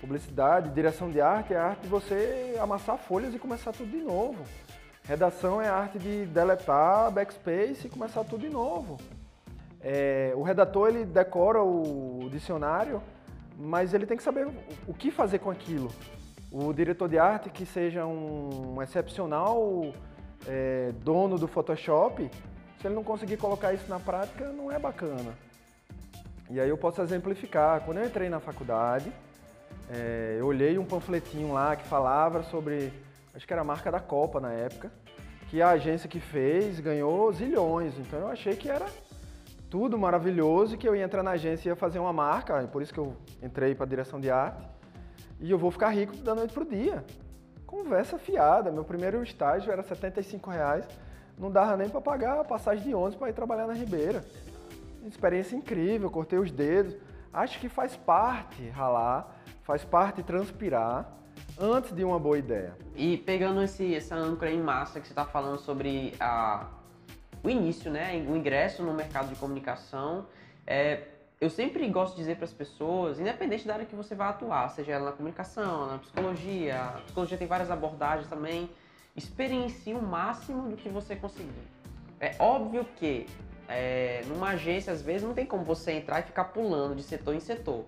Publicidade, 0.00 0.70
direção 0.70 1.10
de 1.10 1.20
arte 1.20 1.52
é 1.52 1.58
a 1.58 1.66
arte 1.66 1.82
de 1.82 1.88
você 1.88 2.56
amassar 2.58 2.96
folhas 2.96 3.34
e 3.34 3.38
começar 3.38 3.72
tudo 3.72 3.90
de 3.90 4.02
novo. 4.02 4.42
Redação 5.06 5.60
é 5.60 5.68
a 5.68 5.74
arte 5.74 5.98
de 5.98 6.24
deletar 6.24 7.10
backspace 7.10 7.86
e 7.86 7.90
começar 7.90 8.24
tudo 8.24 8.40
de 8.40 8.48
novo. 8.48 8.96
É, 9.78 10.32
o 10.34 10.42
redator 10.42 10.88
ele 10.88 11.04
decora 11.04 11.62
o 11.62 12.26
dicionário, 12.32 13.02
mas 13.58 13.92
ele 13.92 14.06
tem 14.06 14.16
que 14.16 14.22
saber 14.22 14.48
o 14.88 14.94
que 14.94 15.10
fazer 15.10 15.40
com 15.40 15.50
aquilo. 15.50 15.90
O 16.50 16.72
diretor 16.72 17.06
de 17.06 17.18
arte 17.18 17.50
que 17.50 17.66
seja 17.66 18.06
um 18.06 18.80
excepcional 18.80 19.92
é, 20.46 20.90
dono 21.02 21.38
do 21.38 21.46
Photoshop, 21.46 22.30
se 22.80 22.86
ele 22.86 22.94
não 22.94 23.04
conseguir 23.04 23.36
colocar 23.36 23.74
isso 23.74 23.86
na 23.90 24.00
prática, 24.00 24.48
não 24.52 24.72
é 24.72 24.78
bacana. 24.78 25.34
E 26.48 26.58
aí 26.58 26.68
eu 26.70 26.78
posso 26.78 27.02
exemplificar. 27.02 27.82
Quando 27.82 27.98
eu 27.98 28.06
entrei 28.06 28.30
na 28.30 28.40
faculdade, 28.40 29.12
é, 29.90 30.36
eu 30.38 30.46
olhei 30.46 30.78
um 30.78 30.84
panfletinho 30.86 31.52
lá 31.52 31.76
que 31.76 31.84
falava 31.86 32.42
sobre 32.44 32.90
acho 33.34 33.46
que 33.46 33.52
era 33.52 33.62
a 33.62 33.64
marca 33.64 33.90
da 33.90 34.00
Copa 34.00 34.40
na 34.40 34.52
época, 34.52 34.92
que 35.48 35.60
a 35.60 35.70
agência 35.70 36.08
que 36.08 36.20
fez 36.20 36.80
ganhou 36.80 37.32
zilhões. 37.32 37.98
Então 37.98 38.20
eu 38.20 38.28
achei 38.28 38.56
que 38.56 38.68
era 38.68 38.86
tudo 39.68 39.98
maravilhoso 39.98 40.78
que 40.78 40.88
eu 40.88 40.94
ia 40.94 41.04
entrar 41.04 41.22
na 41.22 41.32
agência 41.32 41.68
e 41.68 41.70
ia 41.70 41.76
fazer 41.76 41.98
uma 41.98 42.12
marca, 42.12 42.62
por 42.68 42.80
isso 42.80 42.94
que 42.94 43.00
eu 43.00 43.16
entrei 43.42 43.74
para 43.74 43.84
a 43.84 43.88
direção 43.88 44.20
de 44.20 44.30
arte, 44.30 44.64
e 45.40 45.50
eu 45.50 45.58
vou 45.58 45.70
ficar 45.70 45.90
rico 45.90 46.16
da 46.18 46.34
noite 46.34 46.54
para 46.54 46.62
o 46.62 46.66
dia. 46.66 47.04
Conversa 47.66 48.18
fiada. 48.18 48.70
Meu 48.70 48.84
primeiro 48.84 49.20
estágio 49.22 49.72
era 49.72 49.82
75 49.82 50.48
reais. 50.48 50.86
não 51.36 51.50
dava 51.50 51.76
nem 51.76 51.88
para 51.88 52.00
pagar 52.00 52.38
a 52.38 52.44
passagem 52.44 52.84
de 52.84 52.94
ônibus 52.94 53.16
para 53.16 53.30
ir 53.30 53.32
trabalhar 53.32 53.66
na 53.66 53.74
Ribeira. 53.74 54.24
Experiência 55.04 55.56
incrível, 55.56 56.08
cortei 56.08 56.38
os 56.38 56.52
dedos. 56.52 56.96
Acho 57.32 57.58
que 57.58 57.68
faz 57.68 57.96
parte 57.96 58.68
ralar, 58.68 59.36
faz 59.64 59.84
parte 59.84 60.22
transpirar 60.22 61.12
antes 61.58 61.92
de 61.92 62.04
uma 62.04 62.18
boa 62.18 62.38
ideia. 62.38 62.74
E 62.94 63.18
pegando 63.18 63.62
esse, 63.62 63.94
essa 63.94 64.14
âncora 64.14 64.50
em 64.50 64.60
massa 64.60 65.00
que 65.00 65.06
você 65.06 65.12
está 65.12 65.24
falando 65.24 65.58
sobre 65.58 66.14
a, 66.18 66.66
o 67.42 67.50
início, 67.50 67.90
né, 67.90 68.14
o 68.28 68.36
ingresso 68.36 68.82
no 68.82 68.92
mercado 68.92 69.28
de 69.28 69.36
comunicação, 69.36 70.26
é, 70.66 71.02
eu 71.40 71.50
sempre 71.50 71.86
gosto 71.88 72.14
de 72.14 72.20
dizer 72.20 72.36
para 72.36 72.44
as 72.44 72.52
pessoas, 72.52 73.20
independente 73.20 73.66
da 73.66 73.74
área 73.74 73.86
que 73.86 73.94
você 73.94 74.14
vai 74.14 74.28
atuar, 74.28 74.68
seja 74.70 74.92
ela 74.92 75.06
na 75.06 75.12
comunicação, 75.12 75.86
na 75.86 75.98
psicologia, 75.98 76.80
a 76.80 77.00
psicologia 77.02 77.38
tem 77.38 77.46
várias 77.46 77.70
abordagens 77.70 78.28
também, 78.28 78.70
experiencie 79.16 79.94
o 79.94 80.02
máximo 80.02 80.68
do 80.68 80.76
que 80.76 80.88
você 80.88 81.14
conseguir. 81.14 81.52
É 82.20 82.34
óbvio 82.38 82.84
que 82.96 83.26
é, 83.68 84.22
numa 84.26 84.50
agência, 84.50 84.92
às 84.92 85.02
vezes, 85.02 85.22
não 85.22 85.34
tem 85.34 85.46
como 85.46 85.64
você 85.64 85.92
entrar 85.92 86.20
e 86.20 86.22
ficar 86.22 86.44
pulando 86.44 86.94
de 86.94 87.02
setor 87.02 87.34
em 87.34 87.40
setor. 87.40 87.84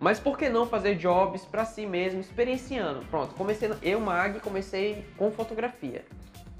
Mas 0.00 0.20
por 0.20 0.38
que 0.38 0.48
não 0.48 0.66
fazer 0.66 0.94
jobs 0.94 1.44
para 1.44 1.64
si 1.64 1.84
mesmo, 1.84 2.20
experienciando? 2.20 3.04
Pronto, 3.06 3.34
comecei, 3.34 3.70
eu, 3.82 3.98
Mag, 3.98 4.38
comecei 4.40 5.04
com 5.16 5.30
fotografia. 5.32 6.04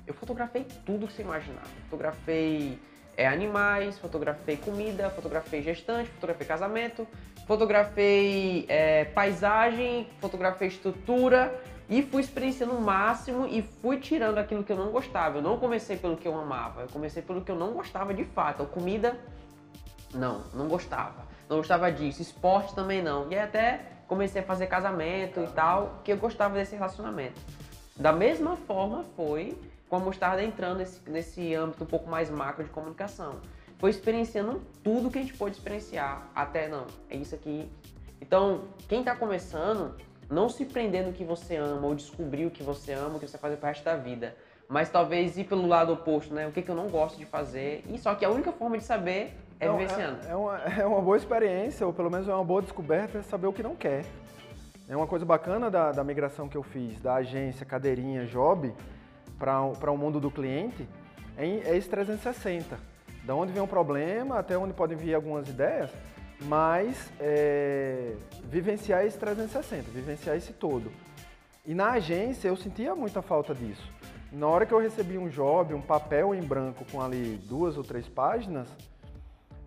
Eu 0.05 0.12
fotografei 0.12 0.66
tudo 0.84 1.07
que 1.07 1.12
você 1.12 1.22
imaginar. 1.22 1.62
Fotografei 1.89 2.78
é, 3.16 3.28
animais, 3.28 3.97
fotografei 3.99 4.57
comida, 4.57 5.09
fotografei 5.11 5.62
gestante, 5.62 6.11
fotografei 6.11 6.47
casamento, 6.47 7.07
fotografei 7.47 8.64
é, 8.68 9.05
paisagem, 9.05 10.09
fotografei 10.20 10.66
estrutura 10.66 11.62
e 11.89 12.03
fui 12.03 12.22
experienciando 12.22 12.74
o 12.74 12.80
máximo 12.80 13.47
e 13.47 13.62
fui 13.62 14.01
tirando 14.01 14.39
aquilo 14.39 14.64
que 14.64 14.72
eu 14.72 14.76
não 14.76 14.91
gostava. 14.91 15.39
Eu 15.39 15.43
não 15.43 15.59
comecei 15.59 15.97
pelo 15.97 16.16
que 16.16 16.26
eu 16.26 16.36
amava, 16.36 16.82
eu 16.82 16.89
comecei 16.89 17.22
pelo 17.22 17.45
que 17.45 17.53
eu 17.53 17.57
não 17.57 17.72
gostava 17.72 18.12
de 18.12 18.24
fato. 18.24 18.64
A 18.64 18.66
comida, 18.66 19.16
não, 20.12 20.45
não 20.53 20.66
gostava. 20.66 21.28
Não 21.49 21.59
gostava 21.59 21.90
disso. 21.90 22.20
Esporte 22.20 22.74
também 22.74 23.03
não. 23.03 23.30
E 23.30 23.38
até 23.38 23.80
comecei 24.07 24.40
a 24.40 24.44
fazer 24.44 24.66
casamento 24.66 25.40
e 25.40 25.46
tal, 25.49 26.01
que 26.05 26.12
eu 26.12 26.16
gostava 26.16 26.55
desse 26.55 26.74
relacionamento. 26.74 27.40
Da 27.96 28.12
mesma 28.12 28.57
forma 28.57 29.05
foi 29.16 29.57
com 29.88 29.96
a 29.96 29.99
mostarda 29.99 30.42
entrando 30.42 30.78
nesse, 30.78 31.01
nesse 31.09 31.55
âmbito 31.55 31.84
um 31.84 31.86
pouco 31.86 32.09
mais 32.09 32.30
macro 32.30 32.64
de 32.64 32.70
comunicação. 32.70 33.36
Foi 33.78 33.90
experienciando 33.90 34.61
tudo 34.82 35.11
que 35.11 35.18
a 35.18 35.22
gente 35.22 35.34
pôde 35.34 35.57
experienciar, 35.57 36.28
até 36.34 36.68
não, 36.68 36.86
é 37.09 37.16
isso 37.16 37.34
aqui. 37.34 37.70
Então, 38.20 38.64
quem 38.88 39.01
está 39.01 39.14
começando, 39.14 39.94
não 40.28 40.49
se 40.49 40.64
prender 40.64 41.07
no 41.07 41.12
que 41.12 41.24
você 41.24 41.57
ama 41.57 41.86
ou 41.86 41.94
descobrir 41.94 42.46
o 42.46 42.51
que 42.51 42.62
você 42.62 42.92
ama, 42.92 43.16
o 43.16 43.20
que 43.20 43.26
você 43.26 43.36
vai 43.38 43.42
fazer 43.42 43.57
pro 43.57 43.66
resto 43.68 43.84
da 43.84 43.96
vida. 43.96 44.36
Mas 44.68 44.90
talvez 44.90 45.38
ir 45.38 45.44
pelo 45.44 45.66
lado 45.66 45.92
oposto, 45.92 46.34
né? 46.34 46.46
O 46.46 46.53
que, 46.53 46.61
que 46.61 46.70
eu 46.70 46.74
não 46.74 46.88
gosto 46.88 47.16
de 47.16 47.24
fazer. 47.24 47.84
E 47.88 47.99
só 47.99 48.14
que 48.14 48.24
a 48.24 48.30
única 48.30 48.53
forma 48.53 48.76
de 48.76 48.84
saber 48.84 49.34
é 49.61 49.67
então, 49.67 49.77
vivenciando. 49.79 50.27
É, 50.27 50.31
é, 50.31 50.37
uma, 50.37 50.59
é 50.83 50.87
uma 50.87 51.01
boa 51.01 51.17
experiência, 51.17 51.87
ou 51.87 51.93
pelo 51.93 52.11
menos 52.11 52.29
é 52.29 52.35
uma 52.35 52.45
boa 52.45 52.63
descoberta, 52.63 53.19
é 53.19 53.23
saber 53.23 53.47
o 53.47 53.53
que 53.53 53.63
não 53.63 53.75
quer. 53.75 54.05
É 54.89 54.97
uma 54.97 55.07
coisa 55.07 55.25
bacana 55.25 55.71
da, 55.71 55.93
da 55.93 56.03
migração 56.03 56.49
que 56.49 56.57
eu 56.57 56.63
fiz 56.63 57.01
da 57.01 57.17
agência, 57.17 57.67
cadeirinha, 57.67 58.25
job, 58.25 58.73
para 59.39 59.93
o 59.93 59.97
mundo 59.97 60.19
do 60.19 60.31
cliente 60.31 60.89
é, 61.39 61.47
é 61.47 61.77
esse 61.77 61.89
360. 61.89 62.79
Da 63.25 63.35
onde 63.35 63.53
vem 63.53 63.63
um 63.63 63.67
problema, 63.67 64.39
até 64.39 64.59
onde 64.59 64.73
podem 64.75 64.97
vir 64.97 65.15
algumas 65.15 65.49
ideias, 65.49 65.91
mas 66.43 67.13
é, 67.21 68.15
vivenciar 68.45 69.05
esse 69.05 69.19
360, 69.19 69.91
vivenciar 69.91 70.37
esse 70.37 70.53
todo. 70.53 70.91
E 71.65 71.75
na 71.75 71.93
agência 71.93 72.49
eu 72.49 72.57
sentia 72.57 72.95
muita 72.95 73.23
falta 73.23 73.55
disso. 73.55 73.87
Na 74.33 74.47
hora 74.47 74.67
que 74.67 74.73
eu 74.73 74.79
recebi 74.79 75.17
um 75.17 75.29
job, 75.29 75.73
um 75.75 75.81
papel 75.81 76.35
em 76.35 76.43
branco 76.43 76.85
com 76.91 77.01
ali 77.01 77.41
duas 77.47 77.77
ou 77.77 77.85
três 77.85 78.09
páginas, 78.09 78.69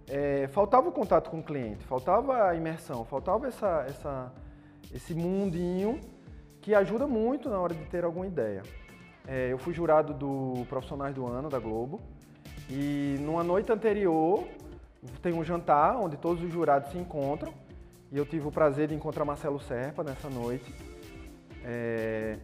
é, 0.07 0.47
faltava 0.47 0.89
o 0.89 0.91
contato 0.91 1.29
com 1.29 1.39
o 1.39 1.43
cliente, 1.43 1.83
faltava 1.85 2.47
a 2.49 2.55
imersão, 2.55 3.05
faltava 3.05 3.47
essa, 3.47 3.85
essa, 3.87 4.31
esse 4.93 5.13
mundinho 5.13 5.99
que 6.61 6.75
ajuda 6.75 7.07
muito 7.07 7.49
na 7.49 7.59
hora 7.59 7.73
de 7.73 7.85
ter 7.85 8.03
alguma 8.03 8.27
ideia. 8.27 8.61
É, 9.27 9.51
eu 9.51 9.57
fui 9.57 9.73
jurado 9.73 10.13
do 10.13 10.65
Profissionais 10.67 11.13
do 11.13 11.25
Ano 11.25 11.49
da 11.49 11.59
Globo 11.59 12.01
e 12.69 13.17
numa 13.19 13.43
noite 13.43 13.71
anterior 13.71 14.47
tem 15.21 15.33
um 15.33 15.43
jantar 15.43 15.95
onde 15.95 16.17
todos 16.17 16.43
os 16.43 16.51
jurados 16.51 16.91
se 16.91 16.97
encontram 16.97 17.53
e 18.11 18.17
eu 18.17 18.25
tive 18.25 18.47
o 18.47 18.51
prazer 18.51 18.89
de 18.89 18.95
encontrar 18.95 19.23
Marcelo 19.23 19.59
Serpa 19.59 20.03
nessa 20.03 20.29
noite. 20.29 20.73
É... 21.63 22.37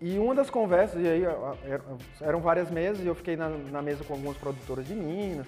E 0.00 0.18
uma 0.18 0.34
das 0.34 0.50
conversas, 0.50 1.00
e 1.00 1.06
aí 1.06 1.22
eram 2.20 2.40
várias 2.40 2.70
mesas, 2.70 3.04
e 3.04 3.06
eu 3.06 3.14
fiquei 3.14 3.36
na, 3.36 3.48
na 3.48 3.80
mesa 3.80 4.02
com 4.02 4.14
algumas 4.14 4.36
produtoras 4.36 4.84
de 4.86 4.94
Minas, 4.94 5.46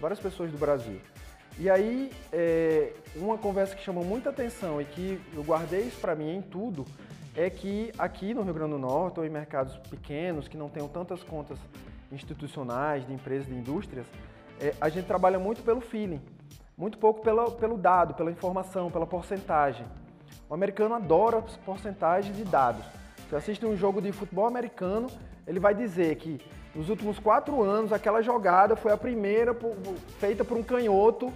várias 0.00 0.20
pessoas 0.20 0.50
do 0.50 0.58
Brasil. 0.58 1.00
E 1.58 1.70
aí, 1.70 2.10
é, 2.32 2.92
uma 3.14 3.38
conversa 3.38 3.74
que 3.74 3.82
chamou 3.82 4.04
muita 4.04 4.28
atenção 4.28 4.80
e 4.80 4.84
que 4.84 5.20
eu 5.34 5.42
guardei 5.42 5.80
isso 5.82 5.98
para 5.98 6.14
mim 6.14 6.36
em 6.36 6.42
tudo, 6.42 6.84
é 7.34 7.48
que 7.48 7.92
aqui 7.98 8.34
no 8.34 8.42
Rio 8.42 8.54
Grande 8.54 8.72
do 8.72 8.78
Norte, 8.78 9.20
ou 9.20 9.26
em 9.26 9.30
mercados 9.30 9.76
pequenos, 9.88 10.48
que 10.48 10.56
não 10.56 10.68
tenham 10.68 10.88
tantas 10.88 11.22
contas 11.22 11.58
institucionais, 12.12 13.06
de 13.06 13.12
empresas, 13.12 13.46
de 13.46 13.54
indústrias, 13.54 14.06
é, 14.60 14.74
a 14.80 14.88
gente 14.88 15.06
trabalha 15.06 15.38
muito 15.38 15.62
pelo 15.62 15.80
feeling, 15.80 16.20
muito 16.76 16.98
pouco 16.98 17.22
pela, 17.22 17.50
pelo 17.50 17.76
dado, 17.76 18.14
pela 18.14 18.30
informação, 18.30 18.90
pela 18.90 19.06
porcentagem. 19.06 19.86
O 20.48 20.54
americano 20.54 20.94
adora 20.94 21.42
porcentagens 21.64 22.36
de 22.36 22.44
dados. 22.44 22.84
Se 23.28 23.34
assiste 23.34 23.66
um 23.66 23.76
jogo 23.76 24.00
de 24.00 24.12
futebol 24.12 24.46
americano, 24.46 25.08
ele 25.46 25.58
vai 25.58 25.74
dizer 25.74 26.16
que 26.16 26.40
nos 26.76 26.90
últimos 26.90 27.18
quatro 27.18 27.62
anos 27.62 27.92
aquela 27.92 28.20
jogada 28.20 28.76
foi 28.76 28.92
a 28.92 28.96
primeira 28.96 29.54
por, 29.54 29.74
feita 30.18 30.44
por 30.44 30.58
um 30.58 30.62
canhoto 30.62 31.32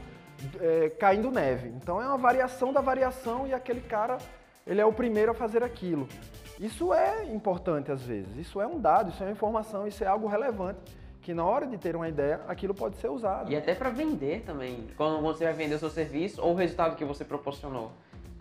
é, 0.60 0.90
caindo 0.90 1.30
neve. 1.30 1.68
Então 1.70 2.00
é 2.00 2.06
uma 2.06 2.18
variação 2.18 2.72
da 2.72 2.80
variação 2.80 3.46
e 3.46 3.54
aquele 3.54 3.80
cara 3.80 4.18
ele 4.66 4.80
é 4.80 4.84
o 4.84 4.92
primeiro 4.92 5.32
a 5.32 5.34
fazer 5.34 5.64
aquilo. 5.64 6.06
Isso 6.58 6.92
é 6.92 7.24
importante 7.32 7.90
às 7.90 8.02
vezes, 8.02 8.36
isso 8.36 8.60
é 8.60 8.66
um 8.66 8.78
dado, 8.78 9.10
isso 9.10 9.22
é 9.22 9.26
uma 9.26 9.32
informação, 9.32 9.86
isso 9.86 10.04
é 10.04 10.06
algo 10.06 10.28
relevante 10.28 11.00
que 11.22 11.34
na 11.34 11.44
hora 11.44 11.66
de 11.66 11.76
ter 11.76 11.94
uma 11.94 12.08
ideia, 12.08 12.40
aquilo 12.48 12.74
pode 12.74 12.96
ser 12.96 13.08
usado. 13.08 13.52
E 13.52 13.56
até 13.56 13.74
para 13.74 13.90
vender 13.90 14.42
também, 14.42 14.88
quando 14.96 15.20
você 15.20 15.44
vai 15.44 15.52
vender 15.52 15.74
o 15.74 15.78
seu 15.78 15.90
serviço 15.90 16.40
ou 16.40 16.52
o 16.52 16.54
resultado 16.54 16.96
que 16.96 17.04
você 17.04 17.24
proporcionou. 17.24 17.92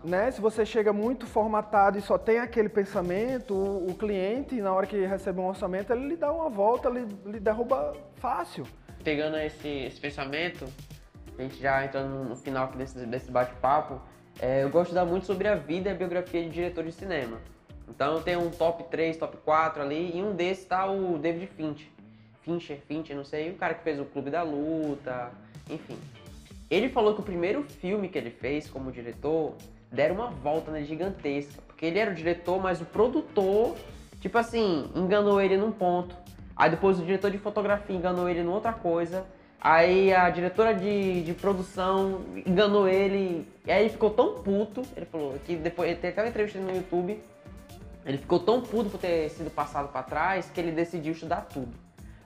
Né? 0.03 0.31
Se 0.31 0.39
você 0.39 0.65
chega 0.65 0.93
muito 0.93 1.25
formatado 1.25 1.97
e 1.97 2.01
só 2.01 2.17
tem 2.17 2.39
aquele 2.39 2.69
pensamento, 2.69 3.53
o, 3.53 3.89
o 3.89 3.95
cliente, 3.95 4.55
na 4.61 4.73
hora 4.73 4.87
que 4.87 5.05
recebe 5.05 5.39
um 5.39 5.47
orçamento, 5.47 5.91
ele 5.91 6.07
lhe 6.07 6.15
dá 6.15 6.31
uma 6.31 6.49
volta, 6.49 6.89
lhe, 6.89 7.05
lhe 7.25 7.39
derruba 7.39 7.93
fácil. 8.15 8.65
Pegando 9.03 9.37
esse, 9.37 9.67
esse 9.67 9.99
pensamento, 9.99 10.65
a 11.37 11.41
gente 11.41 11.59
já 11.59 11.83
entrando 11.83 12.23
no 12.23 12.35
final 12.35 12.65
aqui 12.65 12.77
desse, 12.77 13.05
desse 13.05 13.29
bate-papo, 13.29 14.01
é, 14.41 14.63
eu 14.63 14.69
gosto 14.69 14.89
de 14.89 14.95
dar 14.95 15.05
muito 15.05 15.25
sobre 15.25 15.47
a 15.47 15.55
vida 15.55 15.89
e 15.89 15.91
a 15.91 15.95
biografia 15.95 16.43
de 16.43 16.49
diretor 16.49 16.83
de 16.85 16.93
cinema. 16.93 17.37
Então 17.89 18.21
tenho 18.21 18.41
um 18.41 18.49
top 18.49 18.83
3, 18.85 19.17
top 19.17 19.37
4 19.37 19.81
ali, 19.81 20.15
e 20.15 20.23
um 20.23 20.33
desses 20.33 20.65
tá 20.65 20.89
o 20.89 21.17
David 21.17 21.47
Finch. 21.47 21.91
Fincher, 22.41 22.79
Fincher, 22.87 23.15
não 23.15 23.25
sei, 23.25 23.51
o 23.51 23.55
cara 23.55 23.73
que 23.73 23.83
fez 23.83 23.99
o 23.99 24.05
Clube 24.05 24.29
da 24.29 24.43
Luta, 24.43 25.31
enfim. 25.69 25.97
Ele 26.69 26.87
falou 26.87 27.15
que 27.15 27.19
o 27.19 27.23
primeiro 27.23 27.63
filme 27.63 28.07
que 28.07 28.17
ele 28.17 28.29
fez 28.29 28.69
como 28.69 28.91
diretor 28.91 29.55
deram 29.91 30.15
uma 30.15 30.27
volta 30.27 30.71
né, 30.71 30.83
gigantesca, 30.83 31.61
porque 31.67 31.85
ele 31.85 31.99
era 31.99 32.11
o 32.11 32.13
diretor, 32.13 32.61
mas 32.61 32.81
o 32.81 32.85
produtor, 32.85 33.75
tipo 34.19 34.37
assim, 34.37 34.89
enganou 34.95 35.41
ele 35.41 35.57
num 35.57 35.71
ponto. 35.71 36.15
Aí 36.55 36.69
depois 36.69 36.99
o 36.99 37.03
diretor 37.03 37.31
de 37.31 37.37
fotografia 37.37 37.95
enganou 37.95 38.27
ele 38.27 38.41
em 38.41 38.47
outra 38.47 38.73
coisa. 38.73 39.25
Aí 39.61 40.13
a 40.13 40.29
diretora 40.29 40.73
de, 40.73 41.23
de 41.23 41.33
produção 41.33 42.21
enganou 42.45 42.87
ele. 42.87 43.47
E 43.65 43.71
aí 43.71 43.83
ele 43.83 43.89
ficou 43.89 44.09
tão 44.09 44.35
puto. 44.41 44.83
Ele 44.95 45.05
falou 45.05 45.39
que 45.45 45.55
depois. 45.55 45.89
Ele 45.89 45.99
tem 45.99 46.09
até 46.09 46.21
uma 46.21 46.29
entrevista 46.29 46.59
no 46.59 46.75
YouTube. 46.75 47.21
Ele 48.05 48.17
ficou 48.17 48.39
tão 48.39 48.61
puto 48.61 48.89
por 48.89 48.99
ter 48.99 49.29
sido 49.29 49.49
passado 49.49 49.89
para 49.89 50.03
trás 50.03 50.49
que 50.53 50.59
ele 50.59 50.71
decidiu 50.71 51.13
estudar 51.13 51.41
tudo. 51.41 51.71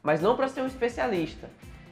Mas 0.02 0.22
não 0.22 0.36
para 0.36 0.48
ser 0.48 0.62
um 0.62 0.68
especialista. 0.68 1.50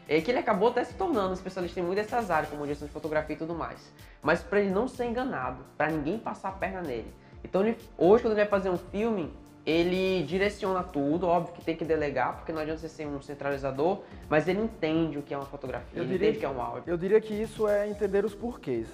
É 0.08 0.20
que 0.20 0.30
ele 0.30 0.40
acabou 0.40 0.70
até 0.70 0.84
se 0.84 0.94
tornando 0.96 1.30
um 1.30 1.34
especialista 1.34 1.80
em 1.80 1.84
muitas 1.84 2.06
dessas 2.06 2.30
áreas, 2.30 2.50
como 2.50 2.64
direção 2.64 2.88
de 2.88 2.94
fotografia 2.94 3.36
e 3.36 3.40
tudo 3.40 3.54
mais. 3.54 3.92
Mas 4.22 4.42
para 4.42 4.60
ele 4.60 4.72
não 4.72 4.88
ser 4.88 5.06
enganado, 5.06 5.64
para 5.78 5.90
ninguém 5.90 6.20
passar 6.20 6.50
a 6.50 6.52
perna 6.52 6.82
nele. 6.82 7.14
Então 7.44 7.62
ele, 7.62 7.78
hoje 7.98 8.24
quando 8.24 8.34
ele 8.34 8.42
vai 8.42 8.50
fazer 8.50 8.70
um 8.70 8.78
filme, 8.78 9.34
ele 9.66 10.24
direciona 10.24 10.84
tudo, 10.84 11.28
óbvio 11.28 11.54
que 11.54 11.64
tem 11.64 11.76
que 11.76 11.86
delegar, 11.86 12.38
porque 12.38 12.52
não 12.52 12.62
adianta 12.62 12.82
você 12.82 12.90
ser 12.90 13.08
um 13.08 13.22
centralizador, 13.22 14.02
mas 14.30 14.48
ele 14.48 14.62
entende 14.62 15.18
o 15.18 15.22
que 15.22 15.34
é 15.34 15.38
uma 15.38 15.46
fotografia, 15.46 16.00
eu 16.00 16.04
ele 16.04 16.16
entende 16.16 16.38
o 16.38 16.40
que 16.40 16.46
é 16.46 16.50
um 16.50 16.62
áudio. 16.62 16.84
Eu 16.88 16.98
diria 16.98 17.22
que 17.22 17.34
isso 17.34 17.68
é 17.68 17.88
entender 17.88 18.26
os 18.26 18.34
porquês. 18.34 18.88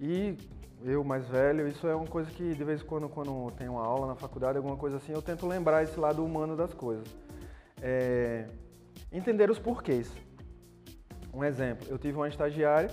E 0.00 0.36
eu, 0.84 1.04
mais 1.04 1.26
velho, 1.28 1.68
isso 1.68 1.86
é 1.86 1.94
uma 1.94 2.06
coisa 2.06 2.30
que 2.30 2.54
de 2.54 2.64
vez 2.64 2.82
em 2.82 2.84
quando, 2.84 3.08
quando 3.08 3.50
tem 3.52 3.68
uma 3.68 3.84
aula 3.84 4.06
na 4.06 4.14
faculdade, 4.14 4.56
alguma 4.56 4.76
coisa 4.76 4.96
assim, 4.96 5.12
eu 5.12 5.22
tento 5.22 5.46
lembrar 5.46 5.82
esse 5.82 5.98
lado 5.98 6.24
humano 6.24 6.56
das 6.56 6.74
coisas. 6.74 7.06
É, 7.80 8.46
entender 9.12 9.50
os 9.50 9.58
porquês. 9.58 10.10
Um 11.32 11.42
exemplo, 11.42 11.86
eu 11.88 11.98
tive 11.98 12.16
uma 12.16 12.28
estagiária 12.28 12.90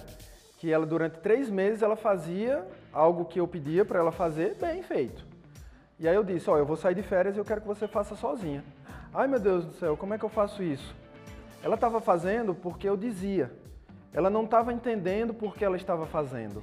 que 0.59 0.71
ela 0.71 0.85
durante 0.85 1.19
três 1.19 1.49
meses 1.49 1.81
ela 1.81 1.95
fazia 1.95 2.67
algo 2.91 3.23
que 3.23 3.39
eu 3.39 3.47
pedia 3.47 3.85
para 3.85 3.99
ela 3.99 4.11
fazer 4.11 4.55
bem 4.55 4.83
feito. 4.83 5.25
E 5.97 6.07
aí 6.07 6.13
eu 6.13 6.23
disse, 6.23 6.49
ó, 6.49 6.57
eu 6.57 6.65
vou 6.65 6.75
sair 6.75 6.93
de 6.93 7.01
férias 7.01 7.35
e 7.35 7.39
eu 7.39 7.45
quero 7.45 7.61
que 7.61 7.67
você 7.67 7.87
faça 7.87 8.13
sozinha. 8.13 8.63
Ai 9.13 9.25
meu 9.25 9.39
Deus 9.39 9.65
do 9.65 9.73
céu, 9.73 9.95
como 9.95 10.13
é 10.13 10.17
que 10.17 10.25
eu 10.25 10.29
faço 10.29 10.61
isso? 10.61 10.93
Ela 11.63 11.75
estava 11.75 12.01
fazendo 12.01 12.53
porque 12.53 12.87
eu 12.89 12.97
dizia. 12.97 13.51
Ela 14.13 14.29
não 14.29 14.43
estava 14.43 14.73
entendendo 14.73 15.33
por 15.33 15.55
que 15.55 15.63
ela 15.63 15.77
estava 15.77 16.05
fazendo. 16.05 16.61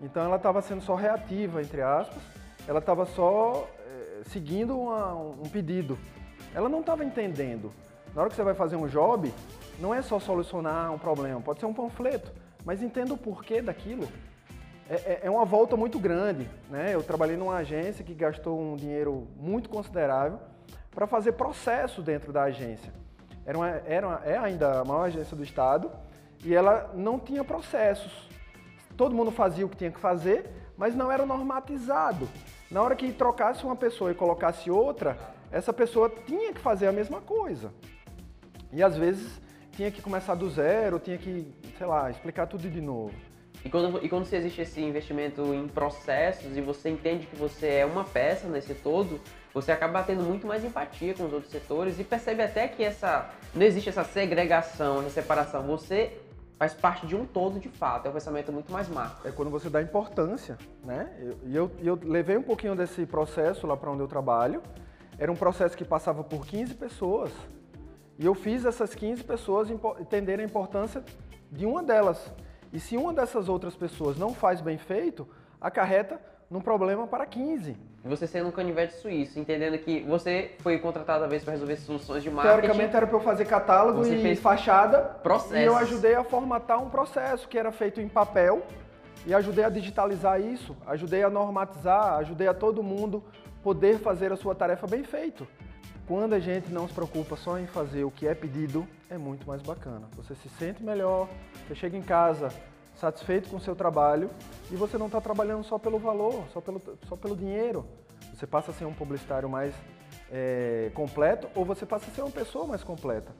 Então 0.00 0.24
ela 0.24 0.36
estava 0.36 0.62
sendo 0.62 0.82
só 0.82 0.94
reativa, 0.94 1.60
entre 1.60 1.82
aspas. 1.82 2.22
Ela 2.68 2.78
estava 2.78 3.04
só 3.04 3.68
é, 3.80 4.22
seguindo 4.24 4.78
uma, 4.78 5.12
um 5.12 5.48
pedido. 5.50 5.98
Ela 6.54 6.68
não 6.68 6.80
estava 6.80 7.04
entendendo. 7.04 7.72
Na 8.14 8.20
hora 8.20 8.30
que 8.30 8.36
você 8.36 8.44
vai 8.44 8.54
fazer 8.54 8.76
um 8.76 8.86
job, 8.86 9.32
não 9.80 9.92
é 9.92 10.02
só 10.02 10.20
solucionar 10.20 10.92
um 10.92 10.98
problema. 10.98 11.40
Pode 11.40 11.58
ser 11.58 11.66
um 11.66 11.74
panfleto, 11.74 12.32
mas 12.64 12.82
entenda 12.82 13.12
o 13.12 13.18
porquê 13.18 13.60
daquilo. 13.60 14.08
É, 14.88 14.94
é, 14.94 15.20
é 15.24 15.30
uma 15.30 15.44
volta 15.44 15.76
muito 15.76 15.98
grande. 15.98 16.48
Né? 16.70 16.94
Eu 16.94 17.02
trabalhei 17.02 17.36
numa 17.36 17.56
agência 17.56 18.04
que 18.04 18.14
gastou 18.14 18.60
um 18.60 18.76
dinheiro 18.76 19.26
muito 19.36 19.68
considerável 19.68 20.38
para 20.90 21.06
fazer 21.06 21.32
processo 21.32 22.02
dentro 22.02 22.32
da 22.32 22.44
agência. 22.44 22.92
Era, 23.44 23.58
uma, 23.58 23.68
era 23.68 24.06
uma, 24.06 24.22
é 24.24 24.38
ainda 24.38 24.80
a 24.80 24.84
maior 24.84 25.04
agência 25.04 25.36
do 25.36 25.42
estado 25.42 25.90
e 26.42 26.54
ela 26.54 26.90
não 26.94 27.18
tinha 27.18 27.44
processos. 27.44 28.28
Todo 28.96 29.14
mundo 29.14 29.30
fazia 29.30 29.66
o 29.66 29.68
que 29.68 29.76
tinha 29.76 29.90
que 29.90 29.98
fazer, 29.98 30.50
mas 30.76 30.94
não 30.94 31.10
era 31.10 31.26
normatizado. 31.26 32.28
Na 32.70 32.80
hora 32.80 32.96
que 32.96 33.12
trocasse 33.12 33.64
uma 33.64 33.76
pessoa 33.76 34.12
e 34.12 34.14
colocasse 34.14 34.70
outra, 34.70 35.18
essa 35.50 35.72
pessoa 35.72 36.10
tinha 36.26 36.52
que 36.52 36.60
fazer 36.60 36.86
a 36.86 36.92
mesma 36.92 37.20
coisa. 37.20 37.72
E 38.72 38.82
às 38.82 38.96
vezes 38.96 39.40
tinha 39.74 39.90
que 39.90 40.00
começar 40.00 40.34
do 40.34 40.48
zero, 40.48 40.98
tinha 40.98 41.18
que, 41.18 41.52
sei 41.76 41.86
lá, 41.86 42.10
explicar 42.10 42.46
tudo 42.46 42.68
de 42.70 42.80
novo. 42.80 43.14
E 43.64 43.70
quando, 43.70 44.04
e 44.04 44.08
quando 44.08 44.30
existe 44.32 44.60
esse 44.60 44.80
investimento 44.80 45.54
em 45.54 45.66
processos 45.66 46.56
e 46.56 46.60
você 46.60 46.90
entende 46.90 47.26
que 47.26 47.36
você 47.36 47.66
é 47.66 47.86
uma 47.86 48.04
peça 48.04 48.46
nesse 48.46 48.74
todo, 48.74 49.20
você 49.54 49.72
acaba 49.72 50.02
tendo 50.02 50.22
muito 50.22 50.46
mais 50.46 50.64
empatia 50.64 51.14
com 51.14 51.24
os 51.24 51.32
outros 51.32 51.50
setores 51.50 51.98
e 51.98 52.04
percebe 52.04 52.42
até 52.42 52.68
que 52.68 52.82
essa 52.82 53.30
não 53.54 53.62
existe 53.64 53.88
essa 53.88 54.04
segregação, 54.04 55.00
essa 55.00 55.10
separação. 55.10 55.62
Você 55.68 56.12
faz 56.58 56.74
parte 56.74 57.06
de 57.06 57.16
um 57.16 57.24
todo 57.24 57.58
de 57.58 57.68
fato, 57.68 58.06
é 58.06 58.10
um 58.10 58.12
pensamento 58.12 58.52
muito 58.52 58.70
mais 58.70 58.88
macro. 58.88 59.26
É 59.26 59.32
quando 59.32 59.50
você 59.50 59.70
dá 59.70 59.80
importância, 59.80 60.58
né? 60.84 61.08
E 61.44 61.56
eu, 61.56 61.70
eu, 61.80 61.98
eu, 61.98 62.00
levei 62.02 62.36
um 62.36 62.42
pouquinho 62.42 62.76
desse 62.76 63.06
processo 63.06 63.66
lá 63.66 63.76
para 63.76 63.90
onde 63.90 64.02
eu 64.02 64.08
trabalho. 64.08 64.62
Era 65.18 65.32
um 65.32 65.36
processo 65.36 65.76
que 65.76 65.84
passava 65.84 66.22
por 66.22 66.44
15 66.44 66.74
pessoas 66.74 67.30
e 68.18 68.26
eu 68.26 68.34
fiz 68.34 68.64
essas 68.64 68.94
15 68.94 69.24
pessoas 69.24 69.68
entenderem 69.70 70.44
a 70.44 70.48
importância 70.48 71.02
de 71.50 71.66
uma 71.66 71.82
delas. 71.82 72.32
E 72.72 72.80
se 72.80 72.96
uma 72.96 73.12
dessas 73.12 73.48
outras 73.48 73.74
pessoas 73.74 74.16
não 74.16 74.34
faz 74.34 74.60
bem 74.60 74.78
feito, 74.78 75.28
acarreta 75.60 76.20
num 76.50 76.60
problema 76.60 77.06
para 77.06 77.26
15. 77.26 77.76
Você 78.04 78.26
sendo 78.26 78.48
um 78.48 78.52
canivete 78.52 78.94
suíço, 78.94 79.38
entendendo 79.38 79.78
que 79.78 80.00
você 80.02 80.52
foi 80.58 80.78
contratado 80.78 81.24
às 81.24 81.30
vezes 81.30 81.44
para 81.44 81.52
resolver 81.52 81.76
soluções 81.76 82.22
de 82.22 82.30
marketing. 82.30 82.60
Teoricamente 82.60 82.96
era 82.96 83.06
para 83.06 83.16
eu 83.16 83.20
fazer 83.20 83.46
catálogo 83.46 84.04
você 84.04 84.14
e 84.16 84.36
fachada. 84.36 85.00
Processo. 85.00 85.56
E 85.56 85.64
eu 85.64 85.76
ajudei 85.76 86.14
a 86.14 86.22
formatar 86.22 86.82
um 86.82 86.90
processo 86.90 87.48
que 87.48 87.58
era 87.58 87.72
feito 87.72 88.00
em 88.00 88.08
papel 88.08 88.62
e 89.26 89.32
ajudei 89.32 89.64
a 89.64 89.70
digitalizar 89.70 90.40
isso, 90.40 90.76
ajudei 90.86 91.22
a 91.22 91.30
normatizar, 91.30 92.16
ajudei 92.18 92.46
a 92.46 92.52
todo 92.52 92.82
mundo 92.82 93.24
poder 93.62 93.98
fazer 93.98 94.30
a 94.30 94.36
sua 94.36 94.54
tarefa 94.54 94.86
bem 94.86 95.02
feito. 95.02 95.48
Quando 96.06 96.34
a 96.34 96.38
gente 96.38 96.70
não 96.70 96.86
se 96.86 96.92
preocupa 96.92 97.34
só 97.34 97.58
em 97.58 97.66
fazer 97.66 98.04
o 98.04 98.10
que 98.10 98.26
é 98.26 98.34
pedido, 98.34 98.86
é 99.08 99.16
muito 99.16 99.46
mais 99.46 99.62
bacana. 99.62 100.06
Você 100.16 100.34
se 100.34 100.50
sente 100.50 100.82
melhor, 100.82 101.28
você 101.66 101.74
chega 101.74 101.96
em 101.96 102.02
casa 102.02 102.50
satisfeito 102.94 103.48
com 103.48 103.56
o 103.56 103.60
seu 103.60 103.74
trabalho 103.74 104.30
e 104.70 104.76
você 104.76 104.98
não 104.98 105.06
está 105.06 105.20
trabalhando 105.20 105.64
só 105.64 105.78
pelo 105.78 105.98
valor, 105.98 106.44
só 106.52 106.60
pelo, 106.60 106.80
só 107.08 107.16
pelo 107.16 107.34
dinheiro. 107.34 107.86
Você 108.34 108.46
passa 108.46 108.70
a 108.70 108.74
ser 108.74 108.84
um 108.84 108.92
publicitário 108.92 109.48
mais 109.48 109.74
é, 110.30 110.90
completo 110.94 111.48
ou 111.54 111.64
você 111.64 111.86
passa 111.86 112.10
a 112.10 112.14
ser 112.14 112.20
uma 112.20 112.30
pessoa 112.30 112.66
mais 112.66 112.84
completa. 112.84 113.32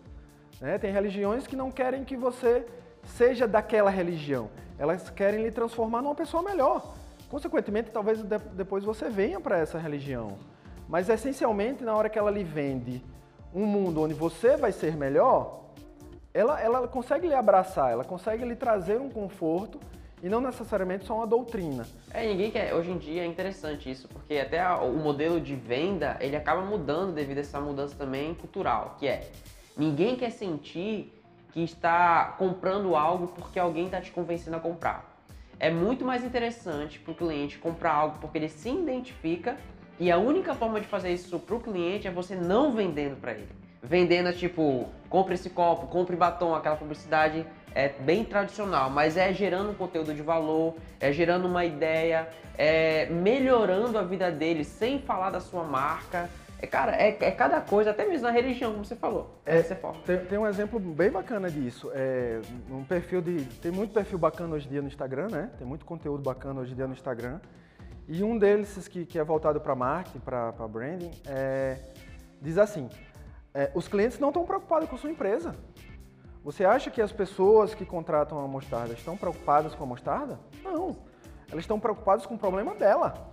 Né? 0.59 0.79
Tem 0.79 0.91
religiões 0.91 1.47
que 1.47 1.55
não 1.55 1.71
querem 1.71 2.03
que 2.03 2.17
você 2.17 2.67
seja 3.05 3.47
daquela 3.47 3.91
religião, 3.91 4.49
elas 4.79 5.11
querem 5.11 5.43
lhe 5.43 5.51
transformar 5.51 6.01
numa 6.01 6.15
pessoa 6.15 6.43
melhor. 6.43 6.95
Consequentemente, 7.29 7.91
talvez 7.91 8.23
depois 8.53 8.85
você 8.85 9.11
venha 9.11 9.39
para 9.39 9.59
essa 9.59 9.79
religião. 9.79 10.39
Mas 10.89 11.09
essencialmente, 11.09 11.83
na 11.83 11.95
hora 11.95 12.09
que 12.09 12.19
ela 12.19 12.31
lhe 12.31 12.45
vende 12.45 13.03
um 13.55 13.67
mundo 13.67 14.03
onde 14.03 14.15
você 14.15 14.57
vai 14.57 14.73
ser 14.73 14.97
melhor, 14.97 15.65
ela, 16.33 16.61
ela 16.61 16.89
consegue 16.89 17.29
lhe 17.29 17.35
abraçar, 17.35 17.93
ela 17.93 18.05
consegue 18.05 18.45
lhe 18.45 18.57
trazer 18.57 19.01
um 19.01 19.09
conforto 19.09 19.79
e 20.23 20.29
não 20.29 20.41
necessariamente 20.41 21.05
só 21.05 21.17
uma 21.17 21.27
doutrina. 21.27 21.87
É, 22.11 22.27
ninguém 22.27 22.51
quer. 22.51 22.75
Hoje 22.75 22.91
em 22.91 22.99
dia 22.99 23.23
é 23.23 23.27
interessante 23.27 23.91
isso, 23.91 24.09
porque 24.09 24.39
até 24.39 24.61
a, 24.61 24.79
o 24.79 24.97
modelo 24.97 25.41
de 25.41 25.55
venda 25.55 26.17
ele 26.21 26.35
acaba 26.35 26.63
mudando 26.63 27.13
devido 27.13 27.39
a 27.39 27.41
essa 27.43 27.61
mudança 27.61 27.95
também 27.95 28.35
cultural, 28.35 28.97
que 28.99 29.07
é 29.07 29.31
ninguém 29.77 30.17
quer 30.17 30.31
sentir 30.31 31.13
que 31.53 31.63
está 31.63 32.35
comprando 32.39 32.97
algo 32.97 33.29
porque 33.29 33.61
alguém 33.61 33.85
está 33.85 34.01
te 34.01 34.11
convencendo 34.11 34.57
a 34.57 34.61
comprar. 34.61 35.15
É 35.61 35.71
muito 35.71 36.05
mais 36.05 36.25
interessante 36.25 36.99
para 36.99 37.13
o 37.13 37.15
cliente 37.15 37.59
comprar 37.59 37.93
algo 37.93 38.19
porque 38.19 38.39
ele 38.39 38.49
se 38.49 38.69
identifica 38.69 39.57
e 39.99 40.11
a 40.11 40.19
única 40.19 40.55
forma 40.55 40.81
de 40.81 40.87
fazer 40.87 41.13
isso 41.13 41.39
para 41.39 41.55
o 41.55 41.61
cliente 41.61 42.09
é 42.09 42.11
você 42.11 42.35
não 42.35 42.73
vendendo 42.73 43.17
para 43.21 43.33
ele. 43.33 43.49
Vendendo 43.83 44.33
tipo, 44.33 44.89
compre 45.09 45.35
esse 45.35 45.51
copo, 45.51 45.87
compre 45.87 46.17
batom, 46.17 46.55
aquela 46.55 46.77
publicidade 46.77 47.47
é 47.75 47.89
bem 47.89 48.25
tradicional, 48.25 48.89
mas 48.89 49.17
é 49.17 49.33
gerando 49.33 49.71
um 49.71 49.75
conteúdo 49.75 50.15
de 50.15 50.23
valor, 50.23 50.75
é 51.01 51.13
gerando 51.13 51.47
uma 51.47 51.65
ideia, 51.65 52.29
é 52.57 53.07
melhorando 53.07 53.99
a 53.99 54.03
vida 54.03 54.31
dele 54.31 54.65
sem 54.65 55.01
falar 55.01 55.31
da 55.31 55.41
sua 55.41 55.65
marca. 55.65 56.31
É, 56.61 56.67
cara, 56.67 56.93
é, 56.97 57.17
é 57.21 57.31
cada 57.31 57.61
coisa, 57.61 57.91
até 57.91 58.07
mesmo 58.07 58.27
na 58.27 58.33
religião, 58.33 58.73
como 58.73 58.85
você 58.85 58.97
falou. 58.97 59.39
É, 59.45 59.61
você 59.61 59.77
tem, 60.07 60.19
tem, 60.19 60.39
um 60.39 60.47
exemplo 60.47 60.81
bem 60.81 61.11
bacana 61.11 61.51
disso. 61.51 61.91
É, 61.93 62.41
um 62.71 62.85
perfil 62.85 63.21
de. 63.21 63.45
Tem 63.57 63.71
muito 63.71 63.93
perfil 63.93 64.19
bacana 64.19 64.55
hoje 64.55 64.67
em 64.67 64.71
dia 64.71 64.81
no 64.81 64.89
Instagram, 64.89 65.29
né? 65.31 65.51
Tem 65.59 65.67
muito 65.67 65.85
conteúdo 65.85 66.23
bacana 66.23 66.61
hoje 66.61 66.73
em 66.73 66.77
dia 66.77 66.87
no 66.87 66.95
Instagram. 66.95 67.39
E 68.07 68.23
um 68.23 68.39
deles 68.39 68.87
que, 68.89 69.07
que 69.07 69.19
é 69.19 69.25
voltado 69.25 69.61
para 69.61 69.75
marketing, 69.75 70.21
para 70.21 70.53
branding, 70.69 71.11
é, 71.27 71.79
diz 72.41 72.59
assim: 72.59 72.89
é, 73.55 73.71
os 73.75 73.89
clientes 73.89 74.19
não 74.19 74.29
estão 74.29 74.45
preocupados 74.45 74.89
com 74.89 74.97
sua 74.97 75.11
empresa. 75.11 75.55
Você 76.45 76.65
acha 76.65 76.91
que 76.91 77.01
as 77.01 77.11
pessoas 77.11 77.75
que 77.75 77.87
contratam 77.87 78.39
a 78.39 78.47
mostarda 78.47 78.93
estão 78.93 79.17
preocupadas 79.17 79.75
com 79.75 79.85
a 79.85 79.87
mostarda? 79.87 80.39
Não. 80.63 80.97
Elas 81.51 81.65
estão 81.65 81.81
preocupadas 81.81 82.27
com 82.27 82.35
o 82.35 82.39
problema 82.39 82.75
dela. 82.75 83.33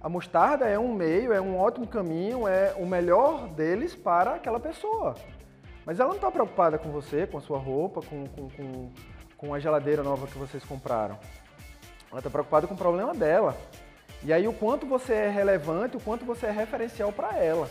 A 0.00 0.08
mostarda 0.08 0.66
é 0.66 0.78
um 0.78 0.92
meio, 0.92 1.32
é 1.32 1.40
um 1.40 1.58
ótimo 1.58 1.86
caminho, 1.86 2.48
é 2.48 2.74
o 2.76 2.86
melhor 2.86 3.48
deles 3.48 3.94
para 3.94 4.34
aquela 4.34 4.58
pessoa. 4.58 5.14
Mas 5.84 6.00
ela 6.00 6.08
não 6.08 6.16
está 6.16 6.30
preocupada 6.30 6.78
com 6.78 6.90
você, 6.90 7.26
com 7.26 7.38
a 7.38 7.40
sua 7.40 7.58
roupa, 7.58 8.00
com, 8.00 8.26
com, 8.26 8.48
com, 8.48 8.90
com 9.36 9.54
a 9.54 9.60
geladeira 9.60 10.02
nova 10.02 10.26
que 10.26 10.38
vocês 10.38 10.64
compraram. 10.64 11.18
Ela 12.10 12.18
está 12.18 12.30
preocupada 12.30 12.66
com 12.66 12.74
o 12.74 12.78
problema 12.78 13.14
dela. 13.14 13.56
E 14.22 14.32
aí 14.32 14.46
o 14.46 14.52
quanto 14.52 14.86
você 14.86 15.14
é 15.14 15.30
relevante, 15.30 15.96
o 15.96 16.00
quanto 16.00 16.24
você 16.24 16.46
é 16.46 16.50
referencial 16.50 17.12
para 17.12 17.38
ela. 17.38 17.68